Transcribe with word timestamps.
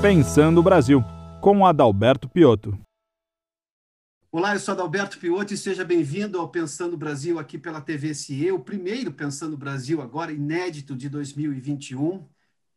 Pensando 0.00 0.60
o 0.60 0.62
Brasil, 0.62 1.02
com 1.40 1.66
Adalberto 1.66 2.28
Piotto. 2.28 2.78
Olá, 4.30 4.54
eu 4.54 4.60
sou 4.60 4.72
Adalberto 4.72 5.18
Piotto 5.18 5.52
e 5.52 5.56
seja 5.56 5.84
bem-vindo 5.84 6.38
ao 6.38 6.48
Pensando 6.48 6.96
Brasil 6.96 7.36
aqui 7.36 7.58
pela 7.58 7.80
TVCE, 7.80 8.52
o 8.52 8.60
primeiro 8.60 9.12
Pensando 9.12 9.56
Brasil 9.56 10.00
agora 10.00 10.30
inédito 10.30 10.94
de 10.94 11.08
2021. 11.08 12.24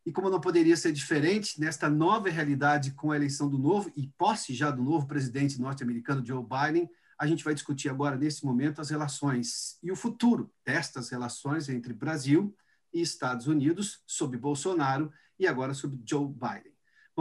E 0.04 0.12
como 0.12 0.32
não 0.32 0.42
poderia 0.42 0.76
ser 0.76 0.92
diferente, 0.92 1.62
nesta 1.62 1.88
nova 1.88 2.28
realidade 2.28 2.90
com 2.90 3.12
a 3.12 3.16
eleição 3.16 3.48
do 3.48 3.60
novo 3.60 3.92
e 3.96 4.08
posse 4.18 4.56
já 4.56 4.72
do 4.72 4.82
novo 4.82 5.06
presidente 5.06 5.62
norte-americano 5.62 6.26
Joe 6.26 6.44
Biden, 6.44 6.90
a 7.20 7.28
gente 7.28 7.44
vai 7.44 7.54
discutir 7.54 7.90
agora, 7.90 8.18
nesse 8.18 8.44
momento, 8.44 8.82
as 8.82 8.90
relações 8.90 9.78
e 9.84 9.92
o 9.92 9.96
futuro 9.96 10.52
destas 10.66 11.12
relações 11.12 11.70
entre 11.70 11.94
Brasil 11.94 12.52
e 12.92 13.00
Estados 13.00 13.46
Unidos, 13.46 14.02
sob 14.08 14.36
Bolsonaro 14.38 15.14
e 15.38 15.46
agora 15.46 15.76
sob 15.76 16.02
Joe 16.04 16.28
Biden. 16.28 16.71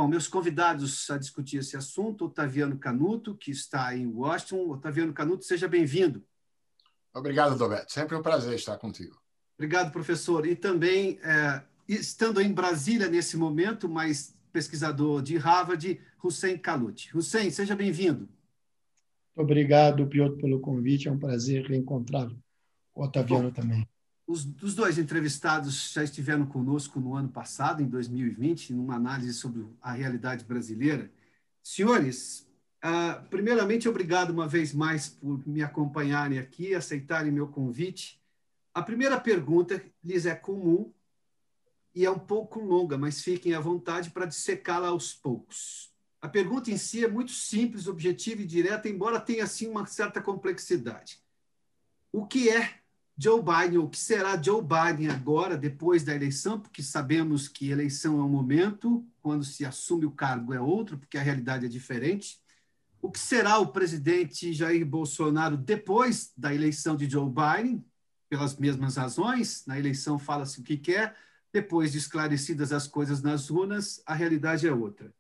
Bom, 0.01 0.09
meus 0.09 0.27
convidados 0.27 1.11
a 1.11 1.19
discutir 1.19 1.59
esse 1.59 1.77
assunto, 1.77 2.25
Otaviano 2.25 2.79
Canuto, 2.79 3.37
que 3.37 3.51
está 3.51 3.95
em 3.95 4.07
Washington. 4.07 4.71
Otaviano 4.71 5.13
Canuto, 5.13 5.45
seja 5.45 5.69
bem-vindo. 5.69 6.25
Obrigado, 7.13 7.55
Roberto. 7.59 7.93
Sempre 7.93 8.17
um 8.17 8.23
prazer 8.23 8.55
estar 8.55 8.79
contigo. 8.79 9.21
Obrigado, 9.59 9.93
professor. 9.93 10.47
E 10.47 10.57
também, 10.57 11.19
é, 11.23 11.63
estando 11.87 12.41
em 12.41 12.51
Brasília 12.51 13.11
nesse 13.11 13.37
momento, 13.37 13.91
mas 13.91 14.35
pesquisador 14.51 15.21
de 15.21 15.37
Harvard, 15.37 16.01
Hussein 16.25 16.57
Kalut. 16.57 17.15
Hussein, 17.15 17.51
seja 17.51 17.77
bem-vindo. 17.77 18.27
Obrigado, 19.37 20.07
Piotr, 20.07 20.41
pelo 20.41 20.61
convite. 20.61 21.09
É 21.09 21.13
um 21.13 21.19
prazer 21.19 21.67
reencontrá-lo. 21.67 22.43
O 22.95 23.05
Otaviano 23.05 23.51
Bom, 23.51 23.55
também. 23.55 23.87
Os, 24.31 24.47
os, 24.63 24.77
dois 24.77 24.97
entrevistados 24.97 25.93
já 25.93 26.05
estiveram 26.05 26.47
conosco 26.47 27.01
no 27.01 27.17
ano 27.17 27.29
passado, 27.29 27.83
em 27.83 27.89
2020, 27.89 28.73
numa 28.73 28.95
análise 28.95 29.35
sobre 29.35 29.67
a 29.83 29.91
realidade 29.91 30.45
brasileira. 30.45 31.11
Senhores, 31.61 32.49
uh, 32.85 33.29
primeiramente, 33.29 33.89
obrigado 33.89 34.31
uma 34.31 34.47
vez 34.47 34.73
mais 34.73 35.09
por 35.09 35.45
me 35.49 35.65
acompanharem 35.65 36.39
aqui, 36.39 36.77
aceitarem 36.77 37.33
meu 37.33 37.49
convite. 37.49 38.23
A 38.73 38.81
primeira 38.81 39.19
pergunta 39.19 39.85
lhes 40.05 40.27
é 40.27 40.35
comum 40.37 40.93
e 41.93 42.07
é 42.07 42.11
um 42.11 42.21
pouco 42.21 42.61
longa, 42.61 42.97
mas 42.97 43.25
fiquem 43.25 43.55
à 43.55 43.59
vontade 43.59 44.11
para 44.11 44.27
dissecá-la 44.27 44.91
aos 44.91 45.13
poucos. 45.13 45.93
A 46.23 46.29
pergunta 46.29 46.71
em 46.71 46.77
si 46.77 47.05
é 47.05 47.09
muito 47.09 47.33
simples, 47.33 47.89
objetiva 47.89 48.43
e 48.43 48.47
direta, 48.47 48.89
embora 48.89 49.19
tenha 49.19 49.43
assim 49.43 49.67
uma 49.67 49.87
certa 49.87 50.23
complexidade. 50.23 51.21
O 52.13 52.29
que 52.29 52.49
é 52.49 52.80
Joe 53.23 53.43
Biden, 53.43 53.79
o 53.79 53.89
que 53.89 53.99
será 53.99 54.41
Joe 54.41 54.63
Biden 54.63 55.09
agora, 55.11 55.57
depois 55.57 56.03
da 56.03 56.15
eleição, 56.15 56.59
porque 56.59 56.83
sabemos 56.83 57.49
que 57.49 57.71
eleição 57.71 58.19
é 58.19 58.23
um 58.23 58.29
momento, 58.29 59.07
quando 59.21 59.45
se 59.45 59.65
assume 59.65 60.07
o 60.07 60.11
cargo 60.11 60.55
é 60.55 60.61
outro, 60.61 60.97
porque 60.97 61.19
a 61.19 61.23
realidade 61.23 61.67
é 61.67 61.69
diferente. 61.69 62.41
O 63.03 63.11
que 63.11 63.19
será 63.19 63.59
o 63.59 63.73
presidente 63.73 64.53
Jair 64.53 64.87
Bolsonaro 64.87 65.57
depois 65.57 66.33
da 66.37 66.55
eleição 66.55 66.97
de 66.97 67.09
Joe 67.09 67.29
Biden, 67.29 67.85
pelas 68.29 68.57
mesmas 68.57 68.97
razões? 68.97 69.65
Na 69.67 69.79
eleição 69.79 70.19
fala-se 70.19 70.61
o 70.61 70.63
que 70.63 70.77
quer, 70.77 71.15
depois 71.53 71.93
de 71.93 71.99
esclarecidas 71.99 72.73
as 72.73 72.87
coisas 72.87 73.21
nas 73.21 73.51
urnas, 73.51 74.03
a 74.07 74.15
realidade 74.15 74.67
é 74.67 74.73
outra 74.73 75.13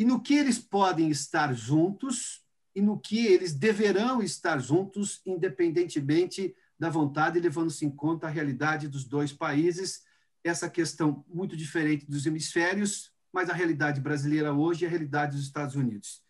e 0.00 0.04
no 0.04 0.18
que 0.18 0.32
eles 0.32 0.58
podem 0.58 1.10
estar 1.10 1.52
juntos 1.52 2.42
e 2.74 2.80
no 2.80 2.98
que 2.98 3.26
eles 3.26 3.52
deverão 3.52 4.22
estar 4.22 4.58
juntos, 4.58 5.20
independentemente 5.26 6.54
da 6.80 6.88
vontade, 6.88 7.38
levando-se 7.38 7.84
em 7.84 7.90
conta 7.90 8.26
a 8.26 8.30
realidade 8.30 8.88
dos 8.88 9.04
dois 9.04 9.34
países, 9.34 10.02
essa 10.42 10.70
questão 10.70 11.22
muito 11.28 11.54
diferente 11.54 12.06
dos 12.06 12.24
hemisférios, 12.24 13.12
mas 13.30 13.50
a 13.50 13.52
realidade 13.52 14.00
brasileira 14.00 14.54
hoje 14.54 14.84
e 14.84 14.86
a 14.86 14.90
realidade 14.90 15.36
dos 15.36 15.44
Estados 15.44 15.76
Unidos. 15.76 16.24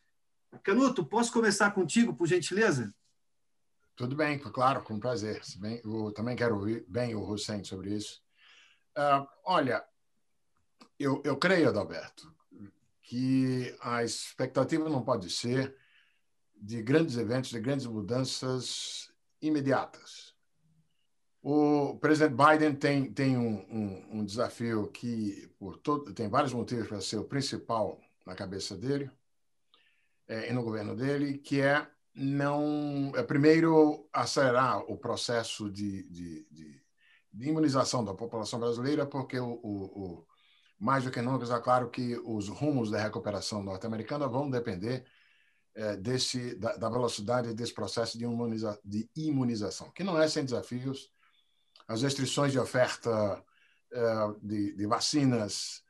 Canuto, 0.64 1.06
posso 1.06 1.32
começar 1.32 1.70
contigo, 1.70 2.12
por 2.12 2.26
gentileza? 2.26 2.92
Tudo 3.94 4.16
bem, 4.16 4.40
claro, 4.40 4.82
com 4.82 4.98
prazer. 4.98 5.40
Eu 5.84 6.10
também 6.10 6.34
quero 6.34 6.56
ouvir 6.56 6.84
bem 6.88 7.14
o 7.14 7.22
Hussein 7.22 7.62
sobre 7.62 7.94
isso. 7.94 8.20
Uh, 8.98 9.24
olha, 9.44 9.84
eu, 10.98 11.22
eu 11.24 11.36
creio, 11.36 11.68
Adalberto, 11.68 12.34
que 13.02 13.72
a 13.80 14.02
expectativa 14.02 14.88
não 14.88 15.04
pode 15.04 15.30
ser 15.30 15.76
de 16.56 16.82
grandes 16.82 17.16
eventos, 17.16 17.50
de 17.50 17.60
grandes 17.60 17.86
mudanças 17.86 19.12
imediatas. 19.40 20.29
O 21.42 21.98
presidente 21.98 22.34
Biden 22.34 22.74
tem, 22.74 23.12
tem 23.12 23.36
um, 23.36 23.64
um, 23.70 24.20
um 24.20 24.24
desafio 24.24 24.88
que 24.88 25.48
por 25.58 25.78
todo, 25.78 26.12
tem 26.12 26.28
vários 26.28 26.52
motivos 26.52 26.88
para 26.88 27.00
ser 27.00 27.16
o 27.16 27.24
principal 27.24 27.98
na 28.26 28.34
cabeça 28.34 28.76
dele 28.76 29.10
é, 30.28 30.50
e 30.50 30.52
no 30.52 30.62
governo 30.62 30.94
dele, 30.94 31.38
que 31.38 31.60
é 31.60 31.86
não 32.14 33.12
é 33.14 33.22
primeiro 33.22 34.08
acelerar 34.12 34.80
o 34.90 34.96
processo 34.96 35.70
de, 35.70 36.02
de, 36.10 36.46
de, 36.50 36.82
de 37.32 37.48
imunização 37.48 38.04
da 38.04 38.14
população 38.14 38.60
brasileira, 38.60 39.06
porque 39.06 39.38
o, 39.38 39.52
o, 39.52 40.26
mais 40.78 41.04
do 41.04 41.10
que 41.10 41.20
nunca 41.20 41.44
está 41.44 41.60
claro 41.60 41.90
que 41.90 42.18
os 42.24 42.48
rumos 42.48 42.90
da 42.90 43.00
recuperação 43.02 43.62
norte-americana 43.62 44.26
vão 44.26 44.50
depender 44.50 45.04
é, 45.74 45.96
desse, 45.96 46.54
da, 46.56 46.76
da, 46.76 46.88
velocidade 46.88 47.54
desse 47.54 47.74
processo 47.74 48.18
de, 48.18 48.24
imuniza, 48.24 48.78
de, 48.84 49.08
imunização, 49.14 49.90
que 49.92 50.02
não 50.02 50.20
é 50.20 50.26
sem 50.28 50.44
desafios. 50.44 51.10
As 51.90 52.02
restrições 52.02 52.52
de 52.52 52.58
oferta 52.58 53.44
é, 53.92 54.00
de, 54.40 54.76
de, 54.76 54.86
vacinas, 54.86 55.82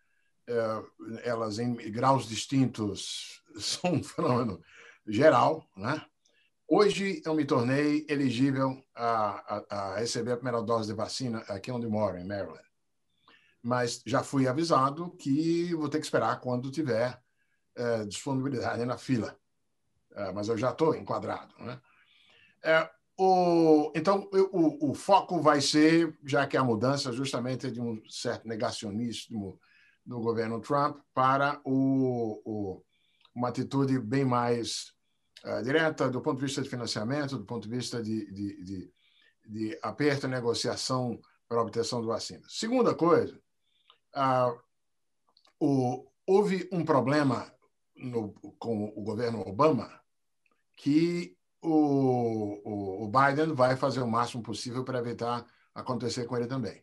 é, 0.47 0.83
elas 1.25 1.59
em 1.59 1.75
graus 1.93 2.27
distintos, 2.27 3.43
são 3.61 3.97
um 3.97 4.03
fenômeno 4.03 4.63
geral. 5.07 5.63
Né? 5.77 6.03
Hoje 6.67 7.21
eu 7.23 7.35
me 7.35 7.45
tornei 7.45 8.07
elegível 8.09 8.83
a, 8.95 9.57
a, 9.69 9.77
a 9.77 9.97
receber 9.99 10.33
a 10.33 10.37
primeira 10.37 10.63
dose 10.63 10.89
de 10.89 10.95
vacina 10.95 11.41
aqui 11.41 11.71
onde 11.71 11.87
moro, 11.87 12.17
em 12.17 12.27
Maryland 12.27 12.65
mas 13.63 14.03
já 14.07 14.23
fui 14.23 14.49
avisado 14.49 15.11
que 15.19 15.75
vou 15.75 15.87
ter 15.87 15.99
que 15.99 16.07
esperar 16.07 16.41
quando 16.41 16.71
tiver 16.71 17.23
é, 17.77 18.07
disponibilidade 18.07 18.87
na 18.87 18.97
fila. 18.97 19.39
Mas 20.35 20.49
eu 20.49 20.57
já 20.57 20.71
estou 20.71 20.97
enquadrado. 20.97 21.55
Né? 21.59 21.79
É, 23.21 23.23
o, 23.23 23.93
então, 23.95 24.29
o, 24.33 24.91
o, 24.91 24.95
foco 24.95 25.41
vai 25.41 25.61
ser, 25.61 26.17
já 26.25 26.47
que 26.47 26.57
a 26.57 26.65
mudança 26.65 27.13
justamente 27.13 27.71
de 27.71 27.81
um 27.81 28.03
certo 28.09 28.49
negacionismo 28.49 29.61
do 30.05 30.21
governo 30.21 30.61
Trump 30.61 31.01
para 31.13 31.61
o, 31.65 32.41
o, 32.45 32.85
uma 33.35 33.49
atitude 33.49 33.99
bem 33.99 34.25
mais 34.25 34.95
uh, 35.45 35.63
direta 35.63 36.09
do 36.09 36.23
ponto 36.23 36.39
de 36.39 36.47
vista 36.47 36.63
de 36.63 36.71
financiamento, 36.71 37.37
do 37.37 37.45
ponto 37.45 37.69
de 37.69 37.77
vista 37.77 38.03
de, 38.03 38.33
de, 38.33 38.65
de, 38.65 38.93
de 39.47 39.79
aperto 39.83 40.27
e 40.27 40.31
negociação 40.31 41.21
para 41.47 41.59
a 41.59 41.63
obtenção 41.63 42.01
de 42.01 42.07
vacinas. 42.07 42.59
Segunda 42.59 42.95
coisa, 42.95 43.39
ah, 44.15 44.55
o, 45.59 46.07
houve 46.27 46.69
um 46.73 46.85
problema 46.85 47.53
no, 47.95 48.33
com 48.59 48.85
o 48.97 49.03
governo 49.03 49.47
Obama 49.47 50.01
que 50.77 51.37
o, 51.63 52.61
o, 52.65 53.05
o, 53.05 53.09
Biden 53.09 53.55
vai 53.55 53.77
fazer 53.77 54.01
o 54.01 54.09
máximo 54.09 54.43
possível 54.43 54.85
para 54.85 54.99
evitar 54.99 55.45
acontecer 55.75 56.25
com 56.27 56.37
ele 56.37 56.47
também. 56.47 56.83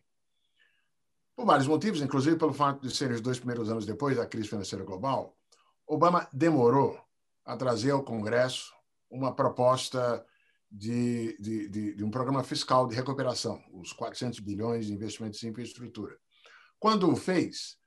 Por 1.34 1.46
vários 1.46 1.66
motivos, 1.66 2.00
inclusive 2.00 2.36
pelo 2.36 2.52
fato 2.52 2.80
de 2.80 2.94
serem 2.94 3.14
os 3.14 3.20
dois 3.20 3.38
primeiros 3.38 3.70
anos 3.70 3.86
depois 3.86 4.16
da 4.16 4.26
crise 4.26 4.48
financeira 4.48 4.84
global, 4.84 5.36
Obama 5.86 6.28
demorou 6.32 7.00
a 7.44 7.56
trazer 7.56 7.92
ao 7.92 8.04
Congresso 8.04 8.72
uma 9.10 9.34
proposta 9.34 10.24
de, 10.70 11.36
de, 11.40 11.68
de, 11.68 11.94
de 11.94 12.04
um 12.04 12.10
programa 12.10 12.44
fiscal 12.44 12.86
de 12.86 12.94
recuperação, 12.94 13.62
os 13.72 13.92
400 13.92 14.40
bilhões 14.40 14.86
de 14.86 14.92
investimentos 14.92 15.42
em 15.42 15.48
infraestrutura. 15.48 16.16
Quando 16.78 17.10
o 17.10 17.16
fez, 17.16 17.78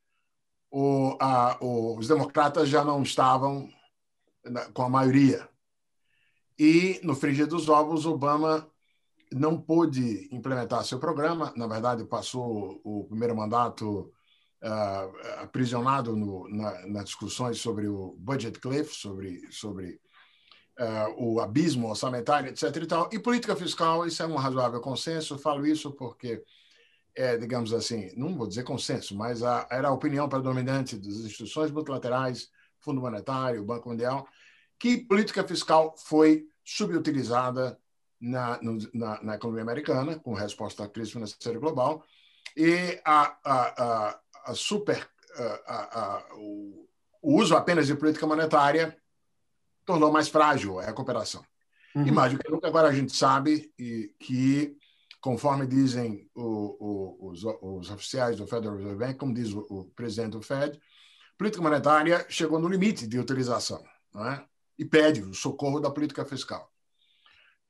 o, 0.72 1.18
a, 1.22 1.58
os 1.62 2.08
democratas 2.08 2.70
já 2.70 2.84
não 2.84 3.04
estavam 3.04 3.70
com 4.74 4.84
a 4.84 4.90
maioria. 4.90 5.48
E, 6.62 7.00
no 7.02 7.16
frigir 7.16 7.48
dos 7.48 7.68
ovos, 7.70 8.06
Obama 8.06 8.70
não 9.34 9.60
pôde 9.60 10.30
implementar 10.32 10.86
seu 10.86 11.00
programa. 11.00 11.52
Na 11.58 11.66
verdade, 11.66 12.06
passou 12.06 12.80
o 12.84 13.04
primeiro 13.06 13.36
mandato 13.36 14.14
uh, 14.62 15.42
aprisionado 15.42 16.16
no, 16.16 16.48
na, 16.50 16.86
nas 16.86 17.06
discussões 17.06 17.58
sobre 17.58 17.88
o 17.88 18.16
budget 18.20 18.60
cliff, 18.60 18.94
sobre, 18.94 19.52
sobre 19.52 20.00
uh, 20.80 21.16
o 21.18 21.40
abismo 21.40 21.90
orçamentário, 21.90 22.50
etc. 22.50 22.76
E, 22.76 22.86
tal. 22.86 23.10
e 23.12 23.18
política 23.18 23.56
fiscal, 23.56 24.06
isso 24.06 24.22
é 24.22 24.28
um 24.28 24.36
razoável 24.36 24.80
consenso. 24.80 25.40
Falo 25.40 25.66
isso 25.66 25.92
porque 25.92 26.44
é, 27.16 27.38
digamos 27.38 27.74
assim, 27.74 28.12
não 28.16 28.38
vou 28.38 28.46
dizer 28.46 28.62
consenso, 28.62 29.18
mas 29.18 29.42
a, 29.42 29.68
era 29.72 29.88
a 29.88 29.94
opinião 29.94 30.30
predominante 30.30 30.96
das 30.96 31.08
instituições 31.08 31.72
multilaterais, 31.72 32.52
Fundo 32.82 33.02
Monetário, 33.02 33.66
Banco 33.66 33.90
Mundial, 33.90 34.28
que 34.78 34.98
política 34.98 35.44
fiscal 35.44 35.96
foi 35.98 36.51
subutilizada 36.76 37.78
na, 38.20 38.62
no, 38.62 38.78
na, 38.94 39.24
na, 39.24 39.36
economia 39.36 39.64
americana, 39.64 40.20
com 40.20 40.34
resposta 40.34 40.84
à 40.84 40.88
crise 40.88 41.12
financeira 41.12 41.60
global, 41.60 42.04
e 42.56 43.00
a, 43.06 43.38
a, 43.44 43.84
a, 43.84 44.20
a 44.46 44.56
super 44.56 45.10
a, 45.66 46.26
o, 46.36 46.88
o 47.22 47.36
uso 47.40 47.56
apenas 47.56 47.88
de 47.88 47.96
política 47.96 48.28
monetária 48.28 48.98
tornou 49.86 50.12
mais 50.12 50.28
frágil 50.28 50.80
a 50.80 50.92
cooperação. 50.94 51.44
Uhum. 51.96 52.08
E 52.08 52.12
mais 52.12 52.34
do 52.34 52.40
que 52.40 52.50
nunca, 52.50 52.68
agora 52.68 52.90
a 52.90 52.94
gente 52.94 53.16
sabe 53.16 53.74
que, 54.20 54.78
conforme 55.20 55.66
dizem 55.66 56.30
o, 56.36 56.44
o, 56.44 57.30
os, 57.30 57.44
os, 57.44 57.90
oficiais 57.92 58.38
do 58.38 58.48
Federal 58.48 58.78
Reserve 58.78 58.98
Bank, 58.98 59.16
como 59.16 59.34
diz 59.34 59.52
o, 59.52 59.66
o 59.70 59.86
presidente 59.96 60.32
do 60.32 60.42
Fed, 60.42 60.80
política 61.38 61.64
monetária 61.64 62.26
chegou 62.30 62.60
no 62.60 62.68
limite 62.68 63.08
de 63.08 63.20
utilização 63.20 63.84
não 64.14 64.28
é? 64.28 64.46
E 64.78 64.86
pede 64.86 65.22
o 65.22 65.34
socorro 65.34 65.80
da 65.80 65.92
política 65.92 66.26
fiscal. 66.26 66.72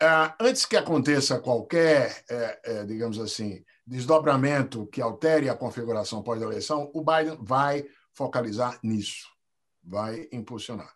Uh, 0.01 0.33
antes 0.39 0.65
que 0.65 0.75
aconteça 0.75 1.39
qualquer, 1.39 2.23
é, 2.27 2.59
é, 2.63 2.85
digamos 2.85 3.19
assim, 3.19 3.63
desdobramento 3.85 4.87
que 4.87 4.99
altere 4.99 5.47
a 5.47 5.55
configuração 5.55 6.23
pós-eleição, 6.23 6.89
o 6.93 7.03
Biden 7.03 7.37
vai 7.39 7.85
focalizar 8.11 8.79
nisso, 8.81 9.29
vai 9.83 10.27
impulsionar. 10.31 10.91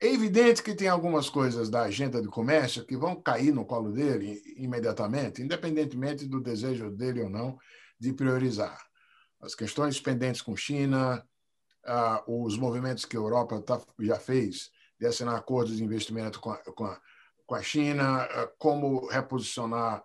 É 0.00 0.06
evidente 0.06 0.62
que 0.62 0.74
tem 0.74 0.88
algumas 0.88 1.30
coisas 1.30 1.70
da 1.70 1.82
agenda 1.82 2.20
de 2.20 2.28
comércio 2.28 2.84
que 2.84 2.96
vão 2.96 3.20
cair 3.20 3.52
no 3.52 3.64
colo 3.64 3.90
dele 3.90 4.42
imediatamente, 4.56 5.42
independentemente 5.42 6.26
do 6.26 6.40
desejo 6.40 6.90
dele 6.90 7.22
ou 7.22 7.30
não 7.30 7.58
de 7.98 8.12
priorizar. 8.12 8.78
As 9.40 9.54
questões 9.54 10.00
pendentes 10.00 10.42
com 10.42 10.54
China, 10.54 11.26
uh, 11.86 12.44
os 12.44 12.58
movimentos 12.58 13.04
que 13.04 13.16
a 13.16 13.20
Europa 13.20 13.60
tá, 13.62 13.80
já 13.98 14.18
fez 14.20 14.70
de 14.98 15.06
assinar 15.06 15.36
acordos 15.36 15.76
de 15.76 15.84
investimento 15.84 16.40
com 16.40 16.50
a, 16.50 16.56
com 16.58 16.84
a 16.84 17.00
com 17.48 17.54
a 17.54 17.62
China, 17.62 18.28
eh, 18.30 18.52
como 18.58 19.06
reposicionar 19.06 20.04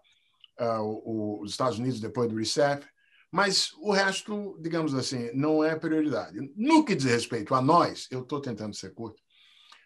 uh, 0.58 1.42
os 1.42 1.52
Estados 1.52 1.78
Unidos 1.78 2.00
depois 2.00 2.30
do 2.30 2.38
RECEP, 2.38 2.88
mas 3.30 3.74
o 3.82 3.92
resto, 3.92 4.58
digamos 4.62 4.96
assim, 4.96 5.30
não 5.34 5.62
é 5.62 5.76
prioridade. 5.76 6.40
No 6.56 6.86
que 6.86 6.96
diz 6.96 7.04
respeito 7.04 7.54
a 7.54 7.62
nós, 7.62 8.08
eu 8.10 8.22
estou 8.22 8.40
tentando 8.40 8.74
ser 8.74 8.94
curto, 8.94 9.22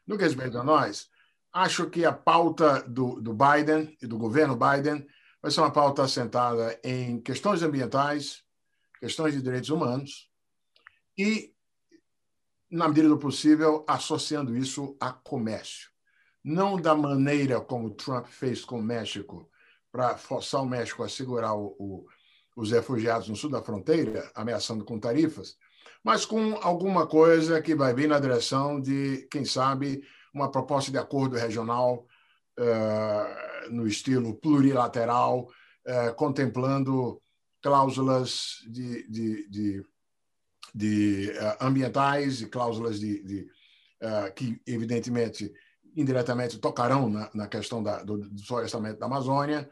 no 0.06 0.16
que 0.16 0.24
diz 0.24 0.36
respeito 0.36 0.60
a 0.60 0.64
nós, 0.64 1.10
acho 1.52 1.90
que 1.90 2.06
a 2.06 2.14
pauta 2.14 2.84
do, 2.84 3.20
do 3.20 3.34
Biden 3.34 3.98
e 4.00 4.06
do 4.06 4.20
governo 4.20 4.56
Biden 4.56 5.08
vai 5.42 5.50
ser 5.50 5.62
uma 5.62 5.72
pauta 5.72 6.04
assentada 6.04 6.80
em 6.84 7.20
questões 7.20 7.64
ambientais, 7.64 8.44
questões 9.00 9.34
de 9.34 9.42
direitos 9.42 9.72
humanos 9.72 10.30
e, 11.18 11.56
na 12.70 12.88
medida 12.88 13.08
do 13.08 13.18
possível, 13.18 13.86
associando 13.88 14.56
isso 14.56 14.96
a 15.00 15.12
comércio. 15.12 15.90
Não 16.44 16.80
da 16.80 16.96
maneira 16.96 17.60
como 17.60 17.94
Trump 17.94 18.26
fez 18.28 18.64
com 18.64 18.80
o 18.80 18.84
México, 18.84 19.50
para 19.92 20.18
forçar 20.18 20.62
o 20.62 20.66
México 20.66 21.04
a 21.04 21.10
segurar 21.10 21.56
o, 21.56 21.76
o, 21.80 22.06
os 22.56 22.72
refugiados 22.72 23.30
no 23.30 23.36
sul 23.36 23.50
da 23.50 23.62
fronteira, 23.62 24.30
ameaçando 24.36 24.84
com 24.84 25.00
tarifas, 25.00 25.58
mas 26.04 26.26
com 26.26 26.56
alguma 26.62 27.08
coisa 27.08 27.62
que 27.62 27.76
vai 27.76 27.94
vir 27.94 28.08
na 28.08 28.20
direção 28.20 28.80
de, 28.80 29.28
quem 29.32 29.44
sabe, 29.44 30.04
uma 30.34 30.52
proposta 30.52 30.92
de 30.92 30.98
acordo 30.98 31.36
regional 31.36 32.06
uh, 32.60 33.72
no 33.72 33.88
estilo 33.88 34.36
plurilateral, 34.36 35.50
uh, 35.86 36.14
contemplando 36.16 37.22
cláusulas 37.62 38.60
de, 38.68 39.08
de, 39.10 39.50
de, 39.50 39.86
de 40.74 41.32
uh, 41.32 41.66
ambientais 41.66 42.42
e 42.42 42.48
cláusulas 42.48 43.00
de, 43.00 43.24
de 43.24 43.48
que, 44.36 44.62
evidentemente, 44.68 45.52
indiretamente 45.96 46.60
tocarão 46.60 47.10
na, 47.10 47.32
na 47.34 47.48
questão 47.48 47.82
da, 47.82 48.04
do 48.04 48.30
florestamento 48.46 49.00
da 49.00 49.08
Amazônia, 49.08 49.68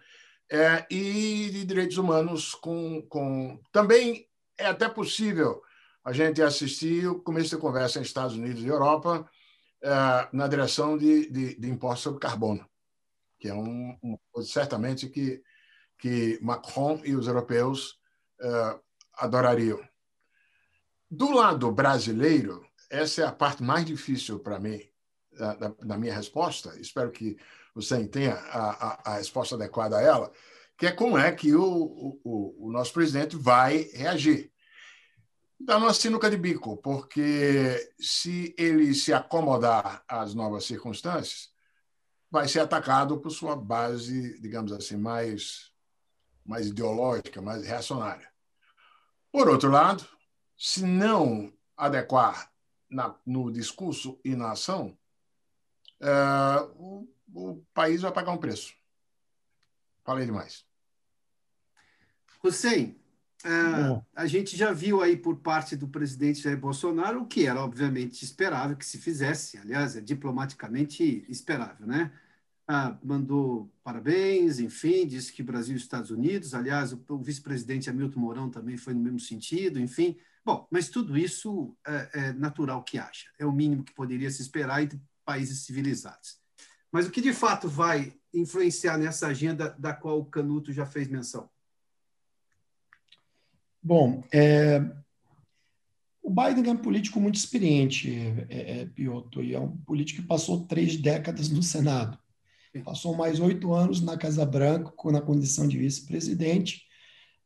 é, 0.51 0.86
e 0.89 1.50
de 1.51 1.65
direitos 1.65 1.97
humanos 1.97 2.53
com, 2.53 3.01
com. 3.03 3.59
Também 3.71 4.27
é 4.57 4.65
até 4.65 4.88
possível 4.88 5.62
a 6.03 6.13
gente 6.13 6.42
assistir 6.42 7.07
o 7.07 7.19
começo 7.21 7.50
de 7.50 7.62
conversa 7.62 8.00
em 8.00 8.03
Estados 8.03 8.36
Unidos 8.36 8.63
e 8.63 8.68
Europa 8.68 9.30
é, 9.81 9.89
na 10.31 10.47
direção 10.47 10.97
de, 10.97 11.30
de, 11.30 11.59
de 11.59 11.69
impostos 11.69 12.03
sobre 12.03 12.19
carbono, 12.19 12.68
que 13.39 13.47
é 13.47 13.53
um, 13.53 13.97
um 14.03 14.42
certamente 14.44 15.09
que, 15.09 15.42
que 15.97 16.39
Macron 16.42 17.01
e 17.03 17.15
os 17.15 17.27
europeus 17.27 18.00
é, 18.39 18.80
adorariam. 19.18 19.80
Do 21.10 21.31
lado 21.31 21.72
brasileiro, 21.72 22.66
essa 22.90 23.22
é 23.22 23.25
a 23.25 23.31
parte 23.31 23.62
mais 23.62 23.86
difícil 23.86 24.40
para 24.40 24.60
mim, 24.60 24.81
da, 25.38 25.54
da, 25.54 25.98
minha 25.98 26.13
resposta, 26.13 26.80
espero 26.80 27.12
que 27.12 27.38
você 27.74 28.07
tenha 28.07 28.36
a, 28.36 28.69
a, 28.69 29.12
a, 29.12 29.18
resposta 29.18 29.56
adequada 29.56 29.98
a 29.98 30.02
ela, 30.02 30.31
que 30.78 30.88
é 30.88 30.92
como 30.92 31.18
é 31.18 31.31
que 31.31 31.54
o, 31.54 32.19
o, 32.24 32.68
o 32.68 32.72
nosso 32.72 32.94
presidente 32.94 33.36
vai 33.36 33.90
reagir. 33.94 34.52
Dá 35.60 35.78
uma 35.78 35.94
sinuca 35.94 36.30
de 36.30 36.38
bico, 36.38 36.78
porque 36.78 37.94
se 38.00 38.54
ele 38.57 38.94
se 38.94 39.13
acomodar 39.13 40.04
às 40.07 40.34
novas 40.34 40.66
circunstâncias, 40.66 41.50
vai 42.30 42.48
ser 42.48 42.60
atacado 42.60 43.19
por 43.19 43.30
sua 43.30 43.56
base, 43.56 44.40
digamos 44.42 44.72
assim, 44.72 44.98
mais, 44.98 45.72
mais 46.46 46.68
ideológica, 46.68 47.42
mais 47.42 47.66
reacionária. 47.66 48.30
Por 49.31 49.50
outro 49.50 49.69
lado, 49.69 50.06
se 50.57 50.86
não 50.86 51.52
adequar 51.75 52.52
na, 52.90 53.16
no 53.25 53.52
discurso 53.52 54.19
e 54.24 54.36
na 54.36 54.52
ação, 54.52 54.98
uh, 56.02 56.72
o, 56.78 57.10
o 57.34 57.66
país 57.74 58.02
vai 58.02 58.12
pagar 58.12 58.31
um 58.31 58.38
preço. 58.38 58.74
Falei 60.04 60.25
demais. 60.25 60.66
Hussein, 62.44 62.96
uh, 63.44 64.06
a 64.16 64.28
gente 64.28 64.56
já 64.56 64.72
viu 64.72 65.02
aí 65.02 65.18
por 65.18 65.38
parte 65.38 65.75
do 65.75 65.88
presidente 65.88 66.42
Jair 66.42 66.60
Bolsonaro 66.60 67.24
o 67.24 67.28
que 67.28 67.48
era 67.48 67.60
obviamente 67.60 68.24
esperável 68.24 68.78
que 68.78 68.86
se 68.86 69.00
fizesse, 69.00 69.57
aliás, 69.57 69.96
é 69.96 70.02
diplomaticamente 70.02 71.25
esperável, 71.28 71.88
né? 71.88 72.12
Ah, 72.68 72.98
mandou 73.04 73.72
parabéns, 73.84 74.60
enfim, 74.60 75.06
disse 75.06 75.31
que 75.31 75.44
Brasil 75.44 75.75
e 75.75 75.78
Estados 75.78 76.10
Unidos, 76.10 76.56
aliás, 76.56 76.94
o, 76.94 77.04
o 77.10 77.18
vice-presidente 77.19 77.90
Hamilton 77.90 78.19
Mourão 78.19 78.50
também 78.50 78.75
foi 78.75 78.94
no 78.94 79.02
mesmo 79.02 79.19
sentido, 79.19 79.80
enfim. 79.80 80.18
Bom, 80.45 80.68
mas 80.69 80.89
tudo 80.89 81.18
isso 81.18 81.75
é, 81.88 82.09
é 82.13 82.33
natural 82.33 82.83
que 82.83 83.00
acha, 83.00 83.27
é 83.39 83.45
o 83.45 83.51
mínimo 83.51 83.83
que 83.83 83.94
poderia 83.94 84.30
se 84.30 84.44
esperar 84.44 84.83
e 84.83 85.01
países 85.25 85.65
civilizados. 85.65 86.38
Mas 86.92 87.07
o 87.07 87.12
que 87.12 87.19
de 87.19 87.33
fato 87.33 87.68
vai 87.68 88.13
influenciar 88.31 88.97
nessa 88.97 89.27
agenda 89.27 89.75
da 89.80 89.92
qual 89.94 90.19
o 90.19 90.25
Canuto 90.25 90.71
já 90.71 90.86
fez 90.86 91.07
menção? 91.07 91.50
Bom, 93.81 94.24
é, 94.31 94.80
o 96.21 96.30
Biden 96.30 96.69
é 96.69 96.74
um 96.74 96.77
político 96.77 97.19
muito 97.19 97.36
experiente, 97.36 98.11
é, 98.49 98.81
é, 98.81 98.85
Piotr, 98.85 99.42
e 99.42 99.54
é 99.54 99.59
um 99.59 99.75
político 99.78 100.21
que 100.21 100.28
passou 100.28 100.66
três 100.66 100.95
décadas 100.95 101.49
no 101.49 101.61
Senado. 101.61 102.18
Passou 102.83 103.16
mais 103.16 103.40
oito 103.40 103.73
anos 103.73 104.02
na 104.02 104.18
Casa 104.18 104.45
Branca, 104.45 104.92
na 105.11 105.21
condição 105.21 105.68
de 105.68 105.78
vice-presidente. 105.78 106.85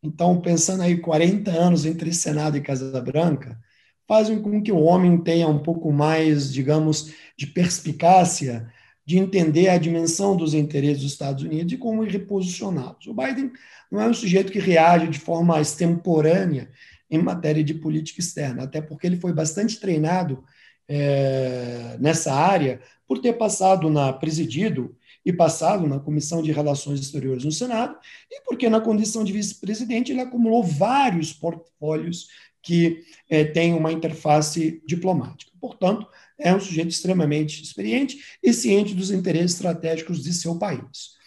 Então, 0.02 0.40
pensando 0.40 0.84
aí 0.84 0.98
40 0.98 1.52
anos 1.52 1.86
entre 1.86 2.14
Senado 2.14 2.58
e 2.58 2.62
Casa 2.62 3.02
Branca, 3.02 3.60
fazem 4.08 4.42
com 4.42 4.62
que 4.62 4.72
o 4.72 4.80
homem 4.80 5.18
tenha 5.22 5.48
um 5.48 5.60
pouco 5.60 5.92
mais, 5.92 6.52
digamos, 6.52 7.14
de 7.38 7.46
perspicácia 7.48 8.72
de 9.06 9.18
entender 9.18 9.70
a 9.70 9.78
dimensão 9.78 10.38
dos 10.38 10.54
interesses 10.54 11.02
dos 11.02 11.12
Estados 11.12 11.44
Unidos 11.44 11.74
e 11.74 11.78
como 11.78 12.04
reposicioná-los. 12.04 13.08
O 13.08 13.14
Biden 13.14 13.52
não 13.92 14.00
é 14.00 14.08
um 14.08 14.14
sujeito 14.14 14.52
que 14.52 14.60
reage 14.60 15.08
de 15.08 15.20
forma 15.20 15.60
extemporânea 15.60 16.70
em 17.10 17.18
matéria 17.18 17.64
de 17.64 17.74
política 17.74 18.20
externa, 18.20 18.64
até 18.64 18.82
porque 18.82 19.08
ele 19.08 19.18
foi 19.18 19.34
bastante 19.34 19.80
treinado 19.80 20.44
é, 20.88 21.98
nessa 22.00 22.34
área 22.34 22.80
por 23.08 23.20
ter 23.20 23.34
passado 23.34 23.90
na 23.90 24.14
presidido 24.14 24.96
e 25.30 25.34
passado 25.34 25.88
na 25.88 26.00
Comissão 26.00 26.42
de 26.42 26.52
Relações 26.52 27.00
Exteriores 27.00 27.46
no 27.46 27.52
Senado, 27.52 27.96
e 28.30 28.42
porque 28.42 28.70
na 28.70 28.82
condição 28.82 29.24
de 29.24 29.32
vice-presidente 29.32 30.12
ele 30.12 30.22
acumulou 30.22 30.64
vários 30.64 31.32
portfólios 31.32 32.28
que 32.62 33.04
é, 33.30 33.44
tem 33.44 33.74
uma 33.74 33.92
interface 33.92 34.82
diplomática. 34.86 35.52
Portanto, 35.62 36.08
é 36.38 36.54
um 36.54 36.60
sujeito 36.60 36.90
extremamente 36.90 37.64
experiente 37.64 38.18
e 38.44 38.52
ciente 38.52 38.94
dos 38.94 39.12
interesses 39.12 39.54
estratégicos 39.54 40.24
de 40.24 40.34
seu 40.34 40.58
país. 40.58 41.18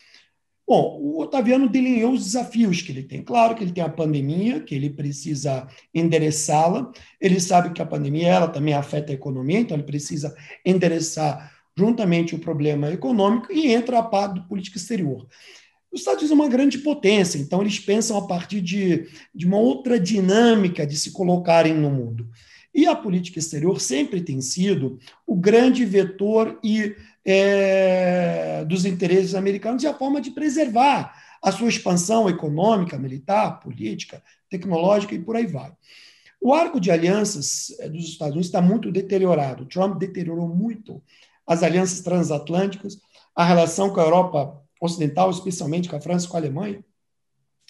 Bom, 0.66 0.98
o 1.00 1.20
Otaviano 1.20 1.68
delineou 1.68 2.12
os 2.12 2.24
desafios 2.24 2.82
que 2.82 2.92
ele 2.92 3.02
tem. 3.02 3.22
Claro 3.22 3.54
que 3.54 3.62
ele 3.62 3.72
tem 3.72 3.84
a 3.84 3.88
pandemia, 3.88 4.60
que 4.60 4.74
ele 4.74 4.90
precisa 4.90 5.66
endereçá-la. 5.92 6.90
Ele 7.20 7.38
sabe 7.40 7.72
que 7.72 7.82
a 7.82 7.86
pandemia 7.86 8.28
ela 8.28 8.48
também 8.48 8.72
afeta 8.72 9.12
a 9.12 9.14
economia, 9.14 9.58
então 9.58 9.76
ele 9.76 9.84
precisa 9.84 10.34
endereçar 10.64 11.51
juntamente 11.76 12.34
o 12.34 12.38
problema 12.38 12.90
econômico 12.90 13.52
e 13.52 13.72
entra 13.72 13.98
a 13.98 14.02
parte 14.02 14.34
do 14.34 14.48
política 14.48 14.78
exterior. 14.78 15.26
Os 15.90 16.00
Estados 16.00 16.22
Unidos 16.22 16.38
é 16.38 16.42
uma 16.42 16.48
grande 16.48 16.78
potência, 16.78 17.38
então 17.38 17.60
eles 17.60 17.78
pensam 17.78 18.16
a 18.16 18.26
partir 18.26 18.60
de, 18.60 19.06
de 19.34 19.46
uma 19.46 19.58
outra 19.58 20.00
dinâmica 20.00 20.86
de 20.86 20.96
se 20.96 21.12
colocarem 21.12 21.74
no 21.74 21.90
mundo. 21.90 22.28
E 22.74 22.86
a 22.86 22.96
política 22.96 23.38
exterior 23.38 23.80
sempre 23.80 24.22
tem 24.22 24.40
sido 24.40 24.98
o 25.26 25.36
grande 25.36 25.84
vetor 25.84 26.58
e, 26.64 26.96
é, 27.24 28.64
dos 28.64 28.86
interesses 28.86 29.34
americanos 29.34 29.82
e 29.82 29.86
a 29.86 29.92
forma 29.92 30.20
de 30.20 30.30
preservar 30.30 31.12
a 31.42 31.52
sua 31.52 31.68
expansão 31.68 32.30
econômica, 32.30 32.98
militar, 32.98 33.60
política, 33.60 34.22
tecnológica 34.48 35.14
e 35.14 35.18
por 35.18 35.36
aí 35.36 35.46
vai. 35.46 35.72
O 36.40 36.54
arco 36.54 36.80
de 36.80 36.90
alianças 36.90 37.70
eh, 37.78 37.88
dos 37.88 38.04
Estados 38.04 38.34
Unidos 38.34 38.46
está 38.46 38.60
muito 38.60 38.90
deteriorado. 38.90 39.66
Trump 39.66 39.98
deteriorou 39.98 40.48
muito 40.48 41.02
as 41.46 41.62
alianças 41.62 42.00
transatlânticas, 42.00 42.98
a 43.34 43.44
relação 43.44 43.90
com 43.90 44.00
a 44.00 44.04
Europa 44.04 44.60
Ocidental, 44.80 45.30
especialmente 45.30 45.88
com 45.88 45.96
a 45.96 46.00
França 46.00 46.26
e 46.26 46.28
com 46.28 46.36
a 46.36 46.40
Alemanha. 46.40 46.84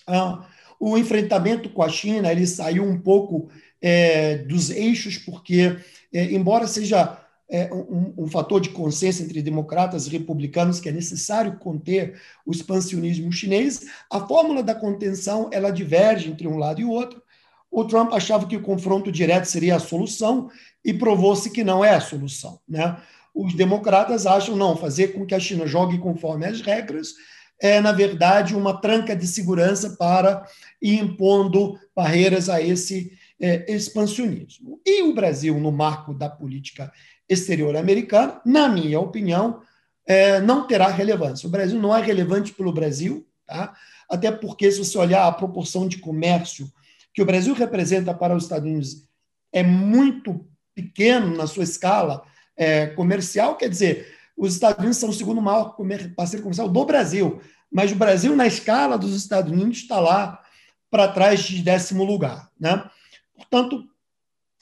Ah, 0.06 0.46
o 0.80 0.98
enfrentamento 0.98 1.68
com 1.70 1.82
a 1.82 1.88
China 1.88 2.32
ele 2.32 2.46
saiu 2.46 2.84
um 2.84 2.98
pouco 2.98 3.48
é, 3.80 4.38
dos 4.38 4.70
eixos, 4.70 5.18
porque, 5.18 5.76
é, 6.12 6.24
embora 6.32 6.66
seja 6.66 7.18
é, 7.48 7.72
um, 7.72 8.14
um, 8.16 8.26
fator 8.26 8.60
de 8.60 8.70
consenso 8.70 9.22
entre 9.22 9.42
democratas 9.42 10.06
e 10.06 10.10
republicanos 10.10 10.80
que 10.80 10.88
é 10.88 10.92
necessário 10.92 11.58
conter 11.58 12.18
o 12.46 12.50
expansionismo 12.50 13.30
chinês, 13.30 13.82
a 14.10 14.26
fórmula 14.26 14.62
da 14.62 14.74
contenção 14.74 15.50
ela 15.52 15.70
diverge 15.70 16.30
entre 16.30 16.48
um 16.48 16.56
lado 16.56 16.80
e 16.80 16.84
o 16.84 16.90
outro. 16.90 17.22
O 17.70 17.84
Trump 17.84 18.12
achava 18.12 18.46
que 18.46 18.56
o 18.56 18.62
confronto 18.62 19.12
direto 19.12 19.44
seria 19.44 19.76
a 19.76 19.80
solução 19.80 20.50
e 20.84 20.92
provou-se 20.94 21.50
que 21.50 21.62
não 21.62 21.84
é 21.84 21.94
a 21.94 22.00
solução. 22.00 22.58
Né? 22.68 22.96
Os 23.34 23.54
democratas 23.54 24.26
acham 24.26 24.56
não 24.56 24.76
fazer 24.76 25.08
com 25.08 25.24
que 25.24 25.34
a 25.34 25.40
China 25.40 25.66
jogue 25.66 25.98
conforme 25.98 26.46
as 26.46 26.60
regras 26.60 27.14
é, 27.62 27.80
na 27.80 27.92
verdade, 27.92 28.56
uma 28.56 28.80
tranca 28.80 29.14
de 29.14 29.24
segurança 29.24 29.90
para 29.90 30.44
ir 30.82 30.98
impondo 30.98 31.78
barreiras 31.94 32.48
a 32.48 32.60
esse 32.60 33.16
é, 33.40 33.72
expansionismo. 33.72 34.80
E 34.84 35.02
o 35.02 35.14
Brasil, 35.14 35.58
no 35.60 35.70
marco 35.70 36.12
da 36.12 36.28
política 36.28 36.92
exterior 37.28 37.76
americana, 37.76 38.40
na 38.44 38.68
minha 38.68 38.98
opinião, 38.98 39.62
é, 40.04 40.40
não 40.40 40.66
terá 40.66 40.88
relevância. 40.88 41.46
O 41.46 41.50
Brasil 41.50 41.80
não 41.80 41.96
é 41.96 42.02
relevante 42.02 42.52
pelo 42.52 42.72
Brasil, 42.72 43.24
tá? 43.46 43.72
até 44.10 44.32
porque, 44.32 44.68
se 44.72 44.78
você 44.78 44.98
olhar 44.98 45.24
a 45.28 45.32
proporção 45.32 45.86
de 45.86 45.98
comércio 45.98 46.68
que 47.14 47.22
o 47.22 47.26
Brasil 47.26 47.54
representa 47.54 48.12
para 48.12 48.34
os 48.34 48.42
Estados 48.42 48.68
Unidos, 48.68 49.08
é 49.52 49.62
muito 49.62 50.44
pequeno 50.74 51.36
na 51.36 51.46
sua 51.46 51.62
escala 51.62 52.24
é, 52.56 52.86
comercial, 52.88 53.56
quer 53.56 53.68
dizer, 53.68 54.14
os 54.36 54.54
Estados 54.54 54.78
Unidos 54.78 54.96
são 54.96 55.10
o 55.10 55.12
segundo 55.12 55.40
maior 55.40 55.76
parceiro 56.16 56.42
comercial 56.42 56.68
do 56.68 56.84
Brasil, 56.84 57.40
mas 57.70 57.92
o 57.92 57.96
Brasil, 57.96 58.36
na 58.36 58.46
escala 58.46 58.98
dos 58.98 59.14
Estados 59.16 59.50
Unidos, 59.50 59.78
está 59.78 59.98
lá 59.98 60.42
para 60.90 61.08
trás 61.08 61.40
de 61.40 61.62
décimo 61.62 62.04
lugar. 62.04 62.50
Né? 62.60 62.84
Portanto, 63.34 63.84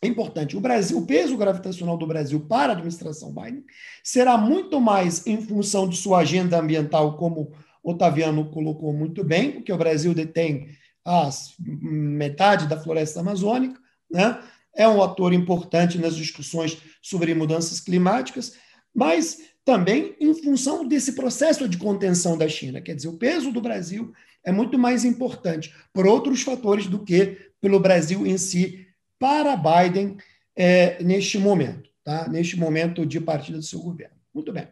é 0.02 0.06
importante. 0.06 0.56
O 0.56 0.61
Brasil, 0.61 0.97
o 0.97 1.06
peso 1.06 1.37
gravitacional 1.37 1.97
do 1.99 2.06
Brasil 2.06 2.40
para 2.40 2.73
a 2.73 2.75
administração 2.75 3.35
Biden 3.35 3.64
será 4.02 4.38
muito 4.38 4.80
mais 4.80 5.26
em 5.26 5.40
função 5.42 5.88
de 5.88 5.97
sua 5.97 6.20
agenda 6.20 6.59
ambiental, 6.59 7.16
como 7.16 7.52
Otaviano 7.82 8.50
colocou 8.50 8.92
muito 8.92 9.25
bem, 9.25 9.52
porque 9.52 9.73
o 9.73 9.78
Brasil 9.78 10.14
detém 10.14 10.68
a 11.04 11.28
metade 11.59 12.66
da 12.66 12.80
floresta 12.80 13.20
amazônica, 13.20 13.80
né? 14.11 14.38
É 14.75 14.89
um 14.89 15.03
ator 15.03 15.33
importante 15.33 15.99
nas 15.99 16.17
discussões 16.17 16.79
sobre 17.03 17.35
mudanças 17.35 17.81
climáticas, 17.81 18.55
mas 18.95 19.39
também 19.65 20.17
em 20.21 20.35
função 20.35 20.87
desse 20.87 21.12
processo 21.12 21.69
de 21.69 21.77
contenção 21.77 22.37
da 22.37 22.49
China. 22.49 22.81
Quer 22.81 22.95
dizer, 22.95 23.09
o 23.09 23.19
peso 23.19 23.53
do 23.53 23.61
Brasil 23.61 24.12
é 24.45 24.50
muito 24.50 24.79
mais 24.79 25.05
importante 25.05 25.75
por 25.93 26.07
outros 26.07 26.43
fatores 26.43 26.87
do 26.87 26.99
que 27.05 27.39
pelo 27.61 27.79
Brasil 27.79 28.27
em 28.27 28.39
si 28.39 28.87
para 29.19 29.57
Biden 29.57 30.17
é, 30.57 31.03
neste 31.03 31.39
momento, 31.39 31.91
tá? 32.03 32.27
neste 32.29 32.59
momento 32.59 33.05
de 33.05 33.21
partida 33.21 33.59
do 33.59 33.65
seu 33.65 33.81
governo. 33.81 34.17
Muito 34.35 34.53
bem. 34.53 34.67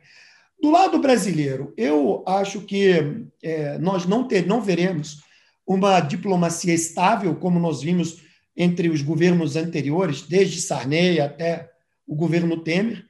Do 0.61 0.71
lado 0.71 0.99
brasileiro, 0.99 1.73
eu 1.77 2.25
acho 2.27 2.63
que 2.63 3.29
é, 3.43 3.79
nós 3.79 4.07
não, 4.07 4.27
ter, 4.27 4.47
não 4.47 4.61
veremos 4.61 5.23
uma 5.67 6.01
diplomacia 6.01 6.75
estável, 6.75 7.37
como 7.37 7.61
nós 7.61 7.83
vimos 7.83 8.23
entre 8.61 8.89
os 8.89 9.03
governos 9.03 9.55
anteriores, 9.55 10.23
desde 10.23 10.61
Sarney 10.61 11.21
até 11.21 11.71
o 12.05 12.17
governo 12.17 12.57
Temer 12.57 13.07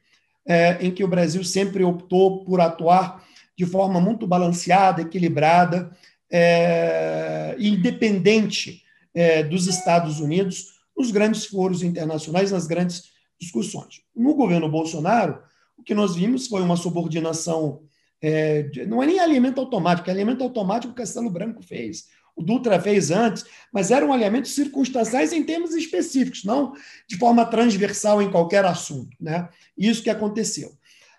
é, 0.46 0.78
em 0.80 0.90
que 0.90 1.02
o 1.02 1.08
Brasil 1.08 1.42
sempre 1.42 1.82
optou 1.82 2.44
por 2.44 2.60
atuar 2.60 3.24
de 3.56 3.64
forma 3.64 3.98
muito 3.98 4.26
balanceada, 4.26 5.00
equilibrada, 5.00 5.90
é, 6.30 7.56
independente 7.58 8.82
é, 9.14 9.42
dos 9.42 9.66
Estados 9.66 10.20
Unidos 10.20 10.78
nos 10.96 11.10
grandes 11.10 11.46
foros 11.46 11.82
internacionais, 11.82 12.50
nas 12.50 12.66
grandes 12.66 13.04
discussões. 13.40 14.02
No 14.14 14.34
governo 14.34 14.70
Bolsonaro, 14.70 15.40
o 15.76 15.82
que 15.82 15.94
nós 15.94 16.14
vimos 16.14 16.46
foi 16.46 16.60
uma 16.60 16.76
subordinação, 16.76 17.82
é, 18.20 18.70
não 18.86 19.02
é 19.02 19.06
nem 19.06 19.20
alimento 19.20 19.60
automático, 19.60 20.10
é 20.10 20.12
alimento 20.12 20.42
automático 20.42 20.92
que 20.92 21.00
o 21.00 21.04
Castelo 21.04 21.30
Branco 21.30 21.62
fez 21.62 22.06
o 22.38 22.42
Dutra 22.42 22.80
fez 22.80 23.10
antes, 23.10 23.44
mas 23.72 23.90
eram 23.90 24.12
alinhamentos 24.12 24.54
circunstanciais 24.54 25.32
em 25.32 25.42
termos 25.42 25.74
específicos, 25.74 26.44
não 26.44 26.72
de 27.06 27.16
forma 27.16 27.44
transversal 27.44 28.22
em 28.22 28.30
qualquer 28.30 28.64
assunto. 28.64 29.16
Né? 29.20 29.48
Isso 29.76 30.02
que 30.02 30.08
aconteceu. 30.08 30.72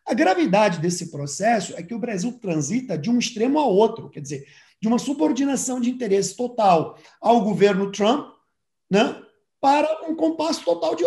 A 0.06 0.14
gravidade 0.14 0.80
desse 0.80 1.12
processo 1.12 1.74
é 1.76 1.84
que 1.84 1.94
o 1.94 2.00
Brasil 2.00 2.32
transita 2.42 2.98
de 2.98 3.10
um 3.10 3.20
extremo 3.20 3.60
ao 3.60 3.76
outro, 3.76 4.10
quer 4.10 4.22
dizer, 4.22 4.48
de 4.82 4.88
uma 4.88 4.98
subordinação 4.98 5.82
de 5.82 5.90
interesse 5.90 6.36
total 6.36 6.98
ao 7.22 7.44
governo 7.44 7.92
Trump, 7.92 8.30
né, 8.90 9.22
para 9.62 10.10
um 10.10 10.16
compasso 10.16 10.64
total 10.64 10.96
de, 10.96 11.04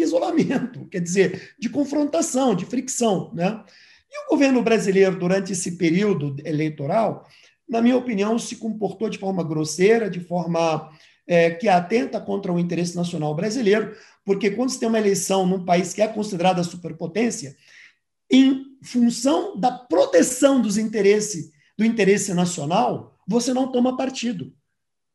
isolamento, 0.00 0.86
quer 0.90 1.00
dizer, 1.00 1.54
de 1.58 1.70
confrontação, 1.70 2.54
de 2.54 2.66
fricção. 2.66 3.32
Né? 3.32 3.64
E 4.12 4.26
o 4.26 4.30
governo 4.30 4.62
brasileiro, 4.62 5.18
durante 5.18 5.52
esse 5.52 5.78
período 5.78 6.36
eleitoral, 6.44 7.26
na 7.68 7.80
minha 7.80 7.96
opinião, 7.96 8.38
se 8.38 8.56
comportou 8.56 9.08
de 9.08 9.18
forma 9.18 9.42
grosseira, 9.42 10.10
de 10.10 10.20
forma 10.20 10.90
é, 11.26 11.50
que 11.50 11.68
atenta 11.68 12.20
contra 12.20 12.52
o 12.52 12.58
interesse 12.58 12.94
nacional 12.94 13.34
brasileiro, 13.34 13.96
porque 14.24 14.50
quando 14.50 14.70
você 14.70 14.78
tem 14.78 14.88
uma 14.88 14.98
eleição 14.98 15.46
num 15.46 15.64
país 15.64 15.92
que 15.92 16.02
é 16.02 16.08
considerada 16.08 16.62
superpotência, 16.62 17.56
em 18.30 18.64
função 18.82 19.58
da 19.58 19.70
proteção 19.70 20.60
dos 20.60 20.76
interesses 20.76 21.52
do 21.76 21.84
interesse 21.84 22.32
nacional, 22.32 23.18
você 23.26 23.52
não 23.52 23.70
toma 23.70 23.96
partido. 23.96 24.52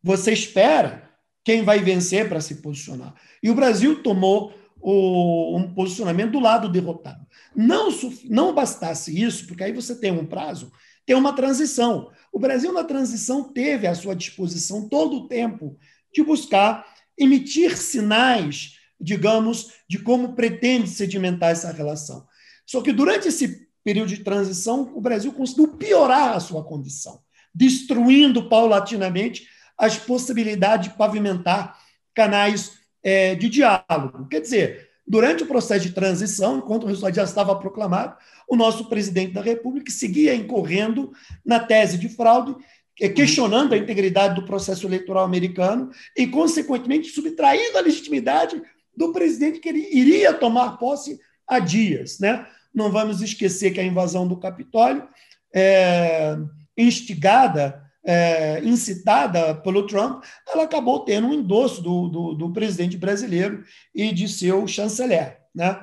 Você 0.04 0.32
espera 0.34 1.10
quem 1.44 1.64
vai 1.64 1.80
vencer 1.80 2.28
para 2.28 2.42
se 2.42 2.56
posicionar. 2.56 3.16
E 3.42 3.50
o 3.50 3.56
Brasil 3.56 4.04
tomou 4.04 4.54
o, 4.82 5.58
um 5.58 5.74
posicionamento 5.74 6.32
do 6.32 6.40
lado 6.40 6.70
derrotado. 6.70 7.26
Não, 7.56 7.90
não 8.26 8.54
bastasse 8.54 9.22
isso, 9.22 9.48
porque 9.48 9.64
aí 9.64 9.72
você 9.72 9.96
tem 9.96 10.12
um 10.12 10.26
prazo, 10.26 10.72
tem 11.10 11.18
uma 11.18 11.34
transição. 11.34 12.12
O 12.32 12.38
Brasil, 12.38 12.72
na 12.72 12.84
transição, 12.84 13.42
teve 13.44 13.88
à 13.88 13.96
sua 13.96 14.16
disposição 14.16 14.88
todo 14.88 15.16
o 15.16 15.28
tempo 15.28 15.76
de 16.14 16.22
buscar 16.22 16.86
emitir 17.18 17.76
sinais, 17.76 18.76
digamos, 19.02 19.72
de 19.90 19.98
como 19.98 20.36
pretende 20.36 20.88
sedimentar 20.88 21.50
essa 21.50 21.72
relação. 21.72 22.28
Só 22.64 22.84
que 22.84 22.94
durante 22.94 23.28
esse 23.28 23.68
período 23.84 24.10
de 24.10 24.24
transição, 24.24 24.92
o 24.96 25.02
Brasil 25.02 25.34
conseguiu 25.34 25.70
piorar 25.70 26.36
a 26.36 26.40
sua 26.40 26.64
condição, 26.64 27.20
destruindo 27.56 28.48
paulatinamente 28.48 29.48
as 29.76 29.98
possibilidades 29.98 30.92
de 30.92 30.96
pavimentar 30.96 31.76
canais 32.14 32.74
é, 33.02 33.34
de 33.34 33.50
diálogo. 33.50 34.28
Quer 34.30 34.42
dizer, 34.42 34.89
durante 35.10 35.42
o 35.42 35.48
processo 35.48 35.88
de 35.88 35.92
transição, 35.92 36.60
enquanto 36.60 36.84
o 36.84 36.86
resultado 36.86 37.16
já 37.16 37.24
estava 37.24 37.56
proclamado, 37.56 38.16
o 38.48 38.56
nosso 38.56 38.88
presidente 38.88 39.34
da 39.34 39.42
República 39.42 39.92
seguia 39.92 40.36
incorrendo 40.36 41.12
na 41.44 41.60
tese 41.60 41.98
de 41.98 42.08
fraude, 42.08 42.56
eh, 43.02 43.10
questionando 43.10 43.74
a 43.74 43.78
integridade 43.78 44.36
do 44.36 44.46
processo 44.46 44.86
eleitoral 44.86 45.26
americano 45.26 45.90
e, 46.16 46.28
consequentemente, 46.28 47.10
subtraindo 47.10 47.80
a 47.80 47.82
legitimidade 47.82 48.62
do 48.96 49.12
presidente 49.12 49.60
que 49.60 49.70
ele 49.70 49.90
iria 49.92 50.32
tomar 50.32 50.78
posse 50.78 51.20
há 51.48 51.58
dias. 51.58 52.20
Né? 52.20 52.46
Não 52.72 52.92
vamos 52.92 53.20
esquecer 53.24 53.72
que 53.72 53.80
a 53.80 53.84
invasão 53.84 54.28
do 54.28 54.38
Capitólio, 54.38 55.08
é, 55.52 56.38
instigada, 56.78 57.84
é, 58.06 58.62
incitada 58.64 59.56
pelo 59.56 59.86
Trump, 59.86 60.24
ela 60.48 60.64
acabou 60.64 61.04
tendo 61.04 61.28
um 61.28 61.34
endosso 61.34 61.82
do, 61.82 62.08
do, 62.08 62.34
do 62.34 62.54
presidente 62.54 62.98
brasileiro 62.98 63.64
e 63.94 64.12
de 64.12 64.28
seu 64.28 64.66
chanceler. 64.68 65.40
Né? 65.54 65.80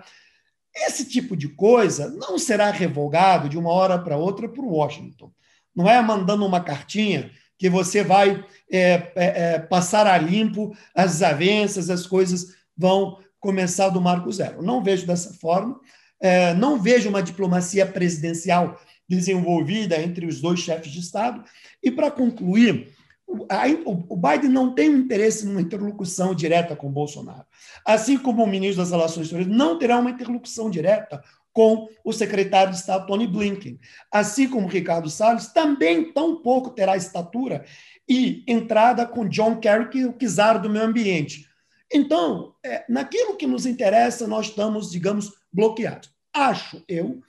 Esse 0.75 1.05
tipo 1.09 1.37
de 1.37 1.49
coisa 1.49 2.09
não 2.11 2.39
será 2.39 2.71
revogado 2.71 3.49
de 3.49 3.59
uma 3.59 3.71
hora 3.71 3.99
para 3.99 4.17
outra 4.17 4.49
por 4.49 4.65
Washington. 4.65 5.31
Não 5.75 5.89
é 5.89 6.01
mandando 6.01 6.45
uma 6.45 6.61
cartinha 6.61 7.31
que 7.59 7.71
você 7.71 8.03
vai 8.03 8.45
é, 8.71 8.79
é, 8.81 9.13
é, 9.17 9.59
passar 9.59 10.07
a 10.07 10.19
limpo 10.19 10.77
as 10.95 11.13
desavenças, 11.13 11.89
as 11.89 12.07
coisas 12.07 12.55
vão 12.77 13.19
começar 13.41 13.89
do 13.89 14.01
marco 14.01 14.31
zero. 14.31 14.63
Não 14.63 14.83
vejo 14.83 15.07
dessa 15.07 15.33
forma. 15.35 15.79
É, 16.21 16.55
não 16.55 16.81
vejo 16.81 17.09
uma 17.09 17.23
diplomacia 17.23 17.87
presidencial 17.87 18.79
desenvolvida 19.09 20.01
entre 20.01 20.27
os 20.27 20.41
dois 20.41 20.61
chefes 20.61 20.93
de 20.93 21.01
Estado. 21.01 21.45
E, 21.83 21.91
para 21.91 22.11
concluir, 22.11 22.95
o 23.27 24.17
Biden 24.17 24.51
não 24.51 24.75
tem 24.75 24.89
um 24.91 24.99
interesse 24.99 25.45
numa 25.45 25.61
interlocução 25.61 26.35
direta 26.35 26.77
com 26.77 26.91
Bolsonaro. 26.91 27.45
Assim 27.85 28.17
como 28.17 28.43
o 28.43 28.47
ministro 28.47 28.83
das 28.83 28.93
Relações 28.93 29.27
Exteriores 29.27 29.55
não 29.55 29.79
terá 29.79 29.99
uma 29.99 30.11
interlocução 30.11 30.71
direta 30.71 31.23
com 31.53 31.89
o 32.05 32.13
secretário 32.13 32.73
de 32.73 32.79
Estado 32.79 33.07
Tony 33.07 33.27
Blinken. 33.27 33.81
Assim 34.13 34.49
como 34.49 34.69
Ricardo 34.69 35.09
Salles 35.09 35.49
também 35.49 36.13
tão 36.13 36.43
pouco 36.43 36.71
terá 36.71 36.97
estatura 36.97 37.65
e 38.09 38.45
entrada 38.47 39.07
com 39.07 39.29
John 39.29 39.57
Kerry, 39.59 39.89
que 39.89 40.01
é 40.03 40.07
o 40.07 40.13
czar 40.13 40.61
do 40.61 40.71
meio 40.71 40.85
ambiente. 40.85 41.49
Então, 41.93 42.55
é, 42.65 42.85
naquilo 42.89 43.37
que 43.37 43.47
nos 43.47 43.65
interessa, 43.65 44.27
nós 44.27 44.47
estamos, 44.47 44.91
digamos, 44.91 45.33
bloqueados. 45.53 46.11
Acho 46.33 46.83
eu 46.87 47.23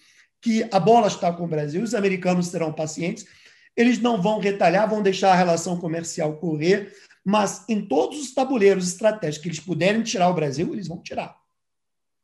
que 0.47 0.65
a 0.71 0.79
bola 0.79 1.07
está 1.07 1.33
com 1.33 1.43
o 1.43 1.47
Brasil, 1.47 1.83
os 1.83 1.93
americanos 1.93 2.47
serão 2.47 2.71
pacientes, 2.71 3.27
eles 3.75 3.99
não 3.99 4.21
vão 4.21 4.39
retalhar, 4.39 4.89
vão 4.89 5.03
deixar 5.03 5.33
a 5.33 5.35
relação 5.35 5.77
comercial 5.77 6.37
correr, 6.37 6.95
mas 7.21 7.65
em 7.67 7.85
todos 7.85 8.17
os 8.21 8.33
tabuleiros 8.33 8.87
estratégicos 8.87 9.43
que 9.43 9.49
eles 9.49 9.59
puderem 9.59 10.01
tirar 10.03 10.29
o 10.29 10.33
Brasil, 10.33 10.71
eles 10.71 10.87
vão 10.87 11.01
tirar. 11.01 11.37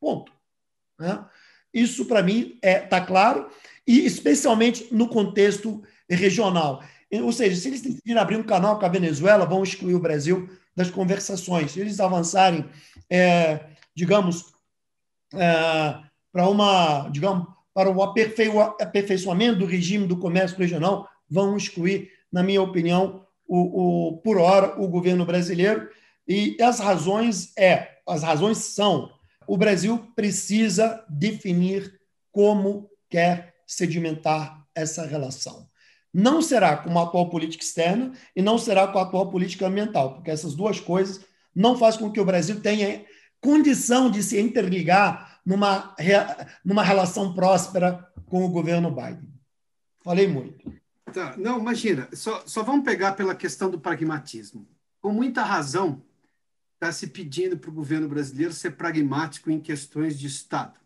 Ponto. 0.00 0.32
Né? 0.98 1.22
Isso, 1.74 2.06
para 2.06 2.22
mim, 2.22 2.54
está 2.54 2.68
é, 2.68 2.80
tá 2.80 3.00
claro, 3.02 3.50
e 3.86 4.06
especialmente 4.06 4.88
no 4.90 5.06
contexto 5.06 5.82
regional. 6.08 6.82
Ou 7.12 7.30
seja, 7.30 7.54
se 7.54 7.68
eles 7.68 7.82
decidirem 7.82 8.16
abrir 8.16 8.38
um 8.38 8.42
canal 8.42 8.78
com 8.78 8.86
a 8.86 8.88
Venezuela, 8.88 9.44
vão 9.44 9.62
excluir 9.62 9.94
o 9.94 10.00
Brasil 10.00 10.48
das 10.74 10.90
conversações. 10.90 11.72
Se 11.72 11.80
eles 11.80 12.00
avançarem, 12.00 12.64
é, 13.10 13.66
digamos, 13.94 14.54
é, 15.34 16.00
para 16.32 16.48
uma, 16.48 17.10
digamos, 17.10 17.54
para 17.74 17.90
o 17.90 18.02
aperfeiçoamento 18.02 19.58
do 19.58 19.66
regime 19.66 20.06
do 20.06 20.16
comércio 20.16 20.56
regional, 20.56 21.08
vão 21.28 21.56
excluir, 21.56 22.10
na 22.32 22.42
minha 22.42 22.62
opinião, 22.62 23.26
o, 23.46 24.12
o, 24.12 24.16
por 24.18 24.38
hora, 24.38 24.80
o 24.80 24.88
governo 24.88 25.26
brasileiro. 25.26 25.88
E 26.26 26.56
as 26.62 26.78
razões 26.78 27.52
é, 27.58 27.94
as 28.06 28.22
razões 28.22 28.58
são, 28.58 29.10
o 29.46 29.56
Brasil 29.56 29.98
precisa 30.14 31.04
definir 31.08 31.98
como 32.30 32.90
quer 33.08 33.54
sedimentar 33.66 34.64
essa 34.74 35.06
relação. 35.06 35.68
Não 36.12 36.40
será 36.40 36.76
com 36.76 36.96
a 36.98 37.02
atual 37.02 37.28
política 37.28 37.64
externa 37.64 38.12
e 38.36 38.42
não 38.42 38.58
será 38.58 38.86
com 38.86 38.98
a 38.98 39.02
atual 39.02 39.30
política 39.30 39.66
ambiental, 39.66 40.14
porque 40.14 40.30
essas 40.30 40.54
duas 40.54 40.78
coisas 40.78 41.20
não 41.54 41.76
fazem 41.76 42.00
com 42.00 42.10
que 42.10 42.20
o 42.20 42.24
Brasil 42.24 42.60
tenha 42.60 43.04
condição 43.40 44.10
de 44.10 44.22
se 44.22 44.40
interligar 44.40 45.33
numa, 45.44 45.94
numa 46.64 46.82
relação 46.82 47.34
próspera 47.34 48.10
com 48.26 48.44
o 48.44 48.50
governo 48.50 48.90
Biden. 48.90 49.32
Falei 50.02 50.26
muito. 50.26 50.72
Tá. 51.12 51.36
Não, 51.36 51.58
imagina, 51.58 52.08
só, 52.12 52.44
só 52.46 52.62
vamos 52.62 52.84
pegar 52.84 53.12
pela 53.12 53.34
questão 53.34 53.70
do 53.70 53.78
pragmatismo. 53.78 54.66
Com 55.00 55.12
muita 55.12 55.42
razão, 55.42 56.02
está 56.74 56.90
se 56.90 57.06
pedindo 57.06 57.56
para 57.56 57.70
o 57.70 57.74
governo 57.74 58.08
brasileiro 58.08 58.52
ser 58.52 58.72
pragmático 58.72 59.50
em 59.50 59.60
questões 59.60 60.18
de 60.18 60.26
Estado. 60.26 60.78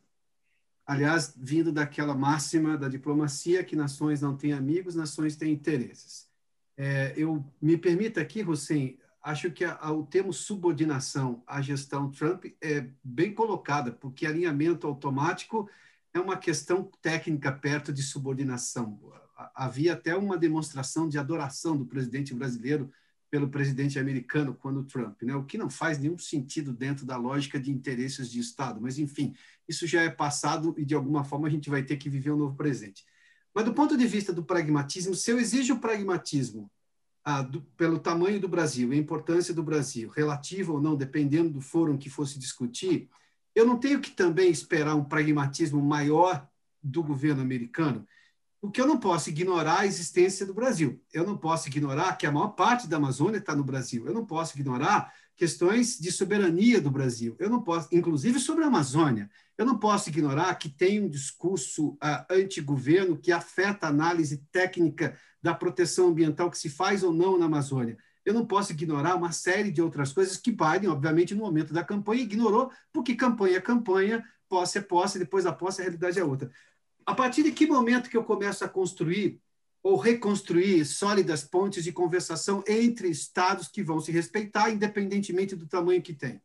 Aliás, 0.87 1.35
vindo 1.37 1.73
daquela 1.73 2.15
máxima 2.15 2.77
da 2.77 2.89
diplomacia 2.89 3.65
que 3.65 3.77
nações 3.77 4.21
não 4.21 4.37
têm 4.37 4.53
amigos, 4.53 4.95
nações 4.95 5.37
têm 5.37 5.53
interesses. 5.53 6.27
É, 6.77 7.13
eu 7.17 7.45
me 7.61 7.77
permita 7.77 8.21
aqui, 8.21 8.43
Hussein, 8.43 8.99
acho 9.23 9.51
que 9.51 9.65
a, 9.65 9.77
a, 9.81 9.93
o 9.93 10.07
termo 10.07 10.33
subordinação 10.33 11.43
à 11.47 11.61
gestão 11.61 12.11
Trump 12.11 12.47
é 12.61 12.89
bem 13.03 13.35
colocada, 13.35 13.93
porque 13.93 14.27
alinhamento 14.27 14.87
automático 14.87 15.69
é 16.15 16.21
uma 16.21 16.37
questão 16.37 16.91
técnica 17.03 17.53
perto 17.53 17.93
de 17.93 18.03
subordinação 18.03 18.99
havia 19.55 19.93
até 19.93 20.17
uma 20.17 20.37
demonstração 20.37 21.09
de 21.09 21.19
adoração 21.19 21.77
do 21.77 21.87
presidente 21.87 22.35
brasileiro 22.35 22.91
pelo 23.31 23.49
presidente 23.49 23.99
americano 23.99 24.55
quando 24.55 24.85
Trump, 24.85 25.23
né? 25.23 25.35
O 25.35 25.45
que 25.45 25.59
não 25.59 25.69
faz 25.69 25.99
nenhum 25.99 26.19
sentido 26.19 26.73
dentro 26.73 27.05
da 27.05 27.17
lógica 27.17 27.61
de 27.61 27.71
interesses 27.71 28.31
de 28.31 28.41
Estado. 28.41 28.81
Mas 28.81 28.99
enfim, 28.99 29.35
isso 29.69 29.87
já 29.87 30.03
é 30.03 30.09
passado 30.09 30.75
e 30.79 30.85
de 30.85 30.95
alguma 30.95 31.25
forma 31.25 31.47
a 31.47 31.51
gente 31.51 31.69
vai 31.69 31.83
ter 31.83 31.99
que 31.99 32.09
viver 32.09 32.33
um 32.33 32.39
novo 32.39 32.57
presente. 32.57 33.05
Mas 33.55 33.65
do 33.65 33.75
ponto 33.75 33.97
de 33.97 34.07
vista 34.07 34.33
do 34.33 34.43
pragmatismo, 34.43 35.15
se 35.15 35.31
eu 35.31 35.39
exijo 35.39 35.79
pragmatismo 35.79 36.71
ah, 37.25 37.43
do, 37.43 37.61
pelo 37.77 37.99
tamanho 37.99 38.41
do 38.41 38.49
Brasil, 38.49 38.93
a 38.93 38.97
importância 38.97 39.53
do 39.53 39.63
Brasil, 39.63 40.09
relativo 40.09 40.75
ou 40.75 40.81
não, 40.81 40.97
dependendo 40.97 41.51
do 41.51 41.61
fórum 41.61 41.99
que 41.99 42.11
fosse 42.11 42.39
discutir, 42.39 43.09
eu 43.55 43.67
não 43.67 43.79
tenho 43.79 44.01
que 44.01 44.11
também 44.11 44.51
esperar 44.51 44.95
um 44.95 45.05
pragmatismo 45.05 45.83
maior 45.83 46.49
do 46.83 47.03
governo 47.03 47.43
americano 47.43 48.07
porque 48.61 48.81
eu 48.81 48.87
não 48.87 48.99
posso 48.99 49.31
ignorar 49.31 49.81
a 49.81 49.87
existência 49.87 50.45
do 50.45 50.53
Brasil. 50.53 51.01
Eu 51.13 51.25
não 51.25 51.37
posso 51.37 51.69
ignorar 51.69 52.17
que 52.17 52.27
a 52.27 52.33
maior 52.33 52.49
parte 52.49 52.89
da 52.89 52.97
Amazônia 52.97 53.39
está 53.39 53.55
no 53.55 53.63
Brasil. 53.63 54.07
Eu 54.07 54.13
não 54.13 54.27
posso 54.27 54.59
ignorar 54.59 55.13
questões 55.39 55.97
de 55.97 56.11
soberania 56.11 56.81
do 56.81 56.91
Brasil. 56.91 57.37
Eu 57.39 57.49
não 57.49 57.63
posso, 57.63 57.89
inclusive 57.93 58.41
sobre 58.41 58.65
a 58.65 58.67
Amazônia. 58.67 59.31
Eu 59.57 59.65
não 59.65 59.79
posso 59.79 60.09
ignorar 60.09 60.53
que 60.57 60.69
tem 60.69 61.01
um 61.01 61.09
discurso 61.09 61.91
uh, 61.91 62.27
anti-governo 62.29 63.17
que 63.17 63.31
afeta 63.31 63.87
a 63.87 63.91
análise 63.91 64.45
técnica 64.51 65.17
da 65.41 65.55
proteção 65.55 66.09
ambiental 66.09 66.51
que 66.51 66.59
se 66.59 66.69
faz 66.69 67.05
ou 67.05 67.13
não 67.13 67.39
na 67.39 67.47
Amazônia. 67.47 67.97
Eu 68.25 68.35
não 68.35 68.45
posso 68.45 68.73
ignorar 68.73 69.15
uma 69.15 69.31
série 69.31 69.71
de 69.71 69.81
outras 69.81 70.13
coisas 70.13 70.37
que 70.37 70.51
Biden, 70.51 70.89
obviamente, 70.91 71.37
no 71.37 71.45
momento 71.45 71.73
da 71.73 71.85
campanha, 71.85 72.23
ignorou, 72.23 72.73
porque 72.93 73.15
campanha 73.15 73.59
é 73.59 73.61
campanha, 73.61 74.25
posse 74.49 74.79
é 74.79 74.81
posse, 74.81 75.21
depois 75.21 75.45
da 75.45 75.53
posse 75.53 75.81
a 75.81 75.85
realidade 75.85 76.19
é 76.19 76.25
outra. 76.25 76.51
A 77.07 77.15
partir 77.15 77.45
de 77.45 77.53
que 77.53 77.65
momento 77.65 78.11
que 78.11 78.17
eu 78.17 78.25
começo 78.25 78.65
a 78.65 78.69
construir 78.69 79.41
ou 79.83 79.97
reconstruir 79.97 80.85
sólidas 80.85 81.45
pontes 81.45 81.85
de 81.85 81.93
conversação 81.93 82.63
entre 82.67 83.09
estados 83.09 83.69
que 83.69 83.83
vão 83.83 84.01
se 84.01 84.13
respeitar, 84.13 84.71
independentemente 84.71 85.57
do 85.57 85.67
tamanho 85.67 86.03
que 86.03 86.13
tem? 86.13 86.41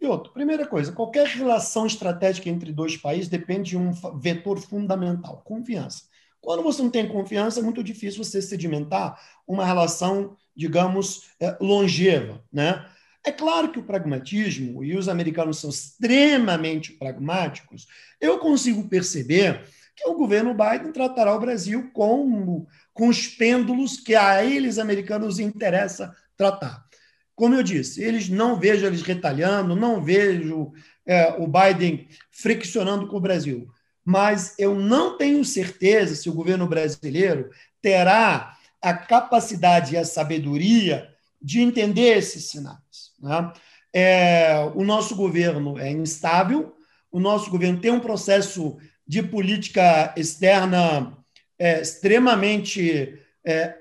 E 0.00 0.06
outra, 0.06 0.32
primeira 0.32 0.66
coisa, 0.66 0.92
qualquer 0.92 1.26
relação 1.26 1.86
estratégica 1.86 2.48
entre 2.48 2.72
dois 2.72 2.96
países 2.96 3.28
depende 3.28 3.70
de 3.70 3.76
um 3.78 3.92
vetor 4.18 4.60
fundamental, 4.60 5.42
confiança. 5.44 6.02
Quando 6.40 6.62
você 6.62 6.82
não 6.82 6.90
tem 6.90 7.08
confiança, 7.08 7.60
é 7.60 7.62
muito 7.62 7.82
difícil 7.82 8.22
você 8.22 8.42
sedimentar 8.42 9.18
uma 9.46 9.64
relação, 9.64 10.36
digamos, 10.54 11.30
eh, 11.40 11.56
longeva, 11.60 12.44
né? 12.52 12.86
É 13.24 13.32
claro 13.32 13.72
que 13.72 13.80
o 13.80 13.82
pragmatismo, 13.82 14.84
e 14.84 14.96
os 14.96 15.08
americanos 15.08 15.58
são 15.58 15.70
extremamente 15.70 16.92
pragmáticos, 16.92 17.88
eu 18.20 18.38
consigo 18.38 18.88
perceber 18.88 19.66
que 19.96 20.08
o 20.08 20.14
governo 20.14 20.54
Biden 20.54 20.92
tratará 20.92 21.34
o 21.34 21.40
Brasil 21.40 21.90
com, 21.92 22.66
com 22.92 23.08
os 23.08 23.26
pêndulos 23.26 23.98
que 23.98 24.14
a 24.14 24.44
eles, 24.44 24.78
americanos, 24.78 25.38
interessa 25.38 26.14
tratar. 26.36 26.84
Como 27.34 27.54
eu 27.54 27.62
disse, 27.62 28.02
eles 28.02 28.28
não 28.28 28.60
vejo 28.60 28.84
eles 28.86 29.02
retalhando, 29.02 29.74
não 29.74 30.02
vejo 30.02 30.72
é, 31.06 31.34
o 31.38 31.46
Biden 31.46 32.08
friccionando 32.30 33.06
com 33.06 33.16
o 33.16 33.20
Brasil. 33.20 33.68
Mas 34.04 34.54
eu 34.58 34.74
não 34.74 35.16
tenho 35.16 35.44
certeza 35.44 36.14
se 36.14 36.28
o 36.28 36.34
governo 36.34 36.66
brasileiro 36.66 37.50
terá 37.82 38.56
a 38.80 38.94
capacidade 38.94 39.94
e 39.94 39.98
a 39.98 40.04
sabedoria 40.04 41.08
de 41.40 41.60
entender 41.60 42.16
esses 42.18 42.50
sinais. 42.50 43.12
Né? 43.20 43.52
É, 43.92 44.70
o 44.74 44.84
nosso 44.84 45.16
governo 45.16 45.78
é 45.78 45.90
instável, 45.90 46.76
o 47.10 47.18
nosso 47.18 47.50
governo 47.50 47.80
tem 47.80 47.90
um 47.90 48.00
processo 48.00 48.76
de 49.06 49.22
política 49.22 50.12
externa 50.16 51.16
é, 51.58 51.80
extremamente 51.80 53.18
é, 53.44 53.76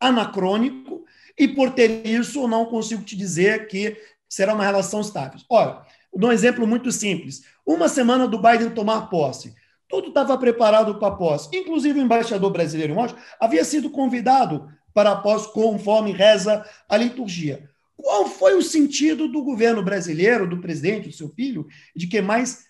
anacrônico, 0.00 1.04
e 1.38 1.48
por 1.48 1.70
ter 1.70 2.06
isso, 2.06 2.42
eu 2.42 2.48
não 2.48 2.66
consigo 2.66 3.02
te 3.02 3.16
dizer 3.16 3.66
que 3.66 3.96
será 4.28 4.54
uma 4.54 4.64
relação 4.64 5.00
estável. 5.00 5.40
Olha, 5.48 5.82
dou 6.14 6.30
um 6.30 6.32
exemplo 6.32 6.66
muito 6.66 6.92
simples. 6.92 7.42
Uma 7.66 7.88
semana 7.88 8.28
do 8.28 8.40
Biden 8.40 8.70
tomar 8.70 9.08
posse, 9.08 9.54
tudo 9.88 10.08
estava 10.08 10.36
preparado 10.38 10.96
para 10.96 11.08
a 11.08 11.16
posse, 11.16 11.56
inclusive 11.56 11.98
o 11.98 12.02
embaixador 12.02 12.50
brasileiro 12.50 12.92
em 12.92 12.96
Washington 12.96 13.20
havia 13.40 13.64
sido 13.64 13.90
convidado 13.90 14.68
para 14.92 15.12
a 15.12 15.16
posse, 15.16 15.52
conforme 15.52 16.12
reza 16.12 16.64
a 16.88 16.96
liturgia. 16.96 17.68
Qual 17.96 18.26
foi 18.26 18.54
o 18.54 18.62
sentido 18.62 19.28
do 19.28 19.42
governo 19.42 19.82
brasileiro, 19.82 20.48
do 20.48 20.60
presidente, 20.60 21.08
do 21.08 21.14
seu 21.14 21.28
filho, 21.28 21.66
de 21.94 22.06
que 22.06 22.20
mais 22.20 22.64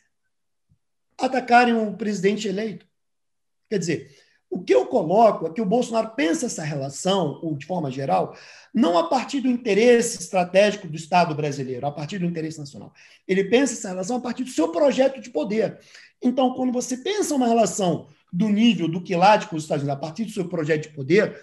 atacarem 1.18 1.74
o 1.74 1.94
presidente 1.94 2.48
eleito? 2.48 2.86
Quer 3.68 3.78
dizer, 3.78 4.16
o 4.50 4.62
que 4.62 4.72
eu 4.72 4.86
coloco 4.86 5.46
é 5.46 5.52
que 5.52 5.60
o 5.60 5.66
Bolsonaro 5.66 6.10
pensa 6.10 6.46
essa 6.46 6.62
relação, 6.62 7.40
ou 7.42 7.56
de 7.56 7.66
forma 7.66 7.90
geral, 7.90 8.36
não 8.72 8.96
a 8.96 9.08
partir 9.08 9.40
do 9.40 9.48
interesse 9.48 10.18
estratégico 10.20 10.86
do 10.86 10.96
Estado 10.96 11.34
brasileiro, 11.34 11.86
a 11.86 11.90
partir 11.90 12.18
do 12.18 12.26
interesse 12.26 12.58
nacional. 12.58 12.92
Ele 13.26 13.44
pensa 13.44 13.72
essa 13.72 13.88
relação 13.88 14.18
a 14.18 14.20
partir 14.20 14.44
do 14.44 14.50
seu 14.50 14.68
projeto 14.68 15.20
de 15.20 15.30
poder. 15.30 15.80
Então, 16.22 16.54
quando 16.54 16.72
você 16.72 16.96
pensa 16.96 17.34
uma 17.34 17.48
relação 17.48 18.06
do 18.32 18.48
nível 18.48 18.86
do 18.88 19.02
quilate 19.02 19.48
com 19.48 19.56
os 19.56 19.64
Estados 19.64 19.82
Unidos, 19.82 19.98
a 19.98 20.06
partir 20.06 20.24
do 20.24 20.30
seu 20.30 20.48
projeto 20.48 20.82
de 20.84 20.94
poder, 20.94 21.40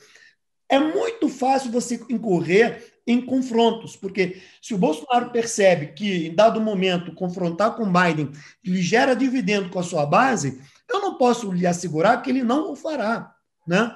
é 0.70 0.80
muito 0.80 1.28
fácil 1.28 1.70
você 1.70 1.96
incorrer 2.10 2.91
em 3.06 3.26
confrontos, 3.26 3.96
porque 3.96 4.42
se 4.62 4.74
o 4.74 4.78
Bolsonaro 4.78 5.32
percebe 5.32 5.88
que, 5.88 6.28
em 6.28 6.36
dado 6.36 6.62
momento, 6.62 7.14
confrontar 7.14 7.76
com 7.76 7.92
Biden 7.92 8.32
lhe 8.64 8.82
gera 8.82 9.16
dividendo 9.16 9.70
com 9.70 9.80
a 9.80 9.84
sua 9.84 10.06
base, 10.06 10.62
eu 10.90 11.00
não 11.02 11.18
posso 11.18 11.52
lhe 11.52 11.66
assegurar 11.66 12.22
que 12.22 12.30
ele 12.30 12.44
não 12.44 12.72
o 12.72 12.76
fará, 12.76 13.34
né? 13.68 13.96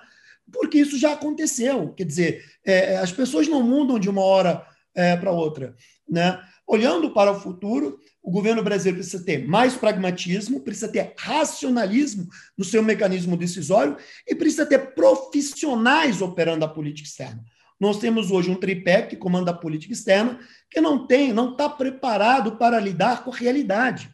porque 0.51 0.79
isso 0.79 0.97
já 0.97 1.13
aconteceu. 1.13 1.93
Quer 1.93 2.05
dizer, 2.05 2.43
é, 2.65 2.97
as 2.97 3.11
pessoas 3.11 3.47
não 3.47 3.63
mudam 3.63 3.99
de 3.99 4.09
uma 4.09 4.21
hora 4.21 4.65
é, 4.93 5.15
para 5.15 5.31
outra. 5.31 5.75
Né? 6.07 6.39
Olhando 6.67 7.11
para 7.11 7.31
o 7.31 7.39
futuro, 7.39 7.99
o 8.23 8.31
governo 8.31 8.63
brasileiro 8.63 8.99
precisa 8.99 9.23
ter 9.23 9.47
mais 9.47 9.75
pragmatismo, 9.75 10.61
precisa 10.61 10.87
ter 10.87 11.13
racionalismo 11.17 12.27
no 12.57 12.63
seu 12.63 12.81
mecanismo 12.81 13.37
decisório 13.37 13.97
e 14.27 14.33
precisa 14.33 14.65
ter 14.65 14.93
profissionais 14.95 16.21
operando 16.21 16.65
a 16.65 16.69
política 16.69 17.07
externa. 17.07 17.43
Nós 17.79 17.99
temos 17.99 18.31
hoje 18.31 18.49
um 18.49 18.55
tripé 18.55 19.01
que 19.01 19.15
comanda 19.15 19.51
a 19.51 19.53
política 19.53 19.93
externa 19.93 20.39
que 20.69 20.79
não 20.79 21.05
tem, 21.05 21.33
não 21.33 21.51
está 21.51 21.69
preparado 21.69 22.55
para 22.57 22.79
lidar 22.79 23.23
com 23.23 23.31
a 23.31 23.35
realidade 23.35 24.13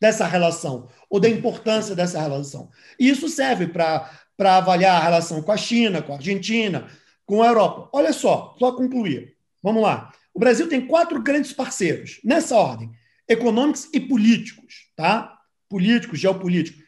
dessa 0.00 0.26
relação 0.26 0.88
ou 1.08 1.20
da 1.20 1.28
importância 1.28 1.94
dessa 1.94 2.20
relação. 2.20 2.70
E 2.98 3.08
isso 3.08 3.28
serve 3.28 3.68
para 3.68 4.10
avaliar 4.38 5.00
a 5.00 5.04
relação 5.04 5.42
com 5.42 5.52
a 5.52 5.56
China, 5.56 6.02
com 6.02 6.12
a 6.12 6.16
Argentina, 6.16 6.88
com 7.24 7.42
a 7.42 7.46
Europa. 7.46 7.88
Olha 7.92 8.12
só, 8.12 8.56
só 8.58 8.72
concluir. 8.72 9.36
Vamos 9.62 9.82
lá. 9.82 10.12
O 10.34 10.38
Brasil 10.38 10.68
tem 10.68 10.86
quatro 10.86 11.20
grandes 11.20 11.52
parceiros, 11.52 12.20
nessa 12.24 12.56
ordem: 12.56 12.90
econômicos 13.28 13.88
e 13.92 14.00
políticos, 14.00 14.90
tá? 14.96 15.36
Políticos, 15.68 16.18
geopolíticos. 16.20 16.82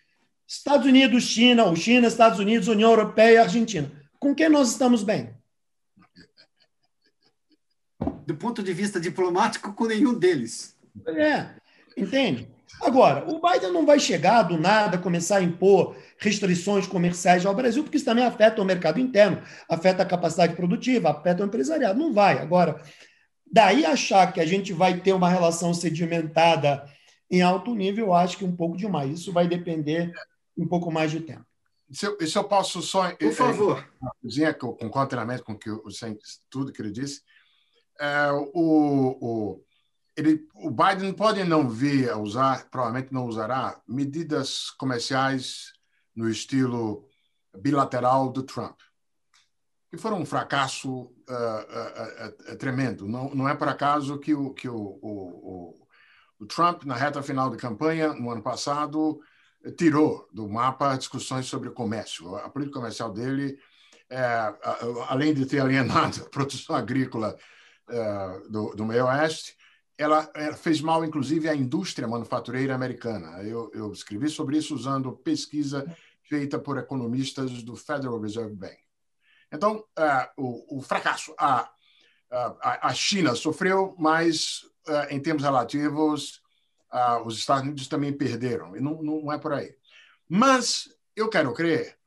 Estados 0.46 0.87
Unidos, 0.87 1.25
China, 1.25 1.64
ou 1.64 1.77
China, 1.77 2.09
Estados 2.09 2.38
Unidos, 2.38 2.68
União 2.68 2.90
Europeia 2.90 3.35
e 3.35 3.38
Argentina. 3.38 3.90
Com 4.18 4.35
quem 4.35 4.49
nós 4.49 4.70
estamos 4.70 5.03
bem? 5.03 5.31
Do 8.31 8.37
ponto 8.37 8.62
de 8.62 8.73
vista 8.73 9.01
diplomático, 9.01 9.73
com 9.73 9.87
nenhum 9.87 10.16
deles. 10.16 10.77
É, 11.05 11.49
entende? 11.97 12.49
Agora, 12.81 13.29
o 13.29 13.40
Biden 13.40 13.73
não 13.73 13.85
vai 13.85 13.99
chegar 13.99 14.45
do 14.45 14.57
nada, 14.57 14.97
começar 14.97 15.38
a 15.38 15.43
impor 15.43 15.97
restrições 16.16 16.87
comerciais 16.87 17.45
ao 17.45 17.57
Brasil, 17.57 17.83
porque 17.83 17.97
isso 17.97 18.07
também 18.07 18.25
afeta 18.25 18.62
o 18.62 18.64
mercado 18.64 19.01
interno, 19.01 19.43
afeta 19.69 20.05
a 20.05 20.07
capacidade 20.07 20.55
produtiva, 20.55 21.11
afeta 21.11 21.43
o 21.43 21.47
empresariado. 21.47 21.99
Não 21.99 22.12
vai. 22.12 22.38
Agora, 22.38 22.81
daí 23.51 23.85
achar 23.85 24.33
que 24.33 24.40
a 24.40 24.47
gente 24.47 24.73
vai 24.73 25.01
ter 25.01 25.12
uma 25.12 25.29
relação 25.29 25.75
sedimentada 25.75 26.88
em 27.29 27.43
alto 27.43 27.75
nível, 27.75 28.07
eu 28.07 28.14
acho 28.14 28.38
que 28.38 28.45
um 28.45 28.55
pouco 28.55 28.77
demais. 28.77 29.11
Isso 29.11 29.33
vai 29.33 29.49
depender 29.49 30.12
um 30.57 30.69
pouco 30.69 30.88
mais 30.93 31.11
de 31.11 31.19
tempo. 31.19 31.45
Se 31.90 32.07
eu, 32.07 32.16
se 32.25 32.38
eu 32.38 32.45
posso 32.45 32.81
só. 32.81 33.11
Por 33.16 33.33
favor. 33.33 33.90
Dizer 34.23 34.57
que 34.57 34.64
eu 34.64 34.73
concordo 34.75 35.09
plenamente 35.09 35.43
com 35.43 35.59
que 35.59 35.69
o, 35.69 35.83
tudo 36.49 36.73
que 36.73 36.81
ele 36.81 36.93
disse. 36.93 37.23
É, 38.01 38.33
o, 38.33 39.19
o, 39.21 39.65
ele, 40.17 40.49
o 40.55 40.71
Biden 40.71 41.13
pode 41.13 41.45
não 41.45 41.69
vir 41.69 42.09
a 42.09 42.17
usar, 42.17 42.67
provavelmente 42.71 43.13
não 43.13 43.27
usará, 43.27 43.79
medidas 43.87 44.71
comerciais 44.71 45.75
no 46.17 46.27
estilo 46.29 47.07
bilateral 47.59 48.31
do 48.31 48.43
Trump, 48.43 48.79
que 49.91 49.99
foram 49.99 50.19
um 50.19 50.25
fracasso 50.25 50.91
uh, 50.91 51.11
uh, 51.11 52.53
uh, 52.53 52.57
tremendo. 52.57 53.07
Não, 53.07 53.35
não 53.35 53.47
é 53.47 53.55
por 53.55 53.69
acaso 53.69 54.19
que, 54.19 54.35
o, 54.35 54.55
que 54.55 54.69
o, 54.69 54.99
o, 55.03 55.87
o, 56.39 56.47
Trump, 56.47 56.85
na 56.85 56.95
reta 56.95 57.23
final 57.23 57.51
da 57.51 57.57
campanha, 57.59 58.15
no 58.15 58.31
ano 58.31 58.43
passado, 58.43 59.21
tirou 59.77 60.27
do 60.33 60.49
mapa 60.49 60.97
discussões 60.97 61.45
sobre 61.47 61.69
comércio. 61.71 62.35
A 62.37 62.49
política 62.49 62.79
comercial 62.79 63.13
dele, 63.13 63.59
é, 64.09 64.55
além 65.09 65.35
de 65.35 65.45
ter 65.45 65.61
alienado 65.61 66.23
a 66.25 66.31
produção 66.31 66.75
agrícola 66.75 67.37
do, 68.48 68.74
do 68.74 68.85
meio 68.85 69.07
oeste, 69.07 69.57
ela, 70.00 70.31
ela, 70.35 70.57
fez 70.57 70.81
mal, 70.81 71.05
inclusive, 71.05 71.46
à 71.46 71.55
indústria 71.55 72.09
manufatureira 72.09 72.74
americana. 72.74 73.42
Eu, 73.42 73.70
eu, 73.74 73.92
escrevi 73.92 74.31
sobre 74.31 74.57
isso 74.57 74.74
usando 74.74 75.12
pesquisa 75.12 75.85
feita 76.22 76.59
por 76.59 76.79
economistas 76.79 77.62
do 77.62 77.76
Federal 77.76 78.18
Reserve 78.18 78.55
Bank. 78.55 78.79
Então, 79.53 79.85
uh, 79.98 80.42
o, 80.42 80.79
o, 80.79 80.81
fracasso. 80.81 81.35
A, 81.38 81.70
a, 82.31 82.88
a, 82.88 82.94
China 82.94 83.35
sofreu, 83.35 83.94
mas, 83.98 84.62
uh, 84.88 85.11
em 85.11 85.20
termos 85.20 85.42
relativos, 85.42 86.40
uh, 86.90 87.26
os 87.26 87.37
Estados 87.37 87.64
Unidos 87.64 87.87
também 87.87 88.12
perderam. 88.12 88.74
E 88.74 88.81
não, 88.81 89.03
não 89.03 89.31
é 89.31 89.38
por 89.38 89.53
aí. 89.53 89.74
Mas 90.26 90.88
eu 91.14 91.29
quero 91.29 91.53
crer 91.53 92.00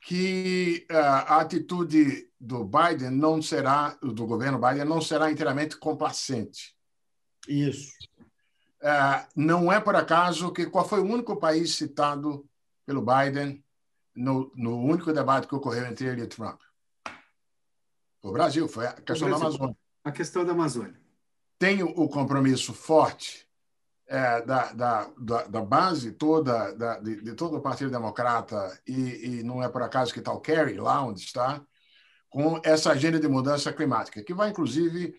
que 0.00 0.86
a 0.90 1.40
atitude 1.40 2.30
do 2.40 2.64
Biden 2.64 3.10
não 3.10 3.42
será, 3.42 3.98
do 4.02 4.26
governo 4.26 4.58
Biden, 4.58 4.84
não 4.84 5.00
será 5.00 5.30
inteiramente 5.30 5.76
complacente 5.76 6.74
isso. 7.48 7.92
É, 8.82 9.26
não 9.36 9.70
é 9.70 9.80
por 9.80 9.94
acaso 9.94 10.52
que 10.52 10.66
qual 10.66 10.88
foi 10.88 11.00
o 11.00 11.04
único 11.04 11.36
país 11.36 11.74
citado 11.74 12.48
pelo 12.86 13.04
Biden 13.04 13.62
no, 14.14 14.50
no 14.54 14.78
único 14.78 15.12
debate 15.12 15.46
que 15.46 15.54
ocorreu 15.54 15.86
entre 15.86 16.06
ele 16.06 16.22
e 16.22 16.26
Trump? 16.26 16.60
O 18.22 18.32
Brasil, 18.32 18.68
foi 18.68 18.86
a 18.86 18.92
questão 18.92 19.28
Brasil, 19.28 19.30
da 19.30 19.36
Amazônia. 19.36 19.76
A 20.04 20.12
questão 20.12 20.44
da 20.44 20.52
Amazônia. 20.52 21.00
Tem 21.58 21.82
o, 21.82 22.08
compromisso 22.08 22.72
forte 22.72 23.46
é, 24.10 24.42
da, 24.42 24.72
da, 24.72 25.10
da, 25.16 25.42
da, 25.44 25.60
base 25.60 26.10
toda, 26.10 26.74
da, 26.74 26.98
de, 26.98 27.22
de, 27.22 27.32
todo 27.34 27.56
o 27.56 27.60
Partido 27.60 27.92
Democrata, 27.92 28.76
e, 28.84 29.38
e 29.38 29.42
não 29.44 29.62
é 29.62 29.68
por 29.68 29.82
acaso 29.82 30.12
que 30.12 30.18
está 30.18 30.32
o 30.32 30.40
Kerry 30.40 30.74
lá 30.78 31.00
onde 31.04 31.20
está, 31.20 31.64
com 32.28 32.60
essa 32.64 32.90
agenda 32.90 33.20
de 33.20 33.28
mudança 33.28 33.72
climática, 33.72 34.20
que 34.20 34.34
vai, 34.34 34.50
inclusive, 34.50 35.14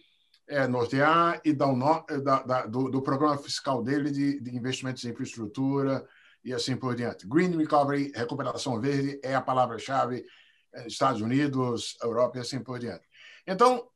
é, 0.46 0.68
nortear 0.68 1.40
e 1.46 1.54
dar 1.54 1.68
um 1.68 1.82
é, 2.10 2.20
da, 2.20 2.44
da, 2.44 2.66
do, 2.66 2.90
do, 2.90 3.02
programa 3.02 3.38
fiscal 3.38 3.82
dele 3.82 4.12
de, 4.12 4.42
de, 4.42 4.54
investimentos 4.58 5.06
em 5.06 5.12
infraestrutura 5.12 6.06
e 6.44 6.54
assim 6.54 6.76
por 6.76 6.94
diante. 6.94 7.26
Green 7.26 7.56
Recovery, 7.56 8.12
recuperação 8.14 8.82
verde, 8.82 9.22
é 9.24 9.34
a 9.34 9.42
palavra-chave 9.42 10.26
é, 10.74 10.86
Estados 10.86 11.22
Unidos, 11.22 11.98
Europa 12.04 12.40
e 12.40 12.42
assim 12.42 12.60
por 12.60 12.78
diante. 12.78 13.08
Então, 13.48 13.88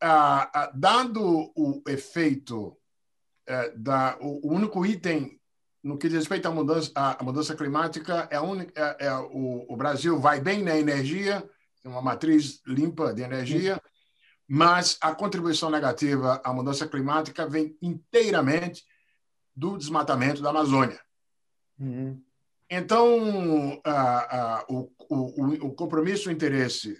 ah, 0.00 0.50
ah, 0.52 0.72
dado 0.74 1.52
o 1.54 1.82
efeito 1.86 2.76
é, 3.46 3.70
da 3.76 4.16
o, 4.20 4.48
o, 4.48 4.54
único 4.54 4.84
item 4.84 5.38
no 5.82 5.96
que 5.98 6.08
diz 6.08 6.18
respeito 6.18 6.46
à 6.46 6.50
mudança, 6.50 6.90
à 6.94 7.22
mudança 7.22 7.54
climática 7.54 8.28
é, 8.30 8.36
a 8.36 8.42
única, 8.42 8.96
é, 9.00 9.06
é 9.06 9.14
o, 9.14 9.66
o 9.68 9.76
Brasil 9.76 10.18
vai 10.18 10.40
bem 10.40 10.62
na 10.62 10.76
energia, 10.76 11.48
tem 11.82 11.90
uma 11.90 12.02
matriz 12.02 12.60
limpa 12.66 13.14
de 13.14 13.22
energia, 13.22 13.80
mas 14.46 14.98
a 15.00 15.14
contribuição 15.14 15.70
negativa 15.70 16.40
à 16.44 16.52
mudança 16.52 16.86
climática 16.86 17.48
vem 17.48 17.76
inteiramente 17.80 18.84
do 19.54 19.78
desmatamento 19.78 20.42
da 20.42 20.50
Amazônia. 20.50 21.00
Uhum. 21.78 22.22
Então, 22.68 23.80
a, 23.84 24.58
a, 24.58 24.64
o, 24.68 24.92
o, 25.08 25.66
o, 25.66 25.74
compromisso 25.74 26.28
o 26.28 26.32
interesse 26.32 26.96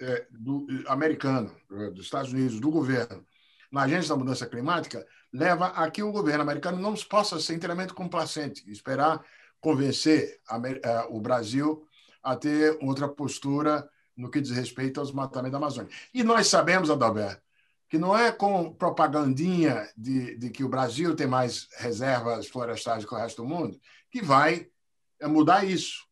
é, 0.00 0.26
do, 0.30 0.66
americano, 0.86 1.54
dos 1.94 2.04
Estados 2.04 2.32
Unidos, 2.32 2.60
do 2.60 2.70
governo, 2.70 3.24
na 3.72 3.82
agência 3.82 4.10
da 4.10 4.16
mudança 4.16 4.46
climática, 4.46 5.04
leva 5.32 5.68
a 5.68 5.90
que 5.90 6.02
o 6.02 6.12
governo 6.12 6.42
americano 6.42 6.78
não 6.78 6.94
possa 6.94 7.40
ser 7.40 7.54
inteiramente 7.54 7.94
complacente, 7.94 8.62
esperar 8.70 9.24
convencer 9.60 10.40
a, 10.46 10.56
a, 10.56 11.06
o 11.08 11.20
Brasil 11.20 11.86
a 12.22 12.36
ter 12.36 12.76
outra 12.82 13.08
postura 13.08 13.88
no 14.14 14.30
que 14.30 14.40
diz 14.40 14.50
respeito 14.50 15.00
aos 15.00 15.10
matamentos 15.10 15.52
da 15.52 15.58
Amazônia. 15.58 15.90
E 16.12 16.22
nós 16.22 16.48
sabemos, 16.48 16.90
Adalberto, 16.90 17.40
que 17.88 17.98
não 17.98 18.16
é 18.16 18.30
com 18.30 18.72
propagandinha 18.72 19.88
de, 19.96 20.36
de 20.36 20.50
que 20.50 20.64
o 20.64 20.68
Brasil 20.68 21.16
tem 21.16 21.26
mais 21.26 21.68
reservas 21.78 22.46
florestais 22.46 23.04
que 23.04 23.14
o 23.14 23.18
resto 23.18 23.42
do 23.42 23.48
mundo 23.48 23.80
que 24.10 24.22
vai 24.22 24.68
é, 25.20 25.26
mudar 25.26 25.64
isso. 25.64 26.06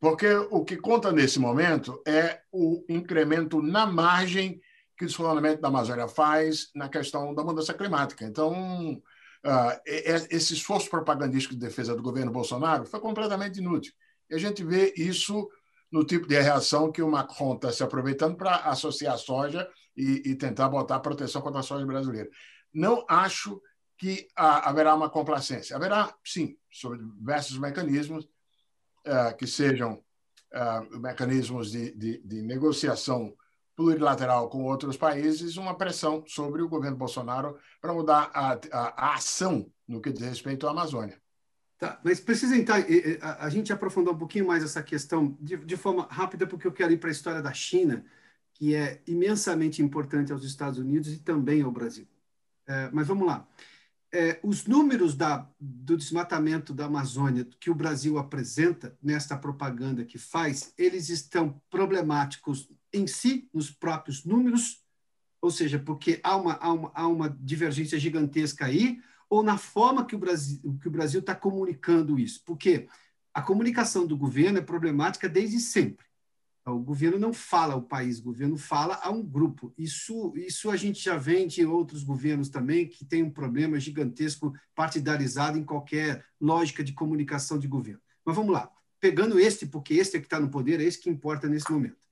Porque 0.00 0.28
o 0.50 0.64
que 0.64 0.76
conta 0.76 1.12
nesse 1.12 1.38
momento 1.38 2.02
é 2.06 2.40
o 2.52 2.84
incremento 2.88 3.60
na 3.60 3.86
margem 3.86 4.60
que 4.96 5.04
o 5.04 5.06
desfloramento 5.06 5.60
da 5.60 5.68
Amazônia 5.68 6.08
faz 6.08 6.70
na 6.74 6.88
questão 6.88 7.34
da 7.34 7.44
mudança 7.44 7.74
climática. 7.74 8.24
Então, 8.24 8.94
uh, 8.94 9.80
esse 9.84 10.54
esforço 10.54 10.88
propagandístico 10.88 11.54
de 11.54 11.60
defesa 11.60 11.94
do 11.94 12.02
governo 12.02 12.32
Bolsonaro 12.32 12.86
foi 12.86 12.98
completamente 13.00 13.58
inútil. 13.58 13.92
E 14.30 14.34
a 14.34 14.38
gente 14.38 14.64
vê 14.64 14.94
isso 14.96 15.48
no 15.92 16.04
tipo 16.04 16.26
de 16.26 16.40
reação 16.40 16.90
que 16.90 17.02
o 17.02 17.10
Macron 17.10 17.54
está 17.54 17.70
se 17.70 17.82
aproveitando 17.82 18.36
para 18.36 18.56
associar 18.56 19.14
a 19.14 19.18
soja 19.18 19.68
e, 19.96 20.22
e, 20.26 20.34
tentar 20.34 20.68
botar 20.68 20.98
proteção 21.00 21.40
contra 21.40 21.60
a 21.60 21.62
soja 21.62 21.86
brasileira. 21.86 22.28
Não 22.72 23.04
acho 23.08 23.60
que 23.96 24.28
haverá 24.34 24.94
uma 24.94 25.08
complacência. 25.08 25.76
Haverá, 25.76 26.14
sim, 26.24 26.56
sobre 26.70 26.98
diversos 26.98 27.56
mecanismos 27.58 28.24
uh, 28.24 29.36
que 29.38 29.46
sejam 29.46 30.02
mecanismos 31.00 31.70
de, 31.70 31.94
de, 31.94 32.18
de 32.24 32.40
negociação 32.40 33.36
plurilateral 33.76 34.48
com 34.48 34.64
outros 34.64 34.96
países, 34.96 35.58
uma 35.58 35.76
pressão 35.76 36.24
sobre 36.26 36.62
o 36.62 36.68
governo 36.68 36.96
Bolsonaro 36.96 37.58
para 37.80 37.92
mudar 37.92 38.30
a, 38.34 38.58
a, 38.72 39.10
a 39.10 39.14
ação 39.14 39.70
no 39.86 40.00
que 40.00 40.10
diz 40.10 40.26
respeito 40.26 40.66
à 40.66 40.70
Amazônia. 40.70 41.20
Tá, 41.78 42.00
mas 42.02 42.18
precisa 42.18 42.56
entrar, 42.56 42.82
a, 43.38 43.50
gente 43.50 43.70
aprofundar 43.70 44.14
um 44.14 44.18
pouquinho 44.18 44.46
mais 44.46 44.64
essa 44.64 44.82
questão 44.82 45.36
de, 45.38 45.58
de 45.58 45.76
forma 45.76 46.08
rápida, 46.10 46.46
porque 46.46 46.66
eu 46.66 46.72
quero 46.72 46.90
ir 46.90 46.96
para 46.96 47.10
a 47.10 47.12
história 47.12 47.42
da 47.42 47.52
China, 47.52 48.02
que 48.54 48.74
é 48.74 49.02
imensamente 49.06 49.82
importante 49.82 50.32
aos 50.32 50.42
Estados 50.42 50.78
Unidos 50.78 51.12
e 51.12 51.18
também 51.18 51.60
ao 51.60 51.70
Brasil. 51.70 52.08
É, 52.66 52.90
mas 52.90 53.06
vamos 53.06 53.26
lá. 53.26 53.46
É, 54.10 54.40
os 54.42 54.66
números 54.66 55.14
da, 55.14 55.46
do 55.60 55.98
desmatamento 55.98 56.72
da 56.72 56.86
Amazônia 56.86 57.46
que 57.60 57.70
o 57.70 57.74
Brasil 57.74 58.16
apresenta 58.16 58.96
nesta 59.02 59.36
propaganda 59.36 60.02
que 60.06 60.16
faz, 60.16 60.72
eles 60.78 61.10
estão 61.10 61.60
problemáticos 61.68 62.70
em 62.98 63.06
si, 63.06 63.48
nos 63.52 63.70
próprios 63.70 64.24
números, 64.24 64.82
ou 65.40 65.50
seja, 65.50 65.78
porque 65.78 66.20
há 66.22 66.36
uma, 66.36 66.54
há 66.54 66.72
uma, 66.72 66.92
há 66.94 67.06
uma 67.06 67.30
divergência 67.40 67.98
gigantesca 67.98 68.66
aí, 68.66 69.00
ou 69.28 69.42
na 69.42 69.58
forma 69.58 70.06
que 70.06 70.14
o 70.14 70.90
Brasil 70.90 71.20
está 71.20 71.34
comunicando 71.34 72.18
isso, 72.18 72.42
porque 72.44 72.88
a 73.34 73.42
comunicação 73.42 74.06
do 74.06 74.16
governo 74.16 74.58
é 74.58 74.62
problemática 74.62 75.28
desde 75.28 75.60
sempre. 75.60 76.06
O 76.64 76.80
governo 76.80 77.16
não 77.16 77.32
fala 77.32 77.74
ao 77.74 77.82
país, 77.82 78.18
o 78.18 78.24
governo 78.24 78.56
fala 78.56 78.98
a 79.00 79.10
um 79.10 79.22
grupo. 79.22 79.72
Isso, 79.78 80.32
isso 80.36 80.68
a 80.68 80.76
gente 80.76 81.00
já 81.00 81.16
vê 81.16 81.38
em 81.38 81.64
outros 81.64 82.02
governos 82.02 82.48
também, 82.48 82.88
que 82.88 83.04
tem 83.04 83.22
um 83.22 83.30
problema 83.30 83.78
gigantesco 83.78 84.52
partidarizado 84.74 85.56
em 85.56 85.64
qualquer 85.64 86.24
lógica 86.40 86.82
de 86.82 86.92
comunicação 86.92 87.56
de 87.56 87.68
governo. 87.68 88.00
Mas 88.24 88.34
vamos 88.34 88.52
lá, 88.52 88.68
pegando 88.98 89.38
este, 89.38 89.64
porque 89.66 89.94
este 89.94 90.16
é 90.16 90.20
que 90.20 90.26
está 90.26 90.40
no 90.40 90.50
poder, 90.50 90.80
é 90.80 90.84
esse 90.84 91.00
que 91.00 91.08
importa 91.08 91.48
nesse 91.48 91.70
momento. 91.70 92.05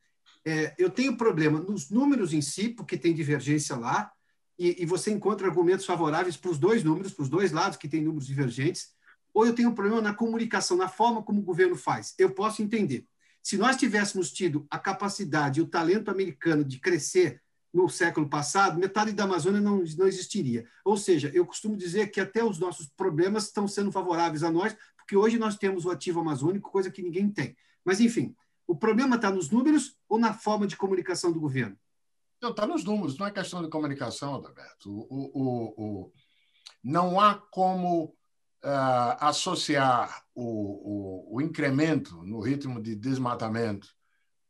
É, 0.45 0.75
eu 0.79 0.91
tenho 0.91 1.17
problema 1.17 1.59
nos 1.59 1.91
números 1.91 2.33
em 2.33 2.43
si, 2.43 2.69
porque 2.69 2.99
tem 2.99 3.15
divergência 3.15 3.77
lá, 3.77 4.13
e, 4.59 4.83
e 4.83 4.87
você 4.87 5.11
encontra 5.11 5.47
argumentos 5.47 5.87
favoráveis 5.87 6.37
para 6.37 6.51
os 6.51 6.59
dois 6.59 6.85
números, 6.85 7.13
para 7.13 7.23
os 7.23 7.29
dois 7.29 7.51
lados 7.51 7.79
que 7.79 7.89
têm 7.89 8.03
números 8.03 8.27
divergentes, 8.27 8.93
ou 9.33 9.47
eu 9.47 9.55
tenho 9.55 9.71
um 9.71 9.75
problema 9.75 10.01
na 10.01 10.15
comunicação, 10.15 10.77
na 10.77 10.89
forma 10.89 11.23
como 11.23 11.41
o 11.41 11.45
governo 11.45 11.75
faz. 11.75 12.15
Eu 12.19 12.31
posso 12.31 12.63
entender. 12.63 13.07
Se 13.43 13.57
nós 13.59 13.77
tivéssemos 13.77 14.33
tido 14.33 14.67
a 14.71 14.79
capacidade 14.79 15.59
e 15.59 15.63
o 15.63 15.67
talento 15.67 16.11
americano 16.11 16.65
de 16.65 16.79
crescer 16.79 17.43
no 17.73 17.89
século 17.89 18.29
passado, 18.29 18.79
metade 18.79 19.13
da 19.13 19.25
Amazônia 19.25 19.61
não, 19.61 19.83
não 19.99 20.07
existiria. 20.07 20.65
Ou 20.85 20.97
seja, 20.97 21.31
eu 21.35 21.45
costumo 21.45 21.77
dizer 21.77 22.07
que 22.13 22.21
até 22.21 22.45
os 22.45 22.59
nossos 22.61 22.87
problemas 22.87 23.47
estão 23.47 23.67
sendo 23.67 23.91
favoráveis 23.91 24.45
a 24.45 24.51
nós, 24.53 24.77
porque 24.97 25.17
hoje 25.17 25.37
nós 25.39 25.59
temos 25.59 25.85
o 25.85 25.91
ativo 25.91 26.21
amazônico, 26.21 26.71
coisa 26.71 26.91
que 26.91 27.03
ninguém 27.03 27.29
tem. 27.29 27.57
Mas, 27.85 28.01
enfim, 28.01 28.35
o 28.67 28.77
problema 28.77 29.17
está 29.17 29.31
nos 29.31 29.51
números 29.51 29.97
ou 30.09 30.19
na 30.19 30.33
forma 30.33 30.67
de 30.67 30.77
comunicação 30.77 31.33
do 31.33 31.41
governo? 31.41 31.77
Não, 32.41 32.51
está 32.51 32.67
nos 32.67 32.85
números, 32.85 33.17
não 33.19 33.27
é 33.27 33.31
questão 33.31 33.63
de 33.63 33.69
comunicação, 33.69 34.35
Adalberto. 34.35 34.91
O, 34.91 35.31
o, 35.33 35.75
o, 35.77 36.13
não 36.83 37.19
há 37.19 37.35
como 37.35 38.05
uh, 38.65 39.17
associar 39.21 40.25
o, 40.35 41.37
o, 41.37 41.41
incremento 41.41 42.23
no 42.23 42.41
ritmo 42.41 42.83
de 42.83 42.95
desmatamento 42.95 43.89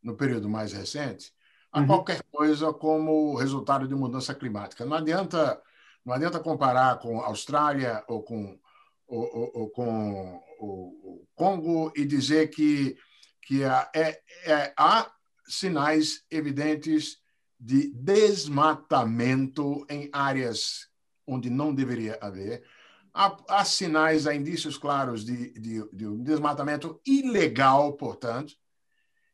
no 0.03 0.17
período 0.17 0.49
mais 0.49 0.73
recente 0.73 1.33
a 1.73 1.81
uhum. 1.81 1.87
qualquer 1.87 2.23
coisa 2.31 2.73
como 2.73 3.37
resultado 3.37 3.87
de 3.89 3.95
mudança 3.95 4.35
climática. 4.35 4.85
Não 4.85 4.97
adianta, 4.97 5.61
não 6.05 6.15
adianta 6.15 6.41
comparar 6.41 6.99
com 6.99 7.21
a 7.21 7.27
Austrália 7.27 8.05
ou 8.09 8.23
com, 8.23 8.59
ou, 9.07 9.23
ou, 9.23 9.51
ou 9.55 9.71
com 9.71 10.41
o, 10.61 11.27
Congo 11.35 11.93
e 11.97 12.05
dizer 12.05 12.49
que, 12.49 12.97
que 13.45 13.65
há, 13.65 13.91
é, 13.95 14.21
é, 14.45 14.73
há 14.77 15.11
sinais 15.47 16.25
evidentes 16.31 17.19
de 17.59 17.91
desmatamento 17.95 19.87
em 19.89 20.09
áreas 20.13 20.89
onde 21.27 21.49
não 21.49 21.75
deveria 21.75 22.19
haver. 22.21 22.65
Há, 23.13 23.37
há 23.49 23.65
sinais, 23.65 24.27
há 24.27 24.35
indícios 24.35 24.77
claros 24.77 25.25
de, 25.25 25.53
de, 25.53 25.89
de, 25.93 26.07
um 26.07 26.23
desmatamento 26.23 27.01
ilegal, 27.07 27.93
portanto, 27.95 28.55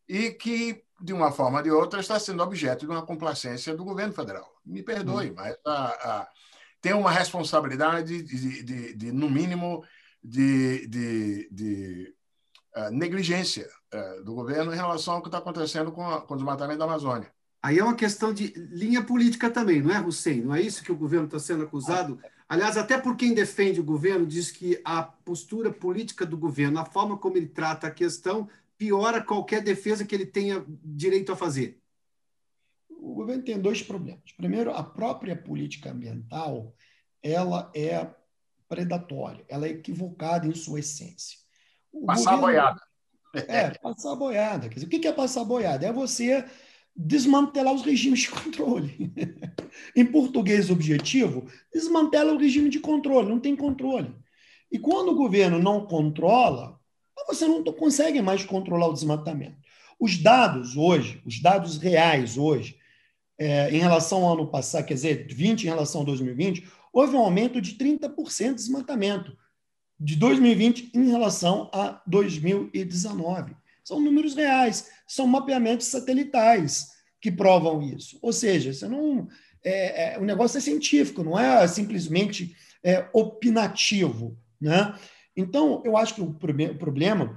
e 0.09 0.31
que, 0.31 0.85
de 1.01 1.13
uma 1.13 1.33
forma 1.33 1.59
ou 1.59 1.65
de 1.65 1.71
outra, 1.71 2.01
está 2.01 2.19
sendo 2.19 2.43
objeto 2.43 2.81
de 2.81 2.93
uma 2.93 3.07
complacência 3.07 3.75
do 3.75 3.85
governo 3.85 4.13
federal. 4.13 4.61
Me 4.65 4.83
perdoe, 4.83 5.31
hum. 5.31 5.35
mas 5.35 5.57
a, 5.65 5.85
a, 6.21 6.29
tem 6.81 6.93
uma 6.93 7.11
responsabilidade, 7.11 8.23
de, 8.23 8.63
de, 8.63 8.95
de 8.95 9.13
no 9.13 9.31
mínimo, 9.31 9.83
de, 10.23 10.87
de, 10.87 12.15
negligência 12.93 13.69
uh, 13.93 14.25
do 14.25 14.35
governo 14.35 14.73
em 14.73 14.77
relação 14.77 15.15
ao 15.15 15.23
que 15.23 15.29
está 15.29 15.39
acontecendo 15.39 15.91
com, 15.93 16.07
a, 16.07 16.21
com 16.21 16.35
o 16.35 16.37
desmatamento 16.37 16.79
da 16.79 16.85
Amazônia. 16.85 17.31
Aí 17.63 17.79
é 17.79 17.85
uma 17.85 17.95
questão 17.95 18.33
de 18.33 18.55
linha 18.57 19.03
política 19.03 19.51
também, 19.51 19.83
não 19.83 19.95
é, 19.95 20.01
Hussein? 20.01 20.41
Não 20.43 20.55
é 20.55 20.63
isso 20.63 20.83
que 20.83 20.93
o 20.93 20.97
governo 20.97 21.27
está 21.27 21.39
sendo 21.39 21.65
acusado? 21.65 22.19
Aliás, 22.49 22.77
até 22.77 22.97
por 22.97 23.17
quem 23.17 23.35
defende 23.35 23.81
o 23.81 23.85
governo, 23.85 24.27
diz 24.27 24.51
que 24.51 24.81
a 24.85 25.03
postura 25.03 25.71
política 25.71 26.25
do 26.25 26.39
governo, 26.39 26.79
a 26.79 26.87
forma 26.87 27.19
como 27.19 27.37
ele 27.37 27.49
trata 27.49 27.87
a 27.87 27.91
questão, 27.91 28.49
piora 28.79 29.23
qualquer 29.23 29.63
defesa 29.63 30.07
que 30.07 30.15
ele 30.15 30.25
tenha 30.25 30.65
direito 30.83 31.33
a 31.33 31.37
fazer. 31.37 31.79
O 32.89 33.15
governo 33.15 33.43
tem 33.43 33.61
dois 33.61 33.83
problemas. 33.83 34.33
Primeiro, 34.37 34.73
a 34.73 34.83
própria 34.83 35.37
política 35.37 35.91
ambiental 35.91 36.75
ela 37.23 37.71
é 37.75 38.09
predatória, 38.67 39.45
ela 39.49 39.67
é 39.67 39.71
equivocada 39.71 40.47
em 40.47 40.55
sua 40.55 40.81
essência. 40.81 41.40
Passar 42.07 42.37
governo... 42.37 42.37
a 42.37 42.41
boiada. 42.41 42.83
É, 43.35 43.71
passar 43.79 44.13
a 44.13 44.17
boiada. 44.17 44.69
Quer 44.69 44.75
dizer, 44.75 44.87
o 44.87 44.89
que 44.89 45.07
é 45.07 45.13
passar 45.13 45.43
a 45.43 45.45
boiada? 45.45 45.87
É 45.87 45.93
você 45.93 46.45
desmantelar 46.95 47.73
os 47.73 47.83
regimes 47.83 48.21
de 48.21 48.31
controle. 48.31 49.13
em 49.97 50.05
português 50.05 50.71
objetivo, 50.71 51.47
desmantela 51.73 52.33
o 52.33 52.39
regime 52.39 52.69
de 52.69 52.81
controle, 52.81 53.29
não 53.29 53.41
tem 53.41 53.57
controle. 53.57 54.15
E 54.71 54.79
quando 54.79 55.11
o 55.11 55.17
governo 55.17 55.59
não 55.59 55.87
controla, 55.87 56.79
você 57.27 57.47
não 57.47 57.63
consegue 57.65 58.21
mais 58.21 58.45
controlar 58.45 58.89
o 58.89 58.93
desmatamento. 58.93 59.57
Os 59.99 60.17
dados 60.19 60.77
hoje, 60.77 61.23
os 61.27 61.41
dados 61.41 61.77
reais 61.77 62.39
hoje, 62.39 62.79
é, 63.39 63.71
em 63.71 63.79
relação 63.79 64.25
ao 64.25 64.35
ano 64.35 64.51
passado, 64.51 64.87
quer 64.87 64.95
dizer, 64.95 65.27
20 65.29 65.65
em 65.65 65.69
relação 65.69 66.03
a 66.03 66.05
2020, 66.05 66.67
houve 66.93 67.17
um 67.17 67.21
aumento 67.21 67.61
de 67.61 67.75
30% 67.75 68.49
de 68.49 68.55
desmatamento 68.55 69.37
de 70.01 70.17
2020 70.17 70.93
em 70.95 71.11
relação 71.11 71.69
a 71.75 72.01
2019. 72.07 73.55
São 73.85 74.01
números 74.01 74.35
reais, 74.35 74.91
são 75.07 75.27
mapeamentos 75.27 75.89
satelitais 75.89 76.89
que 77.21 77.31
provam 77.31 77.83
isso. 77.83 78.19
Ou 78.23 78.33
seja, 78.33 78.73
você 78.73 78.89
não, 78.89 79.29
é, 79.63 80.15
é, 80.15 80.19
o 80.19 80.25
negócio 80.25 80.57
é 80.57 80.61
científico, 80.61 81.23
não 81.23 81.39
é 81.39 81.67
simplesmente 81.69 82.57
é, 82.83 83.07
opinativo. 83.13 84.39
Né? 84.59 84.95
Então, 85.37 85.83
eu 85.85 85.97
acho 85.99 86.15
que 86.15 86.23
o, 86.23 86.33
problema 86.33 87.37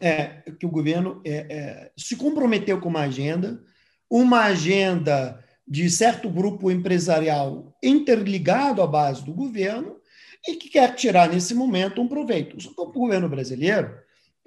é 0.00 0.42
que 0.58 0.64
o 0.64 0.70
governo 0.70 1.20
é, 1.24 1.32
é, 1.32 1.92
se 1.98 2.16
comprometeu 2.16 2.80
com 2.80 2.88
uma 2.88 3.02
agenda, 3.02 3.62
uma 4.08 4.44
agenda 4.44 5.44
de 5.66 5.90
certo 5.90 6.30
grupo 6.30 6.70
empresarial 6.70 7.76
interligado 7.82 8.80
à 8.80 8.86
base 8.86 9.22
do 9.22 9.34
governo 9.34 9.97
e 10.46 10.56
que 10.56 10.68
quer 10.68 10.94
tirar 10.94 11.28
nesse 11.28 11.54
momento 11.54 12.00
um 12.00 12.08
proveito. 12.08 12.56
O 12.76 12.92
governo 12.92 13.28
brasileiro 13.28 13.94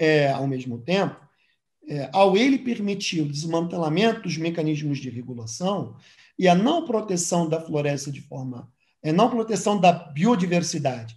é, 0.02 0.32
ao 0.32 0.48
mesmo 0.48 0.80
tempo, 0.80 1.16
é, 1.88 2.10
ao 2.12 2.36
ele 2.36 2.58
permitir 2.58 3.22
o 3.22 3.32
desmantelamento 3.32 4.24
dos 4.24 4.36
mecanismos 4.36 4.98
de 4.98 5.10
regulação 5.10 5.96
e 6.40 6.48
a 6.48 6.56
não 6.56 6.86
proteção 6.86 7.48
da 7.48 7.62
floresta 7.62 8.12
de 8.12 8.22
forma, 8.22 8.68
é, 9.04 9.12
não 9.12 9.30
proteção 9.30 9.80
da 9.80 9.92
biodiversidade 9.92 11.16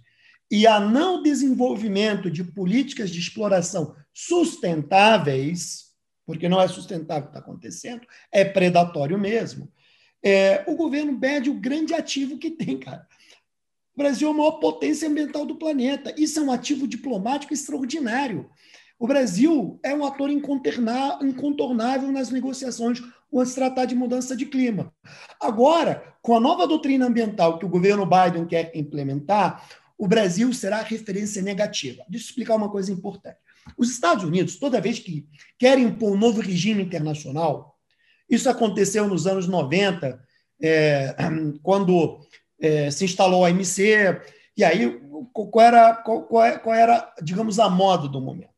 e 0.51 0.67
a 0.67 0.79
não 0.79 1.23
desenvolvimento 1.23 2.29
de 2.29 2.43
políticas 2.43 3.09
de 3.09 3.19
exploração 3.19 3.95
sustentáveis, 4.13 5.85
porque 6.23 6.47
não 6.47 6.61
é 6.61 6.67
sustentável 6.67 7.23
o 7.23 7.25
que 7.31 7.37
está 7.37 7.39
acontecendo, 7.39 8.05
é 8.31 8.45
predatório 8.45 9.17
mesmo. 9.17 9.71
É, 10.23 10.63
o 10.67 10.75
governo 10.75 11.19
perde 11.19 11.49
o 11.49 11.59
grande 11.59 11.93
ativo 11.93 12.37
que 12.37 12.51
tem, 12.51 12.79
cara. 12.79 13.07
O 13.95 13.97
Brasil 13.97 14.27
é 14.27 14.31
a 14.31 14.33
maior 14.33 14.59
potência 14.59 15.07
ambiental 15.07 15.45
do 15.45 15.55
planeta. 15.55 16.13
Isso 16.17 16.39
é 16.39 16.41
um 16.41 16.51
ativo 16.51 16.85
diplomático 16.85 17.53
extraordinário. 17.53 18.49
O 18.99 19.07
Brasil 19.07 19.79
é 19.83 19.93
um 19.93 20.05
ator 20.05 20.29
incontornável 20.29 22.11
nas 22.11 22.29
negociações 22.29 23.01
quando 23.29 23.47
se 23.47 23.55
tratar 23.55 23.85
de 23.85 23.95
mudança 23.95 24.35
de 24.35 24.45
clima. 24.45 24.93
Agora, 25.39 26.13
com 26.21 26.35
a 26.35 26.39
nova 26.39 26.67
doutrina 26.67 27.05
ambiental 27.05 27.57
que 27.57 27.65
o 27.65 27.69
governo 27.69 28.05
Biden 28.05 28.45
quer 28.45 28.71
implementar, 28.75 29.65
o 29.97 30.07
Brasil 30.07 30.53
será 30.53 30.81
referência 30.81 31.41
negativa. 31.41 32.03
Deixa 32.09 32.25
eu 32.25 32.29
explicar 32.29 32.55
uma 32.55 32.69
coisa 32.69 32.91
importante. 32.91 33.37
Os 33.77 33.89
Estados 33.89 34.23
Unidos, 34.23 34.57
toda 34.57 34.81
vez 34.81 34.99
que 34.99 35.25
querem 35.57 35.85
impor 35.85 36.13
um 36.13 36.17
novo 36.17 36.41
regime 36.41 36.83
internacional, 36.83 37.77
isso 38.29 38.49
aconteceu 38.49 39.07
nos 39.07 39.25
anos 39.25 39.47
90, 39.47 40.19
é, 40.61 41.15
quando 41.61 42.19
é, 42.59 42.89
se 42.91 43.05
instalou 43.05 43.45
a 43.45 43.49
OMC, 43.49 44.21
e 44.57 44.63
aí 44.63 44.99
qual 45.33 45.65
era, 45.65 45.95
qual, 45.95 46.23
qual 46.23 46.73
era, 46.73 47.13
digamos, 47.21 47.59
a 47.59 47.69
moda 47.69 48.07
do 48.07 48.21
momento. 48.21 48.49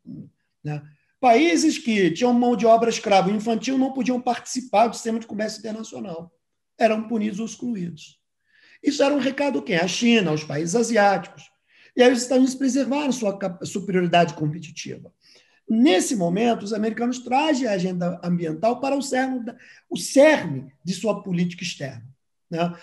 Né? 0.64 0.82
Países 1.20 1.78
que 1.80 2.12
tinham 2.12 2.34
mão 2.34 2.56
de 2.56 2.66
obra 2.66 2.90
escrava 2.90 3.32
infantil 3.32 3.78
não 3.78 3.94
podiam 3.94 4.22
participar 4.22 4.88
do 4.88 4.96
sistema 4.96 5.20
de 5.20 5.26
comércio 5.26 5.60
internacional. 5.60 6.32
Eram 6.78 7.08
punidos 7.08 7.40
ou 7.40 7.46
excluídos. 7.46 8.20
Isso 8.84 9.02
era 9.02 9.14
um 9.14 9.20
recado 9.20 9.62
quem? 9.62 9.78
A 9.78 9.88
China, 9.88 10.32
os 10.32 10.44
países 10.44 10.76
asiáticos. 10.76 11.50
E 11.96 12.04
aí 12.04 12.12
os 12.12 12.22
Estados 12.22 12.44
Unidos 12.44 12.56
preservaram 12.56 13.12
sua 13.12 13.40
superioridade 13.64 14.36
competitiva. 14.36 15.12
Nesse 15.68 16.16
momento, 16.16 16.64
os 16.64 16.72
americanos 16.72 17.20
trazem 17.20 17.68
a 17.68 17.72
agenda 17.72 18.22
ambiental 18.24 18.80
para 18.80 18.96
o 18.96 19.02
cerne, 19.02 19.54
o 19.90 19.98
cerne 19.98 20.72
de 20.84 20.94
sua 20.94 21.24
política 21.24 21.64
externa. 21.64 22.08
Né? 22.50 22.74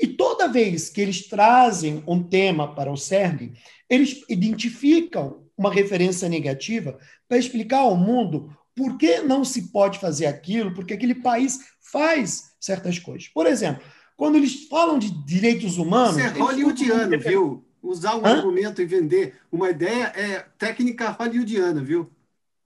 E 0.00 0.06
toda 0.06 0.48
vez 0.48 0.88
que 0.88 1.00
eles 1.00 1.28
trazem 1.28 2.02
um 2.06 2.22
tema 2.22 2.74
para 2.74 2.90
o 2.90 2.96
CERN, 2.96 3.52
eles 3.88 4.24
identificam 4.28 5.42
uma 5.56 5.72
referência 5.72 6.28
negativa 6.28 6.98
para 7.28 7.38
explicar 7.38 7.80
ao 7.80 7.96
mundo 7.96 8.50
por 8.74 8.96
que 8.96 9.20
não 9.20 9.44
se 9.44 9.70
pode 9.70 9.98
fazer 9.98 10.26
aquilo, 10.26 10.74
porque 10.74 10.94
aquele 10.94 11.14
país 11.14 11.60
faz 11.80 12.54
certas 12.58 12.98
coisas. 12.98 13.28
Por 13.28 13.46
exemplo, 13.46 13.82
quando 14.16 14.36
eles 14.36 14.66
falam 14.68 14.98
de 14.98 15.10
direitos 15.24 15.78
humanos. 15.78 16.16
Isso 16.16 16.26
é 16.26 16.38
hollywoodiano, 16.38 17.18
viu? 17.18 17.64
Usar 17.82 18.16
um 18.16 18.24
Hã? 18.24 18.36
argumento 18.36 18.80
e 18.80 18.86
vender 18.86 19.34
uma 19.50 19.70
ideia 19.70 20.12
é 20.16 20.46
técnica 20.56 21.10
hollywoodiana, 21.10 21.82
viu? 21.82 22.10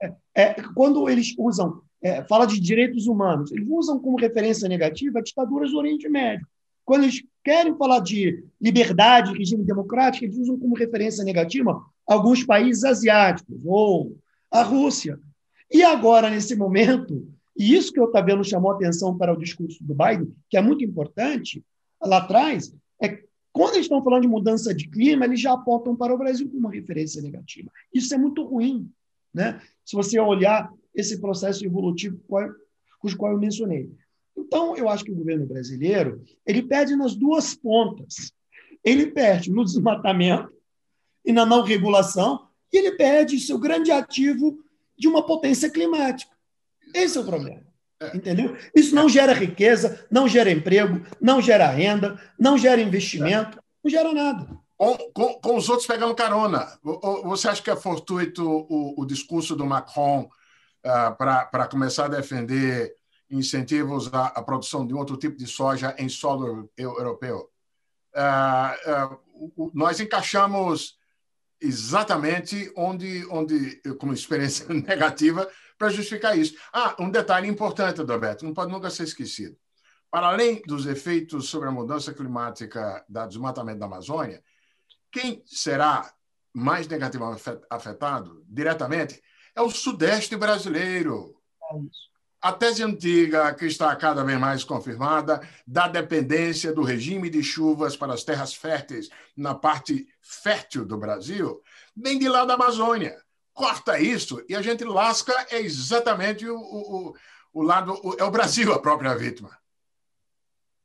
É, 0.01 0.13
é, 0.35 0.53
quando 0.75 1.09
eles 1.09 1.33
usam 1.37 1.81
é, 2.01 2.23
fala 2.23 2.45
de 2.45 2.59
direitos 2.59 3.07
humanos, 3.07 3.51
eles 3.51 3.67
usam 3.69 3.99
como 3.99 4.19
referência 4.19 4.69
negativa 4.69 5.21
ditaduras 5.21 5.71
do 5.71 5.77
Oriente 5.77 6.07
Médio. 6.07 6.47
Quando 6.87 7.03
eles 7.03 7.21
querem 7.43 7.75
falar 7.75 7.99
de 7.99 8.45
liberdade, 8.61 9.37
regime 9.37 9.65
democrático, 9.65 10.23
eles 10.23 10.37
usam 10.37 10.57
como 10.57 10.73
referência 10.73 11.21
negativa 11.21 11.83
alguns 12.07 12.45
países 12.45 12.85
asiáticos, 12.85 13.59
ou 13.65 14.17
a 14.49 14.63
Rússia. 14.63 15.19
E 15.69 15.83
agora, 15.83 16.29
nesse 16.29 16.55
momento, 16.55 17.27
e 17.57 17.75
isso 17.75 17.91
que 17.91 17.99
o 17.99 18.05
Otaviano 18.05 18.41
chamou 18.41 18.71
atenção 18.71 19.17
para 19.17 19.33
o 19.33 19.37
discurso 19.37 19.83
do 19.83 19.93
Biden, 19.93 20.33
que 20.49 20.55
é 20.55 20.61
muito 20.61 20.81
importante, 20.85 21.61
lá 22.01 22.19
atrás, 22.19 22.73
é 23.01 23.21
quando 23.51 23.73
eles 23.73 23.87
estão 23.87 24.01
falando 24.01 24.21
de 24.21 24.29
mudança 24.29 24.73
de 24.73 24.87
clima, 24.87 25.25
eles 25.25 25.41
já 25.41 25.51
apontam 25.51 25.93
para 25.93 26.15
o 26.15 26.17
Brasil 26.17 26.47
como 26.47 26.59
uma 26.59 26.71
referência 26.71 27.21
negativa. 27.21 27.69
Isso 27.93 28.13
é 28.13 28.17
muito 28.17 28.45
ruim, 28.45 28.89
né? 29.33 29.59
se 29.83 29.93
você 29.93 30.17
olhar 30.21 30.71
esse 30.95 31.19
processo 31.19 31.65
evolutivo 31.65 32.17
cujo 32.97 33.17
qual 33.17 33.33
eu 33.33 33.39
mencionei. 33.39 33.91
Então, 34.37 34.77
eu 34.77 34.87
acho 34.87 35.03
que 35.03 35.11
o 35.11 35.15
governo 35.15 35.45
brasileiro 35.45 36.23
ele 36.45 36.61
perde 36.61 36.95
nas 36.95 37.15
duas 37.15 37.55
pontas. 37.55 38.31
Ele 38.83 39.07
perde 39.07 39.51
no 39.51 39.65
desmatamento 39.65 40.53
e 41.25 41.33
na 41.33 41.45
não 41.45 41.61
regulação, 41.63 42.47
e 42.71 42.77
ele 42.77 42.91
perde 42.93 43.39
seu 43.39 43.57
grande 43.57 43.91
ativo 43.91 44.59
de 44.97 45.07
uma 45.07 45.25
potência 45.25 45.69
climática. 45.69 46.31
Esse 46.93 47.17
é 47.17 47.21
o 47.21 47.25
problema. 47.25 47.63
Entendeu? 48.13 48.55
Isso 48.75 48.93
não 48.93 49.09
gera 49.09 49.33
riqueza, 49.33 50.05
não 50.09 50.27
gera 50.27 50.51
emprego, 50.51 51.01
não 51.19 51.41
gera 51.41 51.67
renda, 51.67 52.21
não 52.39 52.57
gera 52.57 52.79
investimento, 52.79 53.59
não 53.83 53.89
gera 53.89 54.13
nada. 54.13 54.47
Com, 54.77 54.95
com, 55.11 55.33
com 55.41 55.55
os 55.55 55.67
outros 55.67 55.87
pegando 55.87 56.13
carona. 56.13 56.67
Você 57.23 57.49
acha 57.49 57.61
que 57.61 57.71
é 57.71 57.75
fortuito 57.75 58.47
o, 58.47 59.01
o 59.01 59.05
discurso 59.05 59.55
do 59.55 59.65
Macron 59.65 60.29
uh, 60.85 61.17
para 61.17 61.67
começar 61.67 62.05
a 62.05 62.09
defender 62.09 62.93
incentivos 63.29 64.13
à, 64.13 64.27
à, 64.27 64.43
produção 64.43 64.85
de 64.85 64.93
outro 64.93 65.17
tipo 65.17 65.37
de 65.37 65.47
soja 65.47 65.95
em 65.97 66.09
solo 66.09 66.69
europeu? 66.77 67.49
Uh, 68.15 69.19
uh, 69.55 69.71
nós 69.73 69.99
encaixamos 69.99 70.97
exatamente 71.59 72.71
onde, 72.75 73.25
onde 73.29 73.81
como 73.99 74.13
experiência 74.13 74.67
negativa, 74.73 75.49
para 75.77 75.89
justificar 75.89 76.37
isso. 76.37 76.55
Ah, 76.73 76.95
um 76.99 77.09
detalhe 77.09 77.47
importante, 77.47 78.01
Adalberto, 78.01 78.43
não 78.43 78.53
pode 78.53 78.71
nunca 78.71 78.89
ser 78.89 79.03
esquecido. 79.03 79.55
Para 80.09 80.27
além 80.27 80.61
dos 80.65 80.85
efeitos 80.85 81.49
sobre 81.49 81.67
a 81.67 81.71
mudança 81.71 82.13
climática 82.13 83.05
da 83.07 83.27
desmatamento 83.27 83.79
da 83.79 83.85
Amazônia, 83.85 84.41
quem 85.11 85.43
será 85.45 86.11
mais 86.53 86.87
negativamente 86.87 87.43
afetado 87.69 88.43
diretamente 88.47 89.21
é 89.55 89.61
o 89.61 89.69
Sudeste 89.69 90.35
brasileiro. 90.35 91.35
A 92.41 92.53
tese 92.53 92.83
antiga, 92.83 93.53
que 93.53 93.65
está 93.65 93.95
cada 93.95 94.23
vez 94.23 94.39
mais 94.39 94.63
confirmada, 94.63 95.41
da 95.65 95.87
dependência 95.87 96.71
do 96.71 96.83
regime 96.83 97.29
de 97.29 97.41
chuvas 97.43 97.97
para 97.97 98.13
as 98.13 98.23
terras 98.23 98.53
férteis 98.53 99.09
na 99.35 99.55
parte 99.55 100.07
fértil 100.21 100.85
do 100.85 100.97
Brasil, 100.97 101.61
vem 101.95 102.19
de 102.19 102.29
lá 102.29 102.45
da 102.45 102.53
Amazônia 102.53 103.17
corta 103.57 103.99
isso 103.99 104.39
e 104.47 104.55
a 104.55 104.61
gente 104.61 104.83
lasca 104.83 105.33
é 105.49 105.59
exatamente 105.59 106.47
o, 106.47 106.55
o, 106.55 107.15
o 107.51 107.63
lado, 107.63 107.99
o, 108.03 108.13
é 108.19 108.23
o 108.23 108.29
Brasil 108.29 108.71
a 108.71 108.79
própria 108.79 109.15
vítima. 109.15 109.49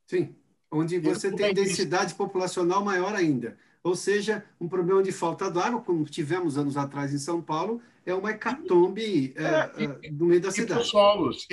Sim, 0.06 0.34
onde 0.70 0.98
você 0.98 1.30
tem 1.30 1.52
densidade 1.52 2.14
populacional 2.14 2.82
maior 2.82 3.14
ainda. 3.14 3.58
Ou 3.84 3.94
seja, 3.94 4.42
um 4.58 4.68
problema 4.68 5.02
de 5.02 5.12
falta 5.12 5.50
de 5.50 5.58
água, 5.58 5.82
como 5.82 6.04
tivemos 6.06 6.56
anos 6.56 6.78
atrás 6.78 7.12
em 7.12 7.18
São 7.18 7.42
Paulo, 7.42 7.82
é 8.04 8.14
uma 8.14 8.30
hecatombe 8.30 9.34
é, 9.36 9.44
é, 9.44 10.06
é, 10.06 10.10
no 10.10 10.26
meio 10.26 10.40
da 10.40 10.50
cidade. 10.50 10.72
E 10.72 10.74
para 10.74 10.82
os 10.82 10.88
solos, 10.88 11.46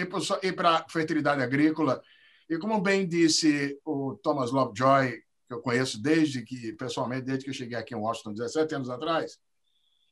e 0.43 0.51
para 0.51 0.69
a 0.77 0.89
fertilidade 0.89 1.41
agrícola. 1.41 2.01
E 2.49 2.57
como 2.57 2.81
bem 2.81 3.07
disse 3.07 3.79
o 3.85 4.15
Thomas 4.15 4.51
Lovejoy, 4.51 5.11
que 5.47 5.53
eu 5.53 5.61
conheço 5.61 6.01
desde 6.01 6.43
que, 6.43 6.73
pessoalmente, 6.73 7.25
desde 7.25 7.43
que 7.43 7.49
eu 7.49 7.53
cheguei 7.53 7.77
aqui 7.77 7.93
em 7.93 7.97
Washington, 7.97 8.33
17 8.33 8.75
anos 8.75 8.89
atrás, 8.89 9.37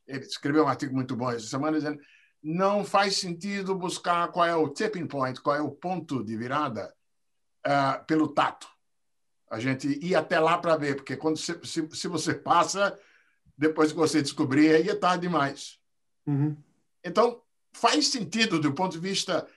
ele 0.06 0.24
escreveu 0.24 0.64
um 0.64 0.68
artigo 0.68 0.94
muito 0.94 1.14
bom 1.14 1.30
essa 1.30 1.46
semana 1.46 1.76
dizendo 1.76 2.00
não 2.42 2.84
faz 2.84 3.16
sentido 3.16 3.74
buscar 3.74 4.28
qual 4.28 4.46
é 4.46 4.54
o 4.54 4.68
tipping 4.68 5.06
point, 5.06 5.40
qual 5.40 5.56
é 5.56 5.60
o 5.60 5.70
ponto 5.70 6.24
de 6.24 6.36
virada 6.36 6.94
uh, 7.66 8.04
pelo 8.06 8.28
tato. 8.28 8.68
A 9.50 9.58
gente 9.58 9.88
ir 10.04 10.14
até 10.14 10.38
lá 10.38 10.58
para 10.58 10.76
ver, 10.76 10.96
porque 10.96 11.16
quando 11.16 11.36
se, 11.36 11.58
se, 11.64 11.88
se, 11.92 12.08
você 12.08 12.34
passa, 12.34 12.98
depois 13.56 13.90
que 13.90 13.98
você 13.98 14.22
descobrir, 14.22 14.74
aí 14.74 14.88
é 14.88 14.94
tarde 14.94 15.22
demais. 15.22 15.77
Uhum. 16.28 16.54
Então, 17.02 17.40
faz 17.72 18.08
sentido 18.08 18.60
do 18.60 18.72
ponto 18.74 18.92
de 18.92 18.98
vista 18.98 19.48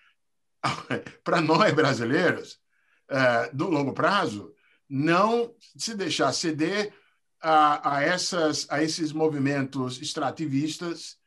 para 1.23 1.41
nós 1.41 1.73
brasileiros, 1.73 2.59
uh, 3.09 3.55
do 3.55 3.69
longo 3.69 3.93
prazo, 3.93 4.53
não 4.89 5.53
se 5.75 5.95
deixar 5.95 6.31
ceder 6.31 6.93
a, 7.41 7.97
a, 7.97 8.03
essas, 8.03 8.67
a 8.69 8.81
esses 8.81 9.11
movimentos 9.11 10.01
extrativistas 10.01 11.19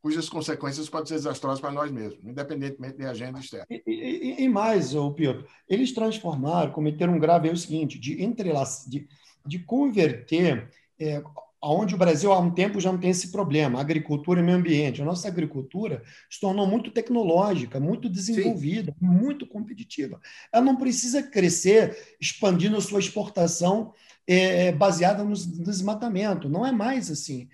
cujas 0.00 0.28
consequências 0.28 0.88
podem 0.88 1.06
ser 1.06 1.14
desastrosas 1.14 1.60
para 1.60 1.72
nós 1.72 1.90
mesmos, 1.90 2.24
independentemente 2.24 2.96
de 2.96 3.04
agenda 3.04 3.40
externa. 3.40 3.66
E, 3.68 3.82
e, 3.86 4.44
e 4.44 4.48
mais, 4.48 4.94
o 4.94 5.12
Piotr, 5.12 5.44
eles 5.68 5.92
transformaram, 5.92 6.70
cometeram 6.72 7.14
um 7.14 7.18
grave 7.18 7.48
erro 7.48 7.56
seguinte, 7.56 7.98
de, 7.98 8.16
de, 8.16 9.08
de 9.44 9.58
converter, 9.60 10.70
é, 10.98 11.20
onde 11.62 11.94
o 11.94 11.98
Brasil 11.98 12.32
há 12.32 12.38
um 12.38 12.50
tempo 12.50 12.80
já 12.80 12.92
não 12.92 12.98
tem 12.98 13.10
esse 13.10 13.32
problema, 13.32 13.80
agricultura 13.80 14.40
e 14.40 14.42
meio 14.42 14.58
ambiente. 14.58 15.02
A 15.02 15.04
nossa 15.04 15.28
agricultura 15.28 16.02
se 16.30 16.40
tornou 16.40 16.66
muito 16.66 16.90
tecnológica, 16.90 17.80
muito 17.80 18.08
desenvolvida, 18.08 18.94
Sim. 18.98 19.06
muito 19.06 19.46
competitiva. 19.46 20.20
Ela 20.52 20.64
não 20.64 20.76
precisa 20.76 21.22
crescer 21.22 22.16
expandindo 22.20 22.80
sua 22.80 23.00
exportação 23.00 23.92
é, 24.26 24.66
é, 24.66 24.72
baseada 24.72 25.24
no 25.24 25.34
desmatamento. 25.34 26.48
Não 26.48 26.64
é 26.64 26.70
mais 26.70 27.10
assim. 27.10 27.48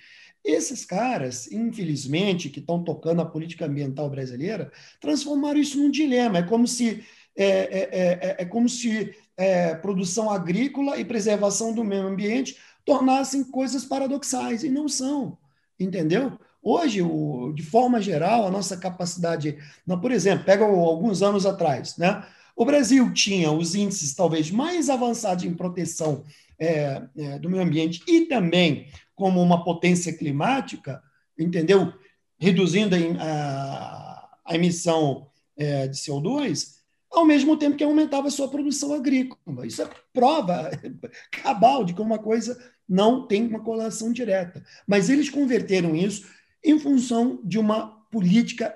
Esses 0.44 0.84
caras, 0.84 1.50
infelizmente, 1.50 2.50
que 2.50 2.60
estão 2.60 2.84
tocando 2.84 3.22
a 3.22 3.26
política 3.26 3.64
ambiental 3.64 4.10
brasileira, 4.10 4.70
transformaram 5.00 5.58
isso 5.58 5.78
num 5.78 5.90
dilema. 5.90 6.38
É 6.38 6.42
como 6.42 6.66
se 6.66 7.02
é, 7.36 7.46
é, 7.46 7.88
é, 7.92 8.36
é 8.40 8.44
como 8.44 8.68
se 8.68 9.14
é, 9.36 9.74
produção 9.74 10.30
agrícola 10.30 10.98
e 10.98 11.04
preservação 11.04 11.72
do 11.72 11.82
meio 11.82 12.06
ambiente 12.06 12.56
tornassem 12.84 13.44
coisas 13.44 13.84
paradoxais 13.84 14.62
e 14.62 14.68
não 14.68 14.88
são, 14.88 15.38
entendeu? 15.78 16.38
Hoje, 16.62 17.02
o, 17.02 17.52
de 17.52 17.62
forma 17.62 18.00
geral, 18.00 18.46
a 18.46 18.50
nossa 18.50 18.76
capacidade, 18.76 19.58
não, 19.86 20.00
por 20.00 20.10
exemplo, 20.10 20.44
pega 20.44 20.64
alguns 20.64 21.22
anos 21.22 21.44
atrás, 21.44 21.96
né? 21.98 22.24
O 22.56 22.64
Brasil 22.64 23.12
tinha 23.12 23.50
os 23.50 23.74
índices 23.74 24.14
talvez 24.14 24.50
mais 24.50 24.88
avançados 24.88 25.44
em 25.44 25.54
proteção 25.54 26.24
é, 26.58 27.02
é, 27.16 27.38
do 27.38 27.50
meio 27.50 27.62
ambiente 27.62 28.02
e 28.06 28.26
também 28.26 28.88
como 29.14 29.42
uma 29.42 29.64
potência 29.64 30.12
climática, 30.16 31.02
entendeu? 31.38 31.92
Reduzindo 32.38 32.96
a, 33.20 34.28
a 34.44 34.54
emissão 34.54 35.26
é, 35.56 35.86
de 35.88 35.96
CO2, 35.96 36.74
ao 37.10 37.24
mesmo 37.24 37.56
tempo 37.56 37.76
que 37.76 37.84
aumentava 37.84 38.28
a 38.28 38.30
sua 38.30 38.48
produção 38.48 38.92
agrícola. 38.92 39.66
Isso 39.66 39.82
é 39.82 39.90
prova 40.12 40.70
cabal 41.42 41.84
de 41.84 41.94
que 41.94 42.02
uma 42.02 42.18
coisa 42.18 42.58
não 42.88 43.26
tem 43.26 43.46
uma 43.46 43.60
correlação 43.60 44.12
direta. 44.12 44.64
Mas 44.86 45.08
eles 45.08 45.30
converteram 45.30 45.94
isso 45.94 46.26
em 46.62 46.78
função 46.78 47.40
de 47.44 47.58
uma 47.58 47.88
política 48.10 48.74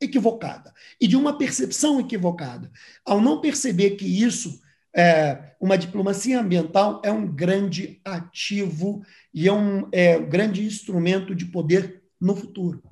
equivocada 0.00 0.72
e 1.00 1.06
de 1.06 1.16
uma 1.16 1.36
percepção 1.36 2.00
equivocada. 2.00 2.70
Ao 3.04 3.20
não 3.20 3.40
perceber 3.40 3.90
que 3.90 4.06
isso 4.06 4.60
é, 4.94 5.54
uma 5.60 5.78
diplomacia 5.78 6.40
ambiental 6.40 7.00
é 7.04 7.12
um 7.12 7.26
grande 7.26 8.00
ativo 8.04 9.04
e 9.32 9.46
é 9.46 9.52
um, 9.52 9.88
é 9.92 10.18
um 10.18 10.28
grande 10.28 10.64
instrumento 10.64 11.34
de 11.34 11.44
poder 11.46 12.02
no 12.20 12.34
futuro. 12.34 12.82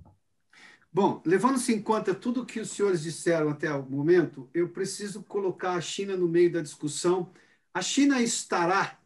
Bom, 0.93 1.23
levando-se 1.25 1.73
em 1.73 1.83
conta 1.83 2.15
tudo 2.15 2.43
o 2.43 2.47
que 2.47 2.61
os 2.61 2.71
senhores 2.71 3.03
disseram 3.03 3.51
até 3.51 3.73
o 3.73 3.89
momento, 3.89 4.49
eu 4.55 4.69
preciso 4.69 5.23
colocar 5.23 5.73
a 5.73 5.81
China 5.81 6.17
no 6.17 6.29
meio 6.29 6.51
da 6.51 6.63
discussão. 6.63 7.31
A 7.75 7.83
China 7.83 8.21
estará 8.21 8.98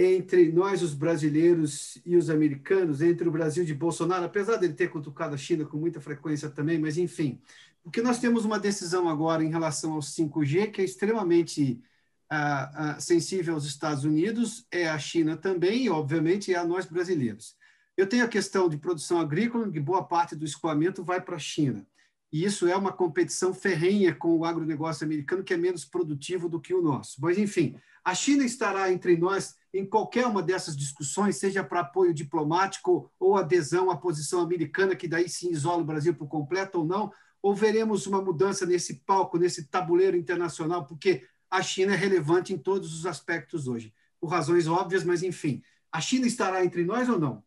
entre 0.00 0.52
nós, 0.52 0.80
os 0.80 0.94
brasileiros 0.94 2.00
e 2.06 2.16
os 2.16 2.30
americanos, 2.30 3.02
entre 3.02 3.28
o 3.28 3.32
Brasil 3.32 3.64
de 3.64 3.74
Bolsonaro, 3.74 4.24
apesar 4.24 4.56
dele 4.56 4.72
ter 4.72 4.88
cutucado 4.90 5.34
a 5.34 5.38
China 5.38 5.64
com 5.64 5.76
muita 5.76 6.00
frequência 6.00 6.48
também, 6.48 6.78
mas 6.78 6.96
enfim, 6.96 7.40
porque 7.82 8.00
nós 8.00 8.20
temos 8.20 8.44
uma 8.44 8.60
decisão 8.60 9.08
agora 9.08 9.42
em 9.42 9.50
relação 9.50 9.94
ao 9.94 9.98
5G 9.98 10.70
que 10.70 10.80
é 10.80 10.84
extremamente 10.84 11.82
ah, 12.30 12.70
ah, 12.92 13.00
sensível 13.00 13.54
aos 13.54 13.64
Estados 13.64 14.04
Unidos, 14.04 14.64
é 14.70 14.88
a 14.88 14.98
China 15.00 15.36
também, 15.36 15.86
e 15.86 15.90
obviamente 15.90 16.54
é 16.54 16.56
a 16.56 16.64
nós 16.64 16.86
brasileiros. 16.86 17.56
Eu 17.96 18.08
tenho 18.08 18.24
a 18.24 18.28
questão 18.28 18.68
de 18.68 18.78
produção 18.78 19.18
agrícola, 19.18 19.68
que 19.68 19.80
boa 19.80 20.04
parte 20.04 20.36
do 20.36 20.44
escoamento 20.44 21.02
vai 21.02 21.20
para 21.20 21.34
a 21.34 21.40
China. 21.40 21.84
E 22.30 22.44
isso 22.44 22.68
é 22.68 22.76
uma 22.76 22.92
competição 22.92 23.52
ferrenha 23.52 24.14
com 24.14 24.36
o 24.36 24.44
agronegócio 24.44 25.04
americano, 25.04 25.42
que 25.42 25.54
é 25.54 25.56
menos 25.56 25.84
produtivo 25.84 26.48
do 26.48 26.60
que 26.60 26.72
o 26.72 26.82
nosso. 26.82 27.16
Mas, 27.20 27.38
enfim, 27.38 27.74
a 28.04 28.14
China 28.14 28.44
estará 28.44 28.92
entre 28.92 29.16
nós 29.16 29.56
em 29.78 29.86
qualquer 29.86 30.26
uma 30.26 30.42
dessas 30.42 30.76
discussões, 30.76 31.36
seja 31.36 31.62
para 31.62 31.80
apoio 31.80 32.12
diplomático 32.12 33.10
ou 33.18 33.36
adesão 33.36 33.90
à 33.90 33.96
posição 33.96 34.40
americana, 34.40 34.96
que 34.96 35.06
daí 35.06 35.28
se 35.28 35.50
isola 35.50 35.82
o 35.82 35.86
Brasil 35.86 36.14
por 36.14 36.26
completo 36.26 36.80
ou 36.80 36.84
não, 36.84 37.12
ou 37.40 37.54
veremos 37.54 38.06
uma 38.06 38.20
mudança 38.20 38.66
nesse 38.66 38.96
palco, 39.00 39.38
nesse 39.38 39.68
tabuleiro 39.68 40.16
internacional, 40.16 40.84
porque 40.84 41.26
a 41.48 41.62
China 41.62 41.94
é 41.94 41.96
relevante 41.96 42.52
em 42.52 42.58
todos 42.58 42.92
os 42.92 43.06
aspectos 43.06 43.68
hoje, 43.68 43.94
por 44.20 44.28
razões 44.28 44.66
óbvias, 44.66 45.04
mas 45.04 45.22
enfim. 45.22 45.62
A 45.92 46.00
China 46.00 46.26
estará 46.26 46.64
entre 46.64 46.84
nós 46.84 47.08
ou 47.08 47.18
não? 47.18 47.42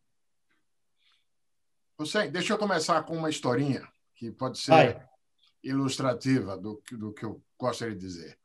Você, 1.98 2.28
deixa 2.30 2.54
eu 2.54 2.58
começar 2.58 3.02
com 3.02 3.16
uma 3.16 3.28
historinha 3.28 3.86
que 4.14 4.30
pode 4.30 4.58
ser 4.58 4.70
Vai. 4.70 5.08
ilustrativa 5.62 6.56
do, 6.56 6.82
do 6.92 7.12
que 7.12 7.24
eu 7.24 7.42
gostaria 7.58 7.94
de 7.94 8.00
dizer. 8.00 8.38